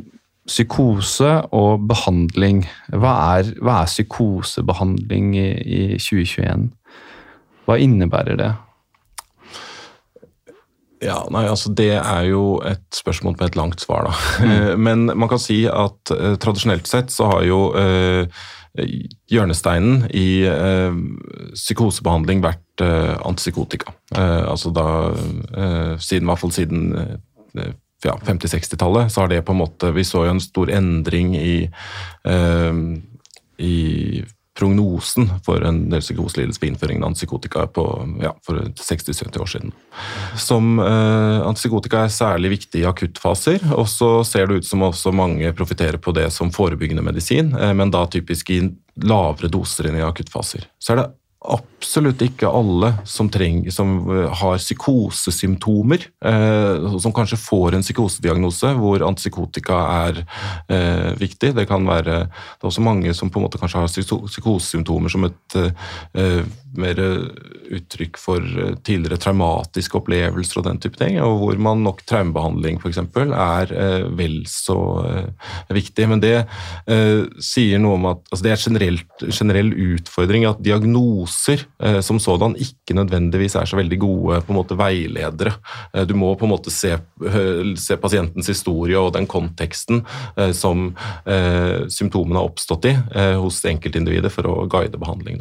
psykose 0.49 1.31
og 1.57 1.87
behandling. 1.89 2.65
Hva 2.93 3.15
er, 3.39 3.55
hva 3.65 3.81
er 3.83 3.91
psykosebehandling 3.91 5.33
i, 5.39 5.49
i, 5.65 5.81
2021? 5.97 6.69
Hva 7.65 7.79
innebærer 7.81 8.41
det? 8.41 8.51
Ja, 11.05 11.19
nei, 11.33 11.45
altså 11.51 11.73
Det 11.77 11.91
er 11.99 12.27
jo 12.31 12.59
et 12.65 12.85
spørsmål 12.97 13.37
med 13.39 13.49
et 13.51 13.57
langt 13.61 13.81
svar, 13.85 14.09
da. 14.09 14.45
Mm. 14.45 14.81
Men 14.81 15.07
man 15.13 15.29
kan 15.29 15.41
si 15.43 15.65
at 15.69 16.13
eh, 16.15 16.37
tradisjonelt 16.41 16.89
sett 16.89 17.13
så 17.13 17.29
har 17.33 17.45
jo 17.45 17.61
eh, 17.77 18.45
hjørnesteinen 19.31 20.09
i 20.17 20.45
eh, 20.49 20.97
psykosebehandling 21.55 22.43
vært 22.45 22.61
antipsykotika. 22.83 23.93
altså 24.19 24.73
da, 24.75 25.15
siden, 26.03 26.25
i 26.25 26.27
hvert 26.27 26.41
fall 26.41 26.51
siden 26.51 26.89
ja, 28.05 28.19
50-60-tallet, 28.25 29.13
så 29.13 29.25
har 29.25 29.33
det 29.33 29.43
på 29.47 29.55
en 29.55 29.63
måte 29.63 29.91
Vi 29.95 30.05
så 30.05 30.25
jo 30.27 30.35
en 30.35 30.43
stor 30.43 30.71
endring 30.71 31.35
i, 31.37 31.57
eh, 32.29 32.81
i 33.59 33.77
prognosen 34.55 35.27
for 35.45 35.65
en 35.67 35.81
del 35.91 36.03
psykoselidelse 36.03 36.63
ved 36.63 36.69
innføringen 36.73 37.03
av 37.03 37.11
antipsykotika 37.11 37.67
på, 37.75 37.85
ja, 38.23 38.31
for 38.47 38.61
60-70 38.79 39.41
år 39.43 39.51
siden. 39.51 39.73
Som 40.39 40.79
eh, 40.79 41.41
Antipsykotika 41.43 42.05
er 42.05 42.15
særlig 42.15 42.53
viktig 42.55 42.85
i 42.85 42.87
akuttfaser, 42.87 43.67
og 43.75 43.89
så 43.91 44.13
ser 44.27 44.47
det 44.47 44.63
ut 44.63 44.69
som 44.69 44.87
også 44.87 45.11
mange 45.15 45.51
profitterer 45.59 45.99
på 45.99 46.15
det 46.15 46.29
som 46.35 46.55
forebyggende 46.55 47.03
medisin, 47.03 47.51
eh, 47.59 47.75
men 47.75 47.91
da 47.95 48.07
typisk 48.07 48.55
i 48.55 48.63
lavere 49.03 49.51
doser 49.51 49.91
enn 49.91 49.99
i 49.99 50.07
akuttfaser. 50.07 50.69
Så 50.79 50.95
er 50.95 51.03
det 51.03 51.11
absolutt 51.85 52.23
ikke 52.25 52.49
alle 52.49 52.91
som, 53.09 53.29
trenger, 53.33 53.73
som 53.75 53.95
eh, 54.09 54.33
har 54.41 54.59
psykosesymptomer, 54.61 56.07
eh, 56.25 56.97
som 57.05 57.15
kanskje 57.15 57.39
får 57.41 57.77
en 57.77 57.85
psykosediagnose 57.85 58.73
hvor 58.79 59.05
antipsykotika 59.05 59.81
er 60.09 60.23
eh, 60.73 61.13
viktig. 61.21 61.53
Det 61.59 61.69
kan 61.69 61.85
være 61.89 62.25
det 62.25 62.65
er 62.65 62.71
også 62.71 62.85
mange 62.85 63.13
som 63.17 63.31
på 63.31 63.41
en 63.41 63.47
måte 63.47 63.61
kanskje 63.61 63.85
har 63.85 63.93
psykosesymptomer 63.93 65.13
som 65.13 65.29
et 65.29 65.59
eh, 65.61 66.43
mer 66.81 66.99
uttrykk 67.75 68.19
for 68.21 68.43
eh, 68.43 68.75
tidligere 68.87 69.21
traumatiske 69.21 69.99
opplevelser 69.99 70.61
og 70.61 70.67
den 70.69 70.81
type 70.83 70.99
ting, 71.01 71.19
og 71.23 71.39
hvor 71.41 71.61
man 71.63 71.85
nok 71.85 72.03
traumebehandling 72.09 72.81
f.eks. 72.81 73.01
er 73.01 73.75
eh, 73.75 74.07
vel 74.19 74.41
så 74.51 74.79
eh, 75.09 75.53
viktig. 75.75 76.09
Men 76.11 76.23
det 76.23 76.35
eh, 76.41 77.25
sier 77.43 77.83
noe 77.83 77.99
om 77.99 78.11
at 78.15 78.25
altså 78.31 78.47
det 78.47 78.55
er 78.55 78.65
generelt, 78.65 79.27
generell 79.31 79.73
utfordring 79.95 80.49
at 80.49 80.63
diagnoser 80.65 81.65
eh, 81.65 81.74
som 82.05 82.21
sådan 82.23 82.57
ikke 82.61 82.97
nødvendigvis 82.97 83.57
er 83.61 83.69
så 83.69 83.79
veldig 83.79 83.99
gode 84.03 84.41
på 84.45 84.53
en 84.55 84.59
måte 84.59 84.79
veiledere. 84.79 85.55
Eh, 85.93 86.07
du 86.09 86.15
må 86.19 86.33
på 86.39 86.49
en 86.49 86.55
måte 86.55 86.73
se, 86.75 86.95
se 87.81 87.99
pasientens 88.01 88.51
historie 88.51 88.99
og 88.99 89.13
den 89.17 89.29
konteksten 89.31 90.03
som 90.57 90.91
symptomene 91.93 92.39
har 92.41 92.49
oppstått 92.49 92.89
i 92.89 92.93
hos 93.41 93.61
enkeltindividet 93.69 94.33
for 94.33 94.47
å 94.49 94.55
guide 94.71 94.99
behandling. 95.01 95.41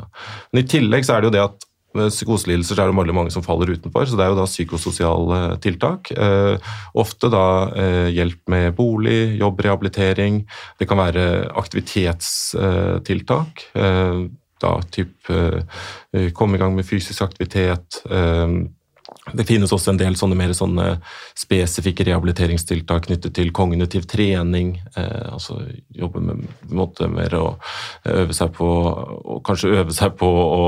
Men 0.52 0.62
I 0.62 0.68
tillegg 0.70 1.06
så 1.06 1.18
er 1.18 1.24
det 1.24 1.32
jo 1.32 1.36
det 1.38 1.46
at 1.46 1.70
psykoselidelser 1.94 2.80
er 2.82 2.90
det 2.90 2.98
veldig 2.98 3.16
mange 3.16 3.32
som 3.34 3.44
faller 3.46 3.70
utenfor, 3.74 4.06
så 4.08 4.18
det 4.18 4.26
er 4.26 4.32
jo 4.34 4.40
da 4.40 4.46
psykososiale 4.50 5.40
tiltak. 5.64 6.12
Eh, 6.12 6.56
ofte 7.00 7.30
da 7.34 7.70
eh, 7.70 8.10
hjelp 8.16 8.42
med 8.50 8.76
bolig, 8.78 9.38
jobbrehabilitering. 9.42 10.34
Det 10.80 10.86
kan 10.90 10.98
være 11.02 11.24
aktivitetstiltak. 11.62 13.52
Eh, 14.64 14.70
da 14.70 14.82
typ 14.92 15.30
eh, 15.30 16.32
komme 16.34 16.58
i 16.58 16.60
gang 16.60 16.76
med 16.76 16.88
fysisk 16.88 17.22
aktivitet. 17.22 18.04
Eh, 18.10 18.48
det 19.34 19.46
finnes 19.48 19.72
også 19.72 19.94
en 19.94 20.00
del 20.00 20.16
sånne 20.20 20.36
mer 20.36 20.52
sånne 20.58 20.88
spesifikke 21.38 22.06
rehabiliteringstiltak 22.08 23.08
knyttet 23.08 23.36
til 23.38 23.52
kognitiv 23.56 24.08
trening. 24.10 24.78
Eh, 24.96 25.32
altså 25.32 25.62
jobbe 25.96 26.24
med 26.24 26.46
måte 26.70 27.08
mer 27.12 27.36
å 27.38 27.48
øve 28.10 28.36
seg 28.36 28.56
på 28.58 28.70
og 28.70 29.44
kanskje 29.46 29.76
øve 29.80 29.96
seg 29.96 30.16
på 30.20 30.30
å 30.30 30.64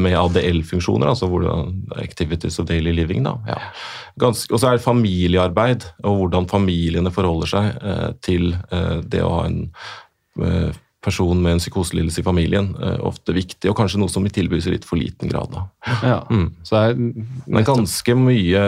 med 0.00 0.14
ADL-funksjoner, 0.16 1.10
altså 1.10 1.26
hvordan, 1.28 1.74
Activities 2.00 2.56
of 2.58 2.64
Daily 2.70 2.94
Living. 2.96 3.22
da, 3.26 3.34
ja. 3.46 3.58
og 4.24 4.32
så 4.56 4.70
er 4.70 4.78
det 4.78 4.84
familiearbeid, 4.86 5.84
og 6.08 6.22
hvordan 6.22 6.48
familiene 6.48 7.12
forholder 7.12 7.50
seg 7.50 7.82
eh, 7.82 8.08
til 8.24 8.54
eh, 8.72 9.02
det 9.04 9.20
å 9.20 9.34
ha 9.34 9.42
en 9.50 9.58
eh, 10.40 10.72
person 11.04 11.40
med 11.44 11.56
en 11.56 11.62
psykoselidelse 11.62 12.22
i 12.22 12.26
familien 12.26 12.72
eh, 12.80 12.98
ofte 13.04 13.34
viktig, 13.36 13.68
og 13.70 13.76
kanskje 13.78 14.00
noe 14.02 14.12
som 14.12 14.24
vi 14.24 14.32
tilbys 14.34 14.68
i 14.68 14.74
litt 14.74 14.88
for 14.88 15.00
liten 15.00 15.30
grad. 15.30 15.52
da. 15.52 15.64
Ja, 16.02 16.18
mm. 16.30 16.48
så 16.66 16.80
er 16.80 16.96
det 16.96 17.60
er 17.60 17.68
ganske 17.68 18.16
mye 18.18 18.64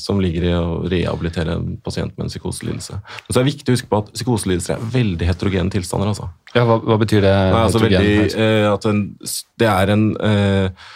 som 0.00 0.22
ligger 0.22 0.48
i 0.48 0.54
å 0.56 0.66
rehabilitere 0.86 1.58
en 1.58 1.76
pasient 1.82 2.14
med 2.16 2.28
en 2.28 2.32
psykoselidelse. 2.32 2.98
Men 3.02 3.28
så 3.28 3.38
er 3.38 3.42
det 3.42 3.52
viktig 3.52 3.72
å 3.72 3.76
huske 3.76 3.90
på 3.90 4.02
at 4.04 4.12
psykoselidelser 4.14 4.76
er 4.76 4.90
veldig 4.96 5.28
heterogene 5.28 5.74
tilstander. 5.74 6.12
altså. 6.14 6.30
Ja, 6.54 6.66
Hva, 6.68 6.78
hva 6.84 6.98
betyr 7.00 7.24
det? 7.24 7.32
Nei, 7.32 7.62
altså 7.66 7.80
veldig, 7.82 8.12
eh, 8.36 8.66
at 8.68 8.88
en, 8.90 9.06
det 9.60 9.68
er 9.70 9.92
en 9.94 10.04
eh, 10.28 10.90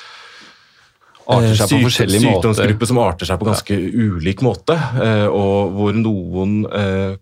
arter 1.26 1.56
seg 1.58 1.72
på 1.72 1.78
eh, 1.78 1.86
forskjellige 1.88 2.22
måter. 2.26 2.36
Sykdomsgruppe 2.36 2.88
som 2.90 3.00
arter 3.02 3.30
seg 3.30 3.40
på 3.40 3.48
ganske 3.48 3.78
ja. 3.78 4.06
ulik 4.06 4.44
måte, 4.46 4.76
eh, 5.02 5.26
og 5.26 5.76
hvor 5.76 5.96
noen 5.96 6.58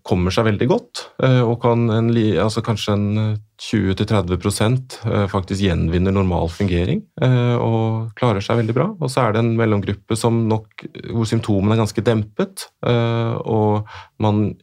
kommer 0.05 0.35
seg 0.35 0.49
veldig 0.49 0.67
godt, 0.69 1.05
og 1.45 1.55
kan 1.63 1.87
en, 1.93 2.11
altså 2.41 2.63
kanskje 2.65 2.95
en 2.95 3.07
20-30 3.55 5.05
eh, 5.07 5.25
faktisk 5.31 5.61
gjenvinner 5.63 6.11
normal 6.11 6.49
fungering 6.51 6.99
eh, 7.23 7.55
og 7.55 8.11
klarer 8.19 8.43
seg 8.43 8.59
veldig 8.59 8.75
bra. 8.75 8.87
Og 8.99 9.11
så 9.11 9.23
er 9.23 9.35
det 9.35 9.43
en 9.43 9.53
mellomgruppe 9.55 10.17
nok, 10.35 10.85
hvor 11.13 11.29
symptomene 11.29 11.75
er 11.75 11.81
ganske 11.83 12.03
dempet, 12.03 12.67
eh, 12.85 13.35
og 13.45 13.87
man 14.19 14.55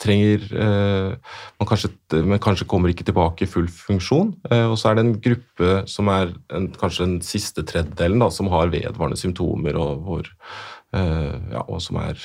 trenger 0.00 0.44
man 0.52 1.68
kanskje, 1.68 1.88
Men 2.12 2.38
kanskje 2.38 2.66
kommer 2.68 2.88
ikke 2.88 3.04
tilbake 3.04 3.44
i 3.44 3.48
full 3.48 3.68
funksjon. 3.68 4.34
Og 4.52 4.76
så 4.78 4.90
er 4.90 4.94
det 4.94 5.04
en 5.04 5.14
gruppe 5.20 5.70
som 5.88 6.08
er 6.12 6.34
en, 6.52 6.68
kanskje 6.76 7.06
den 7.06 7.20
siste 7.24 7.64
tredjedelen, 7.64 8.20
da, 8.20 8.28
som 8.30 8.50
har 8.52 8.72
vedvarende 8.72 9.16
symptomer, 9.16 9.78
og, 9.80 10.04
hvor, 10.04 10.28
ja, 10.92 11.64
og 11.64 11.80
som 11.82 11.96
er, 12.02 12.20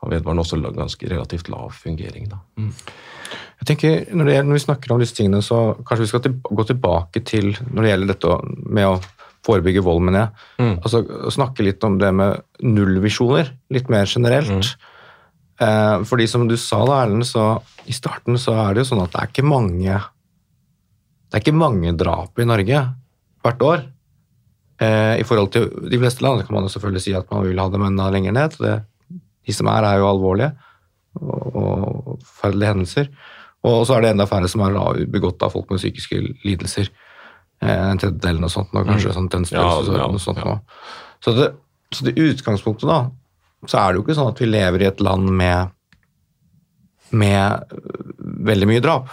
har 0.00 0.12
vedvarende 0.14 0.46
også 0.46 0.60
ganske 0.72 1.12
relativt 1.12 1.52
lav 1.52 1.76
fungering. 1.76 2.30
Da. 2.32 2.40
Mm. 2.56 2.72
Jeg 3.60 3.68
tenker, 3.68 4.04
når, 4.16 4.28
det, 4.28 4.36
når, 4.46 4.56
vi 4.56 4.62
snakker 4.64 4.92
om 4.92 5.00
disse 5.02 5.16
tingene, 5.16 5.42
så 5.44 5.60
kanskje 5.86 6.04
vi 6.04 6.10
skal 6.12 6.22
til, 6.24 6.36
gå 6.42 6.66
tilbake 6.68 7.22
til 7.28 7.50
når 7.68 7.82
det 7.82 7.90
gjelder 7.92 8.12
dette 8.14 8.38
med 8.76 8.88
å 8.88 9.00
forebygge 9.46 9.82
vold, 9.84 10.02
mener 10.06 10.24
jeg. 10.24 10.46
Mm. 10.60 10.72
Altså, 10.78 11.02
snakke 11.32 11.64
litt 11.64 11.84
om 11.86 11.98
det 12.00 12.10
med 12.16 12.40
nullvisjoner, 12.64 13.52
litt 13.72 13.90
mer 13.92 14.08
generelt. 14.10 14.50
Mm. 14.52 14.88
Eh, 15.60 15.96
fordi 16.08 16.26
som 16.30 16.46
du 16.48 16.56
sa 16.60 16.80
da, 16.88 17.02
Erlend, 17.04 17.26
så 17.28 17.52
i 17.88 17.96
starten 17.96 18.38
så 18.40 18.56
er 18.62 18.74
det 18.74 18.84
jo 18.84 18.90
sånn 18.92 19.04
at 19.04 19.12
det 19.12 19.22
er 19.22 19.32
ikke 19.32 19.48
mange 19.48 19.96
Det 21.30 21.36
er 21.36 21.42
ikke 21.44 21.56
mange 21.56 21.92
drap 21.94 22.40
i 22.42 22.46
Norge 22.48 22.78
hvert 23.44 23.60
år. 23.62 23.84
Eh, 24.82 25.20
I 25.20 25.26
forhold 25.28 25.52
til 25.54 25.68
de 25.92 26.00
fleste 26.00 26.24
land 26.24 26.42
kan 26.42 26.56
man 26.56 26.66
jo 26.66 26.72
selvfølgelig 26.72 27.04
si 27.04 27.14
at 27.16 27.28
man 27.30 27.44
vil 27.46 27.60
ha 27.60 27.68
dem 27.70 27.84
enda 27.86 28.08
lenger 28.10 28.34
ned. 28.34 28.56
Det, 28.58 28.80
de 29.46 29.54
som 29.54 29.68
er, 29.70 29.86
er 29.86 30.00
jo 30.00 30.08
alvorlige 30.10 30.50
og, 31.18 31.46
og 31.56 32.24
forferdelige 32.24 32.74
hendelser. 32.74 33.12
Og 33.66 33.82
så 33.86 33.96
er 33.96 34.04
det 34.04 34.12
enda 34.14 34.26
færre 34.28 34.48
som 34.48 34.62
er 34.64 35.06
begått 35.12 35.42
av 35.44 35.52
folk 35.52 35.72
med 35.72 35.80
psykiske 35.82 36.20
lidelser. 36.46 36.88
Eh, 37.60 37.82
en 37.90 38.00
tredjedel 38.00 38.36
eller 38.36 38.46
noe 38.46 38.52
sånt 38.52 38.72
nå, 38.72 38.84
kanskje. 38.88 39.10
Mm. 39.10 39.16
sånn 39.18 39.32
tennsfølelse, 39.34 39.96
ja, 39.96 40.06
ja, 40.06 40.22
sånt 40.22 40.44
ja. 40.44 40.56
Så 41.20 41.34
det, 41.36 41.50
så 41.92 42.06
det 42.06 42.16
utgangspunktet, 42.16 42.88
da, 42.88 43.02
så 43.68 43.82
er 43.82 43.90
det 43.90 44.00
jo 44.00 44.06
ikke 44.06 44.16
sånn 44.16 44.32
at 44.32 44.40
vi 44.40 44.48
lever 44.48 44.84
i 44.84 44.88
et 44.88 45.02
land 45.04 45.28
med, 45.36 45.74
med 47.12 47.76
veldig 48.48 48.70
mye 48.70 48.84
drap. 48.84 49.12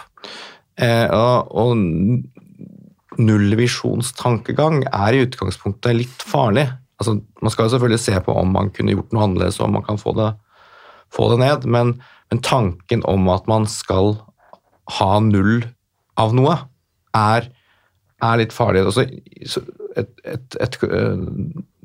Eh, 0.80 1.06
og, 1.12 1.52
og 1.58 3.18
nullvisjonstankegang 3.18 4.84
er 4.86 5.16
i 5.16 5.24
utgangspunktet 5.26 5.96
litt 5.98 6.24
farlig. 6.24 6.68
Altså, 6.98 7.18
man 7.42 7.52
skal 7.52 7.66
jo 7.66 7.74
selvfølgelig 7.74 8.02
se 8.02 8.16
på 8.24 8.34
om 8.34 8.54
man 8.54 8.72
kunne 8.74 8.94
gjort 8.94 9.12
noe 9.12 9.26
annerledes 9.26 9.58
og 9.60 9.68
om 9.68 9.76
man 9.78 9.86
kan 9.86 10.00
få 10.00 10.14
det, 10.16 10.32
få 11.14 11.30
det 11.32 11.40
ned, 11.44 11.66
men, 11.66 11.94
men 12.30 12.42
tanken 12.44 13.04
om 13.08 13.28
at 13.32 13.46
man 13.50 13.66
skal 13.70 14.16
ha 14.98 15.12
null 15.20 15.62
av 16.18 16.34
noe, 16.36 16.56
er, 17.16 17.48
er 18.24 18.40
litt 18.40 18.54
farlig. 18.54 18.84
Altså, 18.88 19.06
et, 19.98 20.10
et, 20.24 20.58
et, 20.60 20.80
øh, 20.84 21.22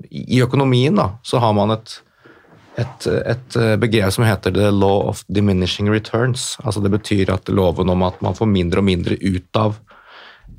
I 0.09 0.41
økonomien 0.43 0.97
da, 0.97 1.13
så 1.25 1.41
har 1.43 1.55
man 1.57 1.75
et, 1.75 1.95
et, 2.79 3.57
begrep 3.79 4.13
som 4.15 4.25
heter 4.27 4.55
the 4.55 4.71
law 4.73 5.07
of 5.09 5.23
diminishing 5.27 5.91
returns. 5.91 6.53
Altså 6.63 6.81
Det 6.83 6.93
betyr 6.93 7.33
at 7.33 7.49
loven 7.49 7.91
om 7.93 8.05
at 8.07 8.21
man 8.25 8.37
får 8.37 8.49
mindre 8.49 8.81
og 8.81 8.89
mindre 8.89 9.19
ut 9.21 9.59
av 9.59 9.77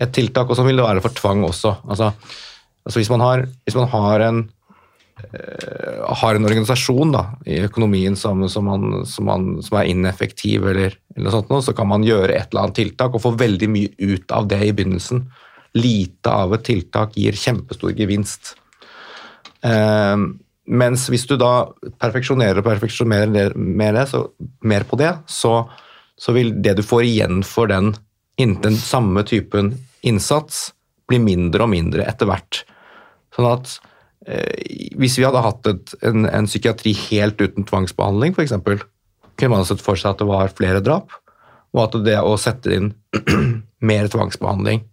et 0.01 0.13
tiltak. 0.15 0.49
Og 0.49 0.59
sånn 0.59 0.69
vil 0.71 0.81
det 0.81 0.87
være 0.87 1.05
for 1.05 1.17
tvang 1.17 1.45
også. 1.47 1.77
Altså, 1.89 2.13
altså 2.85 3.01
hvis, 3.01 3.11
man 3.13 3.25
har, 3.25 3.49
hvis 3.67 3.79
man 3.79 3.91
har 3.93 4.29
en 4.29 4.45
Eh, 4.45 4.54
har 5.15 6.35
en 6.35 6.45
organisasjon 6.45 7.13
da, 7.15 7.25
i 7.47 7.61
økonomien 7.65 8.17
som, 8.19 8.43
som, 8.51 8.67
man, 8.67 9.05
som, 9.07 9.29
man, 9.29 9.47
som 9.63 9.79
er 9.79 9.91
ineffektiv, 9.93 10.67
eller, 10.69 10.97
eller 11.17 11.35
sånt, 11.35 11.53
så 11.65 11.75
kan 11.77 11.89
man 11.91 12.07
gjøre 12.07 12.35
et 12.35 12.51
eller 12.51 12.67
annet 12.67 12.79
tiltak 12.81 13.15
og 13.15 13.23
få 13.23 13.35
veldig 13.39 13.69
mye 13.71 13.95
ut 13.99 14.35
av 14.35 14.49
det 14.51 14.61
i 14.67 14.73
begynnelsen. 14.75 15.25
Lite 15.79 16.33
av 16.33 16.55
et 16.55 16.67
tiltak 16.67 17.17
gir 17.19 17.39
kjempestor 17.39 17.95
gevinst. 17.99 18.55
Eh, 19.65 20.17
mens 20.83 21.07
hvis 21.13 21.27
du 21.31 21.37
da 21.41 21.55
perfeksjonerer 22.03 22.61
og 22.61 22.69
perfeksjonerer 22.69 23.57
mer, 23.57 24.03
så, 24.11 24.27
mer 24.67 24.87
på 24.89 24.99
det, 25.01 25.13
så, 25.31 25.57
så, 26.19 26.37
vil 26.37 26.55
det 26.65 26.79
du 26.81 26.85
får 26.87 27.07
igjen 27.07 27.43
for 27.47 27.71
den, 27.71 27.95
den 28.39 28.79
samme 28.83 29.27
typen 29.29 29.77
innsats, 30.05 30.73
bli 31.09 31.21
mindre 31.21 31.67
og 31.67 31.75
mindre 31.75 32.07
etter 32.09 32.29
hvert. 32.29 32.65
Sånn 33.35 33.51
at 33.51 33.75
Eh, 33.77 33.93
hvis 34.25 35.19
vi 35.19 35.27
hadde 35.27 35.43
hatt 35.45 35.67
et, 35.69 35.95
en, 36.09 36.25
en, 36.25 36.47
psykiatri 36.49 36.95
helt 37.11 37.41
uten 37.43 37.67
tvangsbehandling, 37.69 38.33
f.eks., 38.33 38.55
kunne 39.35 39.53
man 39.53 39.67
sett 39.69 39.83
for 39.85 39.99
seg 39.99 40.15
at 40.15 40.23
det 40.23 40.29
var 40.31 40.55
flere 40.57 40.81
drap, 40.85 41.13
og 41.75 41.81
at 41.89 41.99
det 42.07 42.17
å 42.23 42.37
sette 42.41 42.73
inn 42.73 42.93
mer 43.91 44.09
tvangsbehandling 44.13 44.85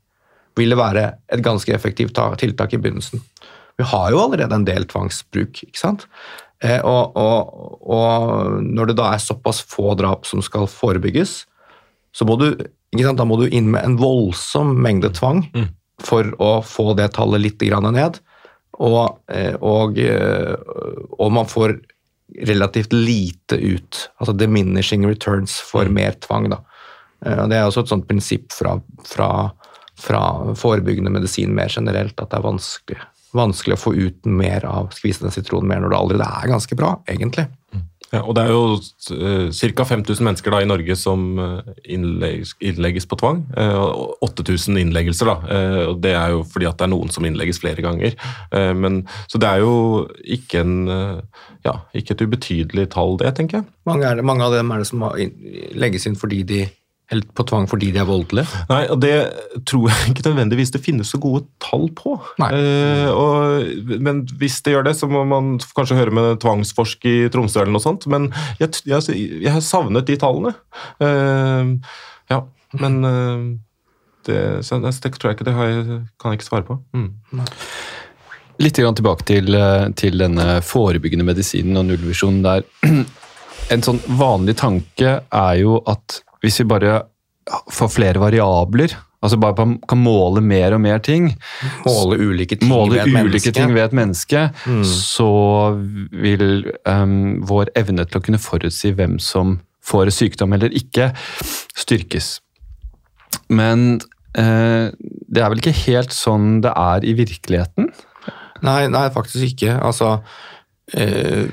ville 0.60 0.76
være 0.76 1.06
et 1.32 1.44
ganske 1.46 1.72
effektivt 1.74 2.18
tiltak 2.42 2.74
i 2.76 2.80
begynnelsen. 2.82 3.22
Vi 3.80 3.88
har 3.88 4.12
jo 4.12 4.20
allerede 4.26 4.58
en 4.58 4.68
del 4.68 4.86
tvangsbruk, 4.90 5.64
ikke 5.70 5.80
sant? 5.80 6.08
Eh, 6.62 6.82
og, 6.86 7.16
og, 7.18 7.80
og, 7.82 8.60
når 8.62 8.92
det 8.92 8.98
da 9.00 9.14
er 9.14 9.24
såpass 9.24 9.64
få 9.66 9.96
drap 9.98 10.28
som 10.30 10.44
skal 10.46 10.68
forebygges, 10.70 11.46
så 12.14 12.28
må 12.28 12.36
du, 12.38 12.52
da 12.92 13.26
må 13.26 13.40
du 13.40 13.48
inn 13.48 13.72
med 13.74 13.86
en 13.88 13.96
voldsom 13.98 14.76
mengde 14.84 15.14
tvang 15.18 15.46
mm. 15.56 15.70
for 16.04 16.28
å 16.44 16.52
få 16.66 16.92
det 17.00 17.14
tallet 17.16 17.42
litt 17.42 17.64
ned. 17.64 18.20
Og, 18.80 19.20
eh, 19.32 19.56
og, 19.60 20.00
eh, 20.00 20.54
og, 21.18 21.32
man 21.32 21.50
får 21.50 21.76
relativt 22.48 22.94
lite 22.94 23.58
ut. 23.60 24.06
Altså 24.18 24.34
diminishing 24.38 25.04
returns 25.08 25.60
for 25.60 25.90
mm. 25.90 25.98
mer 25.98 26.16
tvang. 26.24 26.50
Da. 26.54 26.62
Eh, 27.26 27.44
det 27.52 27.60
er 27.60 27.68
også 27.68 27.84
et 27.84 27.92
sånt 27.92 28.08
prinsipp 28.08 28.54
fra, 28.56 28.78
fra 29.06 29.32
fra 30.02 30.56
forebyggende 30.56 31.10
medisin 31.10 31.56
mer 31.56 31.70
generelt, 31.70 32.20
at 32.20 32.32
det 32.32 32.40
er 32.40 32.46
vanskelig, 32.46 33.00
vanskelig 33.38 33.78
å 33.78 33.82
få 33.84 33.94
ut 33.96 34.26
mer 34.26 34.66
av 34.68 34.92
skvisende 34.96 35.32
sitron 35.34 35.68
mer 35.68 35.84
når 35.84 35.94
det 35.94 36.00
allerede 36.00 36.30
er 36.42 36.54
ganske 36.56 36.78
bra, 36.80 36.96
egentlig. 37.12 37.48
Ja, 38.12 38.22
og 38.26 38.36
Det 38.36 38.44
er 38.44 38.52
jo 38.52 38.64
uh, 38.76 39.52
ca. 39.52 39.86
5000 39.88 40.26
mennesker 40.26 40.52
da, 40.52 40.60
i 40.62 40.68
Norge 40.68 40.96
som 41.00 41.40
eh, 41.40 41.70
innlegges, 41.96 42.54
innlegges 42.60 43.08
på 43.08 43.16
tvang. 43.22 43.46
Uh, 43.56 44.12
8000 44.28 44.80
innleggelser. 44.82 45.32
da, 45.32 45.62
og 45.88 46.02
Det 46.04 46.12
er 46.12 46.36
jo 46.36 46.44
fordi 46.44 46.68
at 46.68 46.80
det 46.80 46.88
er 46.88 46.92
noen 46.92 47.14
som 47.14 47.26
innlegges 47.26 47.62
flere 47.64 47.82
ganger. 47.82 48.18
Men, 48.52 49.06
så 49.32 49.40
det 49.40 49.48
er 49.48 49.64
jo 49.64 49.74
ikke, 50.24 50.64
en, 50.66 51.22
ja, 51.66 51.76
ikke 51.96 52.16
et 52.16 52.24
ubetydelig 52.26 52.90
tall, 52.92 53.18
det, 53.22 53.34
tenker 53.38 53.62
jeg. 53.62 53.70
Mange, 53.88 54.12
det, 54.18 54.26
mange 54.28 54.46
av 54.46 54.56
dem 54.56 54.72
er 54.72 54.84
det 54.84 54.90
som 54.90 55.06
legges 55.80 56.08
inn 56.10 56.20
fordi 56.20 56.44
de 56.48 56.62
eller 57.12 57.28
på 57.36 57.44
tvang 57.48 57.68
fordi 57.68 57.90
de 57.92 58.00
er 58.00 58.08
voldelige? 58.08 58.62
Nei, 58.70 58.84
og 58.94 59.02
det 59.04 59.16
tror 59.68 59.90
jeg 59.90 60.14
ikke 60.14 60.30
nødvendigvis 60.30 60.72
det 60.72 60.84
finnes 60.84 61.12
så 61.12 61.20
gode 61.22 61.44
tall 61.64 61.90
på. 61.98 62.16
Eh, 62.48 63.10
og, 63.12 63.98
men 64.00 64.24
hvis 64.40 64.62
det 64.64 64.76
gjør 64.76 64.88
det, 64.88 64.96
så 65.00 65.10
må 65.12 65.26
man 65.28 65.58
kanskje 65.76 66.00
høre 66.00 66.16
med 66.16 66.40
tvangsforsk 66.44 67.10
i 67.12 67.18
Tromsø 67.34 67.64
eller 67.64 67.76
noe 67.76 67.84
sånt. 67.84 68.08
Men 68.12 68.30
jeg, 68.62 68.84
jeg, 68.88 69.20
jeg 69.44 69.52
har 69.52 69.66
savnet 69.66 70.08
de 70.08 70.18
tallene. 70.22 70.56
Eh, 71.04 71.76
ja, 72.32 72.40
men 72.80 73.02
eh, 73.12 73.46
det, 74.30 74.40
så, 74.66 74.80
det, 74.80 74.94
tror 75.02 75.32
jeg 75.32 75.40
ikke 75.40 75.50
det 75.50 75.58
jeg, 75.58 76.02
kan 76.22 76.32
jeg 76.32 76.40
ikke 76.40 76.50
svare 76.50 76.68
på. 76.68 76.80
Mm. 76.96 77.44
Litt 78.62 78.78
tilbake 78.78 79.26
til, 79.28 79.56
eh, 79.58 79.90
til, 79.98 80.20
denne 80.22 80.62
forebyggende 80.64 81.26
medisinen 81.28 81.80
og 81.82 81.90
nullvisjonen 81.92 82.46
der. 82.48 82.68
En 83.72 83.80
sånn 83.86 84.02
vanlig 84.20 84.58
tanke 84.60 85.12
er 85.24 85.58
jo 85.62 85.78
at 85.88 86.18
hvis 86.42 86.62
vi 86.62 86.68
bare 86.70 87.02
får 87.74 87.90
flere 87.96 88.22
variabler, 88.22 88.94
altså 89.22 89.38
bare 89.42 89.66
kan 89.90 90.02
måle 90.02 90.42
mer 90.46 90.76
og 90.76 90.82
mer 90.82 91.02
ting 91.04 91.32
Måle 91.86 92.18
ulike 92.22 92.58
ting, 92.58 92.70
måle 92.70 92.98
ved, 92.98 93.10
et 93.10 93.28
ulike 93.30 93.54
ting 93.54 93.74
ved 93.74 93.84
et 93.86 93.98
menneske, 93.98 94.48
mm. 94.66 94.84
så 94.88 95.32
vil 96.12 96.72
um, 96.90 97.42
vår 97.50 97.74
evne 97.78 98.06
til 98.08 98.22
å 98.22 98.26
kunne 98.26 98.42
forutsi 98.42 98.94
hvem 98.98 99.20
som 99.22 99.60
får 99.86 100.14
sykdom 100.14 100.54
eller 100.54 100.74
ikke, 100.78 101.10
styrkes. 101.78 102.36
Men 103.50 104.00
uh, 104.38 104.90
det 104.94 105.42
er 105.42 105.50
vel 105.54 105.62
ikke 105.64 105.78
helt 105.86 106.14
sånn 106.16 106.60
det 106.66 106.74
er 106.78 107.08
i 107.08 107.16
virkeligheten? 107.18 107.90
Nei, 108.62 108.86
nei 108.94 109.08
faktisk 109.14 109.56
ikke. 109.56 109.74
Altså 109.82 110.20
uh, 110.22 111.46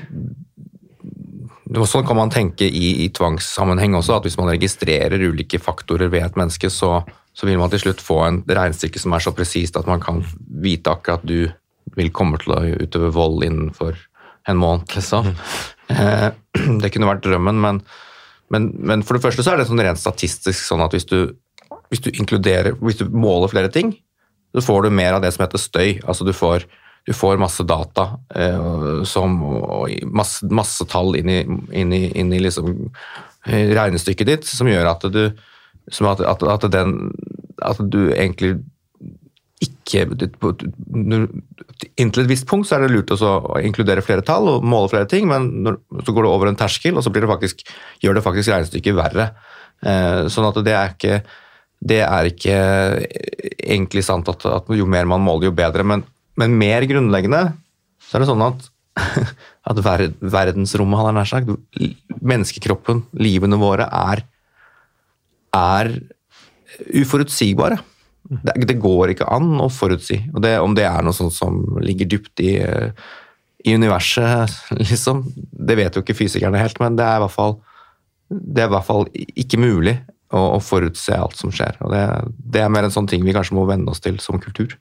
Sånn 1.69 2.05
kan 2.07 2.17
man 2.17 2.31
tenke 2.33 2.65
i, 2.65 3.05
i, 3.05 3.07
tvangssammenheng 3.13 3.93
også, 3.99 4.15
at 4.17 4.25
hvis 4.25 4.37
man 4.39 4.49
registrerer 4.49 5.21
ulike 5.21 5.59
faktorer 5.61 6.09
ved 6.09 6.25
et 6.25 6.37
menneske, 6.39 6.71
så, 6.73 7.03
så 7.37 7.45
vil 7.45 7.59
man 7.61 7.69
til 7.69 7.83
slutt 7.83 8.01
få 8.01 8.23
en 8.25 8.39
regnestykke 8.47 9.01
som 9.01 9.13
er 9.13 9.21
så 9.21 9.33
presist 9.37 9.77
at 9.77 9.89
man 9.89 10.01
kan 10.01 10.23
vite 10.49 10.89
akkurat 10.89 11.21
at 11.21 11.29
du 11.29 11.51
vil 11.97 12.09
komme 12.13 12.39
til 12.41 12.55
å 12.55 12.63
utøve 12.81 13.11
vold 13.13 13.45
innenfor 13.45 13.97
en 14.49 14.57
måned, 14.57 14.89
liksom. 14.95 15.29
Mm. 15.89 16.79
Det 16.81 16.91
kunne 16.93 17.09
vært 17.09 17.23
drømmen, 17.25 17.61
men, 17.61 17.83
men, 18.53 18.67
men, 18.77 19.05
for 19.05 19.17
det 19.17 19.23
første 19.23 19.45
så 19.45 19.53
er 19.53 19.61
det 19.61 19.69
sånn 19.69 19.81
rent 19.81 20.01
statistisk 20.01 20.65
sånn 20.65 20.83
at 20.85 20.93
hvis 20.93 21.07
du, 21.09 21.33
hvis 21.89 22.03
du 22.05 22.11
inkluderer, 22.11 22.77
hvis 22.81 22.99
du 23.01 23.07
måler 23.09 23.49
flere 23.51 23.71
ting, 23.73 23.95
så 24.53 24.65
får 24.65 24.85
du 24.85 24.93
mer 24.93 25.17
av 25.17 25.23
det 25.23 25.31
som 25.33 25.45
heter 25.45 25.61
støy. 25.61 25.99
Altså 26.05 26.25
du 26.25 26.33
får 26.33 26.65
du 27.09 27.13
får 27.17 27.39
masse 27.41 27.63
data 27.65 28.03
eh, 28.37 29.01
som, 29.09 29.39
og 29.41 29.89
masse, 30.13 30.45
masse, 30.53 30.85
tall 30.91 31.15
inn 31.17 31.31
i, 31.33 31.39
inn 31.81 31.93
i, 31.95 32.03
inn 32.21 32.29
i 32.37 32.41
liksom, 32.43 32.67
eh, 33.49 33.71
regnestykket 33.73 34.29
ditt 34.29 34.45
som 34.45 34.69
gjør 34.69 34.91
at 34.91 35.07
du, 35.09 35.23
at, 36.05 36.21
at, 36.21 36.45
at, 36.53 36.67
den, 36.69 37.09
at 37.65 37.81
du 37.81 38.03
egentlig 38.13 38.59
ikke 39.59 40.05
Inntil 41.99 42.21
et 42.21 42.29
visst 42.29 42.45
punkt 42.47 42.69
så 42.69 42.77
er 42.77 42.85
det 42.85 42.93
lurt 42.93 43.09
å 43.11 43.57
inkludere 43.65 44.03
flere 44.05 44.23
tall 44.23 44.45
og 44.53 44.63
måle 44.69 44.91
flere 44.91 45.09
ting, 45.09 45.25
men 45.27 45.49
når, 45.65 45.79
så 46.05 46.13
går 46.13 46.27
det 46.27 46.31
over 46.31 46.51
en 46.51 46.59
terskel, 46.59 46.95
og 46.95 47.03
så 47.03 47.11
det 47.11 47.25
faktisk, 47.27 47.65
gjør 48.03 48.19
det 48.19 48.23
faktisk 48.23 48.53
regnestykket 48.53 48.95
verre. 48.95 49.25
Eh, 49.81 50.29
sånn 50.31 50.47
at 50.47 50.61
det 50.63 50.75
er 50.77 50.93
ikke 50.93 51.19
det 51.79 52.01
er 52.03 52.27
ikke 52.27 52.55
egentlig 53.57 54.03
sant 54.03 54.27
at, 54.31 54.45
at 54.45 54.71
jo 54.75 54.87
mer 54.89 55.07
man 55.07 55.23
måler, 55.23 55.47
jo 55.49 55.55
bedre. 55.55 55.85
Men 55.87 56.03
men 56.39 56.57
mer 56.59 56.85
grunnleggende 56.89 57.43
så 57.99 58.17
er 58.17 58.23
det 58.23 58.29
sånn 58.31 58.45
at, 58.45 58.67
at 59.69 59.81
ver, 59.85 60.05
verdensrommet, 60.19 60.99
hadde 60.99 61.11
jeg 61.11 61.17
nær 61.19 61.29
sagt, 61.29 62.17
menneskekroppen, 62.31 63.03
livene 63.19 63.59
våre, 63.61 63.85
er, 63.85 64.23
er 65.55 65.93
uforutsigbare. 66.99 67.79
Det, 68.29 68.53
det, 68.69 68.77
går 68.81 69.13
ikke 69.13 69.29
an 69.31 69.55
å 69.61 69.69
forutsi. 69.73 70.19
Og 70.33 70.43
det, 70.43 70.57
om 70.61 70.75
det 70.77 70.85
er 70.85 71.05
noe 71.05 71.17
sånt 71.17 71.33
som 71.33 71.61
ligger 71.81 72.09
dypt 72.09 72.43
i, 72.45 72.53
i 73.65 73.75
universet, 73.75 74.53
liksom, 74.91 75.25
det 75.35 75.77
vet 75.79 75.97
jo 75.97 76.05
ikke 76.05 76.17
fysikerne 76.17 76.61
helt, 76.61 76.79
men 76.83 76.97
det 76.99 77.07
er 77.07 77.19
i 77.19 77.25
hvert 77.25 77.35
fall, 77.35 77.59
det 78.29 78.63
er 78.63 78.71
i 78.71 78.75
hvert 78.75 78.89
fall 78.89 79.07
ikke 79.13 79.61
mulig 79.61 79.97
å, 80.29 80.41
å 80.57 80.59
forutse 80.61 81.15
alt 81.15 81.37
som 81.39 81.53
skjer. 81.53 81.79
Og 81.83 81.93
det, 81.93 82.03
det, 82.37 82.63
er 82.63 82.73
mer 82.73 82.87
en 82.87 82.93
sånn 82.93 83.09
ting 83.09 83.25
vi 83.25 83.35
kanskje 83.35 83.57
må 83.57 83.65
venne 83.69 83.89
oss 83.91 84.03
til 84.03 84.19
som 84.23 84.41
kultur. 84.41 84.77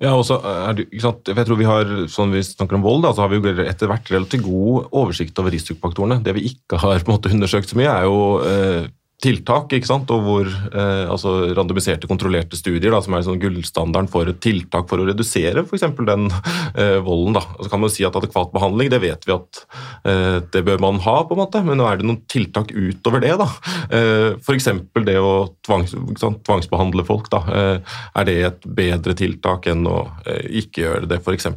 Ja, 0.00 0.14
og 0.16 0.22
så 0.24 0.38
er 0.40 0.78
det, 0.78 0.86
ikke 0.88 1.04
sant? 1.04 1.28
Jeg 1.28 1.44
tror 1.44 1.58
vi 1.60 1.68
har, 1.68 1.90
sånn 2.08 2.32
vi 2.32 2.40
snakker 2.44 2.78
om 2.78 2.84
vold, 2.86 3.02
da, 3.04 3.10
så 3.12 3.26
har 3.26 3.34
vi 3.34 3.40
etter 3.66 3.90
hvert 3.90 4.08
relativt 4.08 4.46
god 4.46 4.86
oversikt 4.96 5.36
over 5.42 5.52
risikofaktorene. 5.52 6.22
Det 6.24 6.32
vi 6.38 6.46
ikke 6.54 6.80
har 6.80 7.02
på 7.04 7.12
en 7.12 7.18
måte 7.18 7.32
undersøkt 7.34 7.68
så 7.68 7.76
mye, 7.76 7.92
er 7.92 8.06
jo 8.08 8.22
eh, 8.48 8.88
tiltak, 9.20 9.74
ikke 9.76 9.88
sant? 9.88 10.10
og 10.14 10.22
hvor 10.24 10.48
eh, 10.48 11.04
altså 11.10 11.52
randomiserte, 11.56 12.08
kontrollerte 12.10 12.56
studier, 12.58 12.90
da, 12.94 13.02
som 13.04 13.16
er 13.16 13.24
sånn 13.26 13.40
gullstandarden 13.42 14.08
for 14.12 14.28
et 14.30 14.40
tiltak 14.42 14.88
for 14.90 15.02
å 15.02 15.06
redusere 15.08 15.64
f.eks. 15.66 15.84
den 16.08 16.28
eh, 16.30 16.98
volden. 17.04 17.36
Da. 17.36 17.44
Og 17.58 17.66
så 17.66 17.72
kan 17.72 17.82
man 17.82 17.92
si 17.92 18.06
at 18.06 18.16
Adekvat 18.16 18.52
behandling 18.54 18.90
det 18.92 19.02
vet 19.04 19.28
vi 19.28 19.36
at 19.36 19.62
eh, 20.08 20.40
det 20.54 20.64
bør 20.66 20.80
man 20.82 21.02
ha, 21.04 21.16
på 21.28 21.36
en 21.36 21.42
måte, 21.42 21.62
men 21.66 21.80
nå 21.80 21.88
er 21.88 22.00
det 22.00 22.08
noen 22.08 22.22
tiltak 22.32 22.72
utover 22.72 23.24
det. 23.24 23.34
da. 23.40 23.48
Eh, 23.92 24.40
F.eks. 24.40 24.70
det 25.06 25.18
å 25.20 25.32
tvangs, 25.66 25.94
tvangsbehandle 26.48 27.04
folk. 27.08 27.28
da. 27.32 27.44
Eh, 27.60 27.96
er 28.20 28.28
det 28.28 28.38
et 28.48 28.68
bedre 28.80 29.16
tiltak 29.18 29.68
enn 29.70 29.84
å 29.88 30.02
eh, 30.24 30.46
ikke 30.64 30.86
gjøre 30.86 31.10
det, 31.10 31.20
f.eks.? 31.20 31.50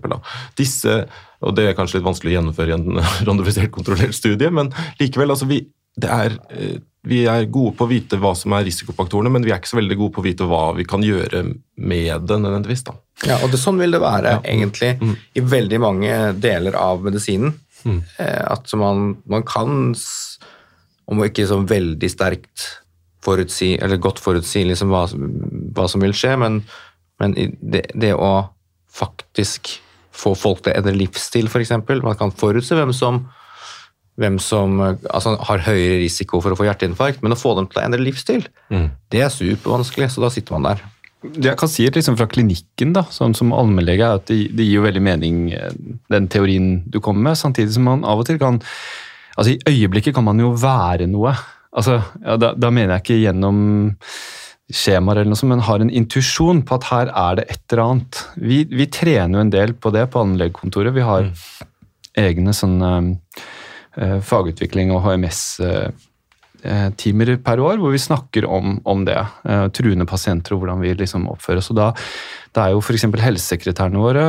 Disse, 0.60 1.04
og 1.44 1.56
det 1.56 1.70
er 1.70 1.78
kanskje 1.78 2.00
litt 2.02 2.08
vanskelig 2.08 2.34
å 2.34 2.40
gjennomføre 2.42 2.74
i 2.74 2.80
en 2.80 3.04
randomisert, 3.28 3.72
kontrollert 3.72 4.16
studie, 4.18 4.52
men 4.52 4.74
likevel, 5.00 5.32
altså 5.32 5.48
vi, 5.50 5.64
det 6.00 6.12
er 6.12 6.36
eh, 6.52 6.82
vi 7.04 7.24
er 7.28 7.50
gode 7.52 7.74
på 7.76 7.84
å 7.84 7.92
vite 7.92 8.18
hva 8.22 8.32
som 8.38 8.54
er 8.56 8.64
risikofaktorene, 8.68 9.32
men 9.34 9.44
vi 9.44 9.52
er 9.52 9.60
ikke 9.60 9.74
så 9.74 9.80
veldig 9.80 9.98
gode 10.00 10.16
på 10.16 10.22
å 10.22 10.26
vite 10.28 10.48
hva 10.48 10.62
vi 10.78 10.86
kan 10.88 11.04
gjøre 11.04 11.44
med 11.84 12.28
det 12.30 12.38
nødvendigvis. 12.40 12.86
da. 12.88 12.96
Ja, 13.28 13.42
og 13.44 13.52
det, 13.52 13.60
Sånn 13.60 13.82
vil 13.82 13.92
det 13.96 14.00
være 14.04 14.38
ja. 14.38 14.44
egentlig 14.48 14.94
mm. 15.02 15.18
i 15.36 15.44
veldig 15.54 15.80
mange 15.84 16.16
deler 16.40 16.78
av 16.80 17.04
medisinen. 17.04 17.58
Mm. 17.84 18.00
Eh, 18.24 18.40
at 18.56 18.72
man, 18.80 19.18
man, 19.28 19.44
kan, 19.48 19.92
om 21.12 21.26
ikke 21.28 21.48
så 21.50 21.60
veldig 21.68 22.10
sterkt 22.12 22.70
forutsi, 23.24 23.74
eller 23.84 24.00
godt 24.04 24.24
forutsi 24.24 24.64
liksom 24.68 24.92
hva, 24.92 25.06
hva 25.76 25.88
som 25.92 26.04
vil 26.04 26.16
skje, 26.16 26.38
men, 26.40 26.62
men 27.20 27.36
det, 27.36 27.86
det, 27.92 28.14
å 28.16 28.48
faktisk 28.94 29.76
få 30.14 30.36
folk 30.38 30.64
til 30.64 30.72
å 30.72 30.80
endre 30.80 30.96
livsstil, 30.96 31.52
f.eks. 31.52 31.76
Man 31.90 32.20
kan 32.20 32.32
forutse 32.32 32.78
hvem 32.78 32.96
som 32.96 33.26
hvem 34.20 34.38
som 34.42 34.78
altså, 34.84 35.36
har 35.50 35.64
høyere 35.66 36.02
risiko 36.04 36.42
for 36.44 36.54
å 36.54 36.58
få 36.58 36.68
hjerteinfarkt, 36.68 37.24
men 37.26 37.34
å 37.34 37.40
få 37.40 37.56
dem 37.58 37.70
til 37.70 37.82
å 37.82 37.86
endre 37.86 38.04
livsstil, 38.04 38.46
mm. 38.70 38.90
det 39.14 39.24
er 39.26 39.34
supervanskelig, 39.34 40.12
så 40.14 40.26
da 40.26 40.30
sitter 40.34 40.58
man 40.58 40.70
der. 40.70 40.84
Jeg 41.24 41.56
kan 41.58 41.72
si 41.72 41.86
liksom 41.88 42.18
fra 42.20 42.28
klinikken, 42.30 42.92
da, 42.96 43.06
sånn 43.14 43.34
som 43.38 43.54
allmennlege, 43.56 44.12
at 44.20 44.28
det, 44.30 44.52
det, 44.54 44.68
gir 44.68 44.82
jo 44.82 44.86
veldig 44.86 45.04
mening, 45.04 45.40
eh, 45.56 45.74
den 46.14 46.30
teorien 46.32 46.84
du 46.92 47.00
kommer 47.02 47.32
med, 47.32 47.40
samtidig 47.40 47.74
som 47.78 47.88
man 47.88 48.06
av 48.06 48.22
og 48.22 48.30
til 48.30 48.40
kan 48.42 48.60
altså 49.34 49.56
I 49.56 49.62
øyeblikket 49.66 50.14
kan 50.14 50.28
man 50.28 50.38
jo 50.38 50.52
være 50.62 51.08
noe. 51.10 51.32
Altså, 51.74 51.96
ja, 52.22 52.36
da, 52.38 52.52
da, 52.54 52.70
mener 52.70 53.00
jeg 53.00 53.02
ikke 53.02 53.22
gjennom 53.24 53.58
skjemaer 54.70 55.24
eller 55.24 55.32
noe 55.32 55.40
sånt, 55.40 55.50
men 55.56 55.64
har 55.66 55.82
en 55.82 55.90
intuisjon 55.90 56.62
på 56.68 56.78
at 56.78 56.86
her 56.92 57.10
er 57.10 57.40
det 57.40 57.48
et 57.50 57.74
eller 57.74 57.82
annet. 57.88 58.20
Vi, 58.38 58.60
vi 58.70 58.86
trener 58.94 59.40
jo 59.40 59.46
en 59.48 59.56
del 59.56 59.74
på 59.74 59.90
det 59.96 60.06
på 60.14 60.22
allmennlegekontoret. 60.22 60.94
Vi 60.94 61.08
har 61.08 61.32
mm. 61.32 61.66
egne 62.28 62.54
sånne 62.54 62.92
Eh, 63.34 63.63
fagutvikling 63.96 64.92
og 64.94 65.02
HMS-timer 65.06 67.30
eh, 67.34 67.42
per 67.46 67.58
år, 67.62 67.78
hvor 67.82 67.92
vi 67.94 68.02
snakker 68.02 68.46
om, 68.50 68.80
om 68.90 69.06
det. 69.08 69.22
Eh, 69.46 69.68
truende 69.76 70.06
pasienter 70.10 70.54
og 70.56 70.60
hvordan 70.64 70.80
vi 70.84 70.90
liksom 70.98 71.30
oppfører 71.32 71.60
oss. 71.62 71.72
Og 71.74 71.78
da, 71.80 71.88
da 72.56 72.60
er 72.66 72.72
jo 72.74 72.80
f.eks. 72.82 73.06
helsesekretærene 73.26 74.02
våre 74.02 74.24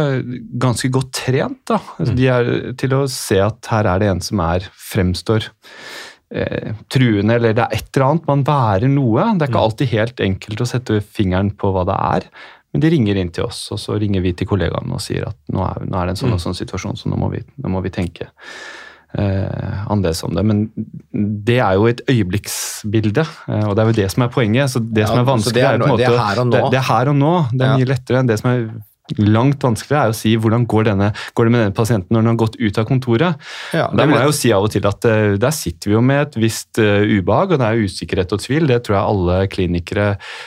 ganske 0.60 0.88
godt 0.92 1.10
trent. 1.24 1.62
Da. 1.70 1.78
Altså, 1.98 2.14
de 2.18 2.24
er 2.32 2.42
til 2.80 2.90
å 2.96 3.00
se 3.10 3.38
at 3.42 3.60
her 3.72 3.84
er 3.92 3.98
det 4.02 4.08
en 4.12 4.24
som 4.24 4.36
er 4.44 4.60
fremstår 4.90 5.42
eh, 6.34 6.70
truende, 6.92 7.34
eller 7.38 7.50
det 7.56 7.64
er 7.64 7.72
et 7.78 7.88
eller 7.94 8.06
annet. 8.10 8.28
Man 8.28 8.48
værer 8.48 8.88
noe. 8.92 9.20
Det 9.32 9.42
er 9.46 9.50
ikke 9.52 9.62
mm. 9.62 9.68
alltid 9.70 9.86
helt 9.94 10.18
enkelt 10.28 10.58
å 10.60 10.70
sette 10.74 10.92
fingeren 11.16 11.50
på 11.56 11.66
hva 11.72 11.82
det 11.88 11.98
er. 12.18 12.22
Men 12.74 12.82
de 12.82 12.88
ringer 12.90 13.14
inn 13.20 13.30
til 13.30 13.46
oss, 13.46 13.68
og 13.70 13.78
så 13.78 13.94
ringer 14.02 14.18
vi 14.24 14.32
til 14.34 14.48
kollegaene 14.50 14.96
og 14.96 15.02
sier 15.02 15.22
at 15.28 15.36
nå 15.54 15.60
er, 15.62 15.84
nå 15.86 15.94
er 15.94 16.04
det 16.08 16.12
en 16.16 16.18
sånn 16.18 16.32
og 16.34 16.40
mm. 16.40 16.42
sånn 16.42 16.56
situasjon, 16.58 16.96
så 16.98 17.06
nå 17.12 17.18
må 17.20 17.28
vi, 17.30 17.38
nå 17.62 17.70
må 17.70 17.78
vi 17.84 17.92
tenke 17.94 18.26
eh, 19.18 19.84
annerledes 19.90 20.22
om 20.26 20.34
det. 20.36 20.44
Men 20.46 20.64
det 21.46 21.58
er 21.58 21.76
jo 21.78 21.86
et 21.90 22.02
øyeblikksbilde, 22.10 23.26
eh, 23.48 23.66
og 23.68 23.76
det 23.76 23.84
er 23.84 23.90
jo 23.90 23.98
det 24.00 24.08
som 24.14 24.26
er 24.26 24.32
poenget. 24.34 24.70
Så 24.70 24.82
det 24.82 25.04
Ja, 25.04 25.12
som 25.12 25.20
er 25.22 25.28
vanskelig, 25.28 25.54
det 25.54 25.62
er 25.64 25.74
er, 25.74 25.78
på 25.78 25.84
en 25.84 25.94
måte 25.94 26.02
det 26.02 26.10
er 26.10 26.18
her 26.20 26.40
og 26.40 26.46
nå. 26.46 26.56
Det, 26.56 26.64
det 26.72 26.80
er 26.80 26.88
her 26.88 27.12
og 27.12 27.16
nå. 27.20 27.34
Det 27.52 27.68
er 27.68 27.78
mye 27.78 27.90
lettere 27.94 28.22
enn 28.22 28.30
det 28.30 28.40
som 28.40 28.50
er 28.50 28.66
langt 29.20 29.60
vanskeligere, 29.60 30.06
er 30.08 30.12
å 30.14 30.16
si 30.16 30.30
hvordan 30.40 30.62
går, 30.70 30.86
denne, 30.88 31.10
går 31.36 31.44
det 31.44 31.52
med 31.52 31.60
denne 31.60 31.76
pasienten 31.76 32.14
når 32.16 32.22
den 32.24 32.30
har 32.30 32.38
gått 32.40 32.54
ut 32.56 32.78
av 32.80 32.86
kontoret. 32.88 33.42
Ja, 33.76 33.88
Der 33.92 34.06
må 34.08 34.14
vil- 34.14 34.22
jeg 34.22 34.30
jo 34.30 34.36
si 34.38 34.52
av 34.56 34.64
og 34.64 34.70
til 34.72 34.86
at 34.88 35.04
uh, 35.04 35.34
der 35.36 35.50
sitter 35.52 35.90
vi 35.90 35.94
jo 35.98 36.00
med 36.00 36.22
et 36.22 36.38
visst 36.40 36.78
uh, 36.80 37.04
ubehag, 37.04 37.52
og 37.52 37.60
det 37.60 37.68
er 37.68 37.82
usikkerhet 37.84 38.32
og 38.32 38.40
tvil. 38.40 38.66
Det 38.70 38.78
tror 38.86 38.96
jeg 38.96 39.10
alle 39.12 39.36
klinikere 39.52 40.06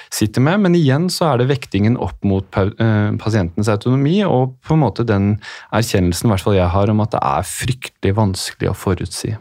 sitter 0.09 0.41
med. 0.41 0.59
Men 0.65 0.73
igjen 0.79 1.05
så 1.13 1.29
er 1.33 1.37
det 1.43 1.49
vektingen 1.51 1.99
opp 2.01 2.17
mot 2.25 2.47
pa- 2.49 2.65
uh, 2.71 3.11
pasientens 3.21 3.69
autonomi, 3.69 4.23
og 4.25 4.55
på 4.65 4.73
en 4.73 4.81
måte 4.81 5.05
den 5.05 5.35
erkjennelsen 5.71 6.25
i 6.27 6.33
hvert 6.33 6.45
fall 6.47 6.57
jeg 6.57 6.71
har 6.73 6.89
om 6.89 7.03
at 7.05 7.13
det 7.13 7.21
er 7.21 7.45
fryktelig 7.51 8.15
vanskelig 8.17 8.71
å 8.71 8.77
forutsi. 8.77 9.35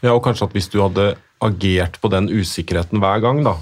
Ja, 0.00 0.14
og 0.14 0.22
kanskje 0.24 0.46
at 0.46 0.54
hvis 0.54 0.70
du 0.72 0.78
hadde 0.80 1.16
agert 1.42 1.98
på 2.00 2.08
den 2.12 2.28
usikkerheten 2.30 3.02
hver 3.02 3.18
gang, 3.24 3.42
da, 3.44 3.56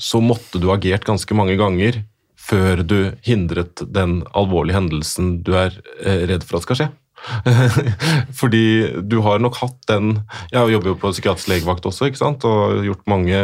så 0.00 0.22
måtte 0.24 0.58
du 0.62 0.70
agert 0.72 1.04
ganske 1.04 1.36
mange 1.36 1.58
ganger 1.60 2.00
før 2.42 2.82
du 2.86 2.96
hindret 3.26 3.84
den 3.94 4.20
alvorlige 4.36 4.78
hendelsen 4.80 5.38
du 5.46 5.54
er 5.58 5.76
eh, 6.02 6.26
redd 6.30 6.46
for 6.46 6.58
at 6.58 6.66
skal 6.66 6.80
skje. 6.80 6.90
Fordi 8.40 8.62
du 9.06 9.20
har 9.22 9.38
nok 9.38 9.54
hatt 9.60 9.76
den 9.86 10.08
Jeg 10.50 10.72
jobber 10.72 10.90
jo 10.90 10.96
på 10.98 11.12
psykiatrisk 11.12 11.52
legevakt 11.52 11.86
også, 11.86 12.08
ikke 12.10 12.18
sant? 12.18 12.42
og 12.48 12.82
gjort 12.82 13.04
mange, 13.10 13.38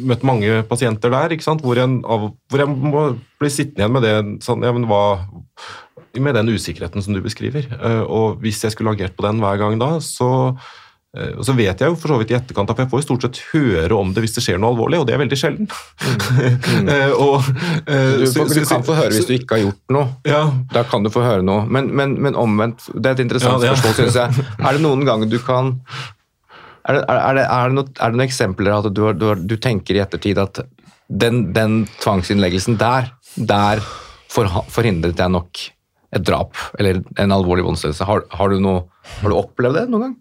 møtt 0.00 0.24
mange 0.24 0.62
pasienter 0.70 1.12
der 1.12 1.34
ikke 1.36 1.44
sant? 1.44 1.64
Hvor, 1.64 1.76
jeg, 1.76 2.00
hvor 2.00 2.62
jeg 2.64 2.72
må 2.72 3.06
bli 3.42 3.52
sittende 3.52 3.84
igjen 3.84 3.96
med 3.96 4.06
det 4.06 4.44
sånn, 4.46 4.64
ja, 4.64 4.72
men 4.72 4.88
hva, 4.88 5.02
med 6.16 6.36
den 6.38 6.52
usikkerheten 6.52 7.04
som 7.04 7.16
du 7.16 7.20
beskriver. 7.24 7.68
Eh, 7.76 8.02
Og 8.06 8.40
hvis 8.40 8.62
jeg 8.64 8.74
skulle 8.74 8.96
agert 8.96 9.16
på 9.18 9.26
den 9.26 9.42
hver 9.42 9.60
gang 9.60 9.76
da, 9.80 9.98
så 10.00 10.56
og 11.12 11.42
så 11.44 11.52
vet 11.52 11.76
jeg 11.82 11.90
jo 11.90 11.96
for 12.00 12.08
så 12.08 12.16
vidt 12.22 12.30
i 12.32 12.36
etterkant 12.38 12.70
at 12.72 12.78
jeg 12.80 12.88
får 12.88 13.02
jo 13.02 13.04
stort 13.04 13.24
sett 13.26 13.40
høre 13.52 13.96
om 14.00 14.14
det 14.16 14.22
hvis 14.24 14.32
det 14.38 14.44
skjer 14.46 14.56
noe 14.62 14.70
alvorlig, 14.72 15.00
og 15.02 15.06
det 15.10 15.12
er 15.16 15.20
veldig 15.20 15.38
sjelden. 15.38 15.68
Eh, 16.82 17.12
og, 17.12 17.44
eh, 17.86 18.22
Du, 18.22 18.26
så- 18.30 18.46
du 18.48 18.64
kan 18.64 18.82
få 18.86 18.94
høre 18.96 19.12
hvis 19.12 19.26
du 19.28 19.34
ikke 19.36 19.58
har 19.58 19.62
gjort 19.66 19.92
noe. 19.92 20.06
Ja, 20.26 20.40
Da 20.72 20.82
kan 20.88 21.02
du 21.04 21.10
få 21.12 21.20
høre 21.22 21.42
noe. 21.44 21.66
Men, 21.68 21.90
men, 21.94 22.14
men 22.22 22.34
omvendt, 22.34 22.86
det 22.96 23.06
er 23.10 23.16
et 23.18 23.24
interessant 23.26 23.62
Ja, 23.62 23.74
spørsmål, 23.76 23.94
syns 23.98 24.16
jeg. 24.16 24.46
Er 24.58 24.72
det 24.78 24.80
noen 24.82 25.04
ganger 25.06 25.28
du 25.30 25.36
kan 25.44 25.74
Er 26.88 26.96
det, 26.96 27.02
er, 27.08 27.34
det, 27.36 27.44
er 27.44 27.68
det, 27.68 27.76
noen, 27.76 27.92
er 28.00 28.10
det 28.10 28.16
noen 28.18 28.26
eksempler 28.26 28.72
at 28.80 28.88
du, 28.96 29.02
du, 29.14 29.26
du 29.52 29.56
tenker 29.62 29.94
i 29.98 30.02
ettertid 30.02 30.40
at 30.42 30.62
den, 31.12 31.52
den 31.52 31.82
tvangsinnleggelsen 32.00 32.78
der, 32.80 33.12
der 33.36 33.84
forha- 34.32 34.64
forhindret 34.72 35.20
jeg 35.20 35.30
nok 35.30 35.60
et 36.12 36.24
drap 36.26 36.56
eller 36.80 37.02
en 37.20 37.32
alvorlig 37.36 37.64
voldsledelse? 37.68 38.04
Har, 38.08 38.24
har, 38.32 38.56
har 38.56 39.28
du 39.30 39.36
opplevd 39.38 39.78
det 39.78 39.86
noen 39.92 40.08
gang? 40.08 40.16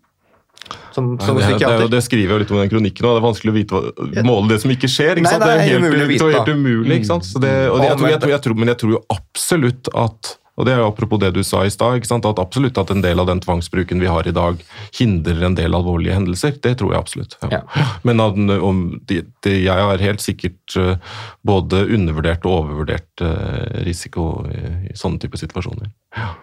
Som, 0.91 1.13
som 1.23 1.39
det, 1.39 1.47
det, 1.61 1.69
er 1.69 1.87
det 1.91 2.01
skriver 2.03 2.27
jeg 2.27 2.33
jo 2.33 2.41
litt 2.43 2.51
om 2.51 2.59
i 2.59 2.63
den 2.65 2.73
kronikken, 2.73 3.07
og 3.07 3.15
det 3.15 3.21
er 3.21 3.25
vanskelig 3.27 3.53
å 3.53 3.55
vite 3.55 3.79
hva, 3.79 4.25
måle 4.27 4.51
det 4.51 4.59
som 4.63 4.73
ikke 4.73 4.91
skjer. 4.91 5.21
Ikke 5.21 5.29
Nei, 5.29 5.33
sant? 5.37 5.45
det 5.45 5.53
er 5.53 5.61
det 5.61 5.63
er 5.63 5.71
helt, 5.71 5.87
umulig 5.87 6.03
å 6.03 6.11
vite, 6.11 6.29
helt. 6.35 6.51
Mm. 6.51 6.59
umulig. 6.59 6.99
Ikke 6.99 7.11
sant? 7.13 7.27
Så 7.29 7.41
det, 7.43 7.55
og 7.69 7.79
det, 7.79 7.87
jeg, 7.87 7.97
tror, 8.01 8.11
jeg, 8.11 8.35
jeg 8.35 8.45
tror, 8.45 8.59
men 8.59 8.73
jeg 8.73 8.81
tror 8.83 8.95
jo 8.97 9.01
absolutt 9.15 9.91
at 10.03 10.35
og 10.59 10.67
det 10.67 10.73
er 10.75 10.81
jo 10.81 10.89
apropos 10.91 11.17
det 11.17 11.31
du 11.33 11.39
sa 11.47 11.63
i 11.65 11.71
stad, 11.73 12.03
at 12.03 12.39
absolutt 12.41 12.77
at 12.77 12.91
en 12.93 13.01
del 13.01 13.21
av 13.23 13.25
den 13.29 13.39
tvangsbruken 13.41 14.01
vi 14.03 14.09
har 14.11 14.27
i 14.27 14.33
dag, 14.35 14.59
hindrer 14.93 15.47
en 15.47 15.55
del 15.57 15.73
alvorlige 15.73 16.13
hendelser. 16.13 16.53
Det 16.61 16.75
tror 16.77 16.93
jeg 16.93 17.01
absolutt. 17.01 17.37
Ja. 17.41 17.63
Ja. 17.73 17.85
Men 18.05 18.21
at, 18.21 18.37
om 18.61 18.83
de, 19.09 19.23
de, 19.41 19.55
jeg 19.63 19.87
har 19.89 20.03
helt 20.05 20.21
sikkert 20.21 20.75
eh, 20.77 21.17
både 21.47 21.85
undervurdert 21.95 22.45
og 22.45 22.59
overvurdert 22.59 23.25
eh, 23.25 23.81
risiko 23.87 24.27
i, 24.51 24.61
i 24.91 24.97
sånne 24.99 25.23
type 25.23 25.39
situasjoner. 25.41 25.89
Ja. 26.19 26.33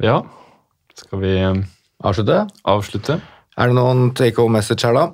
Ja, 0.00 0.22
skal 1.10 1.24
vi 1.24 1.30
eh, 1.42 1.56
Avslutte? 2.06 2.44
avslutte? 2.70 3.16
Er 3.58 3.68
det 3.68 3.74
noen 3.74 4.12
take 4.14 4.38
home 4.38 4.54
message 4.54 4.86
her, 4.86 4.94
da? 4.94 5.08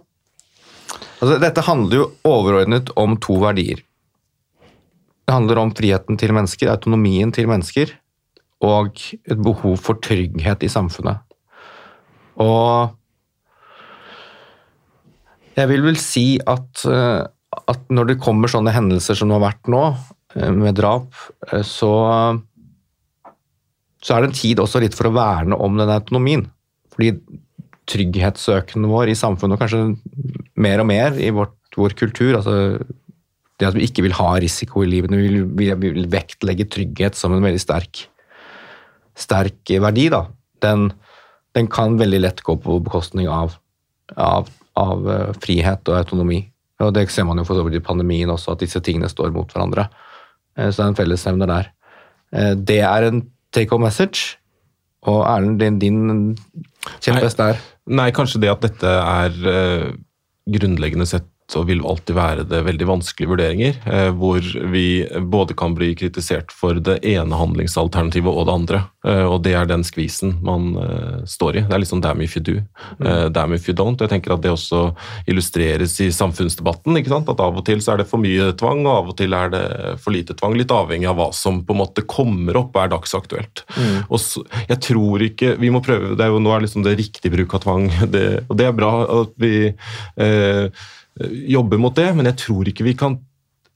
Altså, 1.16 1.38
dette 1.40 1.64
handler 1.64 2.03
jo 2.03 2.09
overordnet 2.28 2.92
om 3.01 3.14
to 3.24 3.38
verdier. 3.40 3.80
Det 5.26 5.32
handler 5.32 5.62
om 5.62 5.72
friheten 5.74 6.20
til 6.20 6.34
mennesker, 6.36 6.68
autonomien 6.70 7.32
til 7.32 7.49
mennesker, 7.49 7.94
og 8.62 9.01
et 9.24 9.40
behov 9.40 9.80
for 9.80 9.97
trygghet 10.05 10.66
i 10.68 10.70
samfunnet. 10.70 11.24
Og 12.44 12.92
jeg 15.57 15.72
vil 15.72 15.86
vel 15.88 15.97
si 15.97 16.26
at, 16.44 16.84
eh, 16.92 17.24
at 17.72 17.88
når 17.88 18.12
det 18.12 18.20
kommer 18.20 18.53
sånne 18.53 18.76
hendelser 18.76 19.16
som 19.16 19.32
det 19.32 19.40
har 19.40 19.47
vært 19.49 19.72
nå, 19.72 19.82
eh, 20.36 20.53
med 20.53 20.76
drap, 20.76 21.09
så, 21.64 21.94
så 24.07 24.14
er 24.14 24.22
det 24.22 24.30
en 24.30 24.38
tid 24.38 24.62
også 24.62 24.80
litt 24.82 24.94
for 24.94 25.09
å 25.11 25.16
verne 25.16 25.57
om 25.59 25.78
den 25.80 25.90
autonomien. 25.90 26.44
Fordi 26.94 27.16
trygghetssøkende 27.90 28.90
vår 28.90 29.11
i 29.11 29.18
samfunnet, 29.18 29.57
og 29.57 29.62
kanskje 29.62 30.30
mer 30.62 30.82
og 30.82 30.88
mer 30.90 31.18
i 31.22 31.32
vårt, 31.34 31.57
vår 31.76 31.96
kultur. 31.98 32.38
altså 32.38 32.78
Det 33.59 33.68
at 33.68 33.74
vi 33.74 33.86
ikke 33.88 34.04
vil 34.07 34.16
ha 34.18 34.30
risiko 34.42 34.84
i 34.84 34.90
livet, 34.90 35.11
vi 35.11 35.28
vil, 35.28 35.44
vi 35.82 35.90
vil 35.98 36.09
vektlegge 36.12 36.68
trygghet 36.70 37.18
som 37.18 37.34
en 37.34 37.44
veldig 37.44 37.62
sterk, 37.62 38.07
sterk 39.16 39.74
verdi. 39.82 40.09
da. 40.12 40.26
Den, 40.62 40.90
den 41.57 41.70
kan 41.72 41.98
veldig 41.98 42.22
lett 42.22 42.42
gå 42.46 42.57
på 42.62 42.78
bekostning 42.86 43.30
av, 43.32 43.59
av, 44.16 44.50
av 44.78 45.09
eh, 45.11 45.32
frihet 45.42 45.88
og 45.88 45.98
autonomi. 45.98 46.44
Og 46.84 46.92
Det 46.92 47.09
ser 47.11 47.24
man 47.24 47.38
jo 47.40 47.46
for 47.48 47.59
så 47.59 47.64
vidt 47.64 47.80
i 47.80 47.86
pandemien 47.86 48.30
også, 48.30 48.54
at 48.54 48.62
disse 48.62 48.82
tingene 48.84 49.09
står 49.11 49.32
mot 49.34 49.50
hverandre. 49.50 49.88
Eh, 50.57 50.70
Så 50.70 50.82
det 50.82 50.84
er 50.84 50.92
en 50.92 51.00
fellesnevner 51.00 51.50
der. 51.50 51.72
Eh, 52.32 52.54
Det 52.54 52.82
er 52.82 53.09
en 53.09 53.22
take 53.57 53.72
home 53.72 53.88
message. 53.88 54.36
Og 55.07 55.22
Erlend, 55.24 55.61
din, 55.61 55.78
din 55.80 56.36
kjempes 57.04 57.38
der? 57.38 57.61
Nei, 57.86 58.11
kanskje 58.14 58.42
det 58.42 58.50
at 58.52 58.64
dette 58.64 58.90
er 58.90 59.40
eh, 59.52 59.88
grunnleggende 60.50 61.07
sett 61.09 61.28
og 61.55 61.68
vil 61.68 61.84
alltid 61.86 62.16
være 62.16 62.44
det 62.51 62.62
veldig 62.66 62.88
vanskelige 62.88 63.30
vurderinger, 63.30 63.78
eh, 63.86 64.11
hvor 64.11 64.42
vi 64.72 65.07
både 65.30 65.55
kan 65.59 65.76
bli 65.78 65.92
kritisert 65.99 66.51
for 66.55 66.80
det 66.82 66.99
ene 67.07 67.38
handlingsalternativet 67.38 68.32
og 68.32 68.49
det 68.49 68.57
andre. 68.57 68.80
Eh, 69.07 69.22
og 69.22 69.42
det 69.44 69.55
er 69.55 69.68
den 69.70 69.84
skvisen 69.86 70.36
man 70.44 70.72
eh, 70.82 71.22
står 71.28 71.61
i. 71.61 71.64
Det 71.68 71.76
er 71.76 71.86
sånn 71.86 72.03
damn 72.05 72.24
if 72.24 72.34
you 72.36 72.42
do, 72.42 72.57
eh, 73.05 73.26
damn 73.30 73.55
if 73.55 73.68
you 73.68 73.76
don't. 73.76 74.01
Jeg 74.03 74.11
tenker 74.11 74.34
at 74.34 74.42
det 74.42 74.53
også 74.53 74.88
illustreres 75.30 75.94
i 76.03 76.11
samfunnsdebatten. 76.14 76.99
ikke 76.99 77.14
sant? 77.14 77.30
At 77.30 77.42
av 77.42 77.61
og 77.61 77.66
til 77.68 77.82
så 77.84 77.94
er 77.94 78.03
det 78.03 78.09
for 78.11 78.22
mye 78.22 78.51
tvang, 78.59 78.82
og 78.86 78.92
av 78.97 79.12
og 79.14 79.18
til 79.20 79.36
er 79.36 79.55
det 79.55 79.64
for 80.03 80.16
lite 80.16 80.34
tvang. 80.38 80.59
Litt 80.59 80.74
avhengig 80.74 81.11
av 81.11 81.20
hva 81.20 81.30
som 81.36 81.62
på 81.66 81.76
en 81.76 81.82
måte 81.84 82.07
kommer 82.11 82.59
opp, 82.59 82.74
og 82.74 82.82
er 82.82 82.92
dagsaktuelt. 82.97 83.64
Og 84.11 84.18
så, 84.20 84.42
jeg 84.66 84.78
tror 84.82 85.22
ikke 85.22 85.55
Vi 85.61 85.70
må 85.72 85.80
prøve 85.84 86.14
det 86.16 86.24
er 86.24 86.32
jo 86.32 86.40
Nå 86.42 86.53
er 86.53 86.62
liksom 86.64 86.84
det 86.84 86.97
riktig 86.99 87.30
bruk 87.32 87.55
av 87.57 87.62
tvang, 87.64 87.88
det, 88.14 88.26
og 88.47 88.59
det 88.59 88.68
er 88.68 88.76
bra 88.76 88.92
at 89.22 89.34
vi 89.40 89.55
eh, 89.70 90.84
jobber 91.24 91.80
mot 91.80 91.96
det, 91.96 92.10
men 92.16 92.28
jeg 92.28 92.38
tror 92.42 92.68
ikke 92.68 92.84
vi 92.84 92.92
kan 92.98 93.20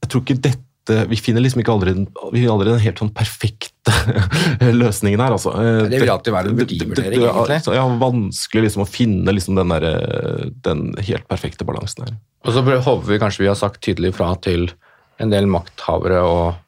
Jeg 0.02 0.10
tror 0.12 0.22
ikke 0.24 0.42
dette 0.44 0.96
Vi 1.10 1.18
finner 1.20 1.44
liksom 1.44 1.60
ikke 1.62 1.72
allerede, 1.72 2.06
vi 2.34 2.42
aldri 2.50 2.72
den 2.72 2.82
helt 2.82 3.00
sånn 3.00 3.12
perfekte 3.14 3.94
løsningen 4.82 5.20
her, 5.22 5.36
altså. 5.36 5.52
Eh, 5.54 5.84
det 5.92 6.00
vil 6.02 6.10
alltid 6.10 6.34
være 6.34 6.50
en 6.50 6.58
verdivurdering, 6.58 7.22
egentlig. 7.28 7.76
Ja, 7.76 7.84
vanskelig 8.00 8.64
liksom 8.64 8.82
å 8.82 8.88
finne 8.88 9.34
liksom 9.36 9.60
den, 9.60 9.70
der, 9.70 9.86
eh, 9.86 10.48
den 10.66 10.88
helt 11.06 11.28
perfekte 11.30 11.68
balansen 11.68 12.08
her. 12.08 12.16
Og 12.42 12.56
så 12.56 12.64
håper 12.64 13.06
vi 13.06 13.20
kanskje 13.22 13.44
vi 13.44 13.50
har 13.52 13.60
sagt 13.60 13.82
tydelig 13.84 14.14
fra 14.16 14.32
til 14.42 14.70
en 15.20 15.30
del 15.30 15.46
makthavere 15.52 16.24
og 16.24 16.58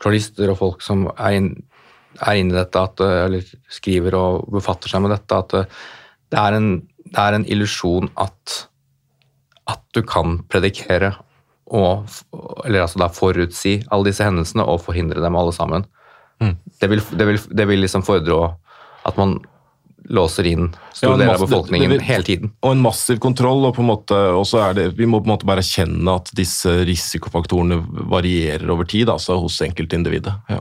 journalister 0.00 0.52
og 0.52 0.60
folk 0.60 0.84
som 0.84 1.06
er, 1.12 1.36
inn, 1.36 1.50
er 2.20 2.40
inne 2.40 2.54
i 2.54 2.58
dette, 2.60 2.84
at, 2.86 3.02
eh, 3.04 3.18
eller 3.26 3.52
skriver 3.72 4.16
og 4.18 4.48
befatter 4.54 4.92
seg 4.92 5.04
med 5.04 5.14
dette, 5.14 5.40
at 5.44 5.56
eh, 5.58 5.78
det 6.30 6.40
er 6.40 6.58
en, 6.58 6.70
det 7.10 7.22
er 7.22 7.36
en 7.36 7.46
illusjon 7.50 8.10
at, 8.20 8.60
at 9.70 9.82
du 9.94 10.02
kan 10.06 10.40
predikere 10.50 11.14
og 11.70 12.08
eller 12.66 12.82
altså 12.82 12.98
da 12.98 13.06
forutsi 13.14 13.76
alle 13.92 14.10
disse 14.10 14.26
hendelsene 14.26 14.66
og 14.66 14.82
forhindre 14.82 15.22
dem 15.22 15.36
alle 15.38 15.54
sammen. 15.54 15.86
Mm. 16.42 16.56
Det, 16.80 16.88
vil, 16.90 17.02
det, 17.14 17.26
vil, 17.28 17.40
det 17.56 17.66
vil 17.68 17.82
liksom 17.84 18.02
fordre 18.02 18.54
at 19.06 19.16
man 19.20 19.38
låser 20.08 20.46
inn 20.46 20.70
store 20.92 21.12
ja, 21.12 21.16
deler 21.16 21.34
av 21.34 21.40
befolkningen 21.40 21.50
det- 21.50 21.50
befolkningen 21.50 21.90
det 21.90 22.06
hele 22.06 22.22
tiden. 22.24 22.52
Og 22.62 22.72
en 22.72 22.82
massiv 22.82 23.18
kontroll, 23.18 23.64
og 23.66 23.74
på 23.76 23.82
en 23.82 23.90
måte, 23.90 24.16
og 24.34 24.46
så 24.46 24.70
er 24.70 24.74
det, 24.74 24.96
vi 24.96 25.06
må 25.06 25.20
på 25.20 25.28
en 25.28 25.34
måte 25.36 25.46
bare 25.46 25.60
erkjenne 25.60 26.14
at 26.14 26.30
disse 26.34 26.72
risikofaktorene 26.88 27.80
varierer 28.10 28.70
over 28.70 28.84
tid, 28.84 29.08
altså 29.08 29.38
hos 29.40 29.60
enkeltindividet. 29.60 30.34
Ja. 30.48 30.60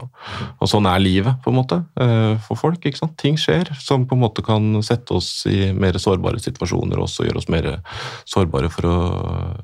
Og 0.59 0.67
sånn 0.67 0.85
er 0.89 0.99
livet, 0.99 1.41
på 1.43 1.53
en 1.53 1.59
måte, 1.61 1.85
eh, 1.99 2.37
for 2.47 2.55
folk. 2.55 2.79
ikke 2.85 2.97
sant? 2.97 3.17
Ting 3.17 3.35
skjer 3.37 3.73
som 3.79 4.05
på 4.05 4.15
en 4.15 4.21
måte 4.21 4.43
kan 4.45 4.81
sette 4.83 5.11
oss 5.11 5.45
i 5.45 5.71
mer 5.73 5.93
sårbare 5.93 6.39
situasjoner, 6.39 6.97
og 6.97 7.07
også 7.07 7.25
gjøre 7.27 7.37
oss 7.37 7.49
mer 7.49 7.81
sårbare 8.25 8.69
for 8.71 8.81
å 8.89 8.97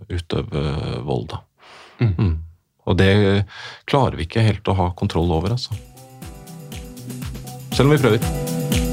utøve 0.10 1.04
vold. 1.04 1.30
da. 1.30 1.42
Mm. 2.00 2.40
Og 2.88 2.98
det 2.98 3.46
klarer 3.88 4.16
vi 4.16 4.26
ikke 4.28 4.46
helt 4.46 4.68
å 4.70 4.76
ha 4.76 4.92
kontroll 4.92 5.32
over, 5.32 5.56
altså. 5.56 5.74
Selv 7.74 7.90
om 7.90 7.96
vi 7.96 8.04
prøver. 8.04 8.85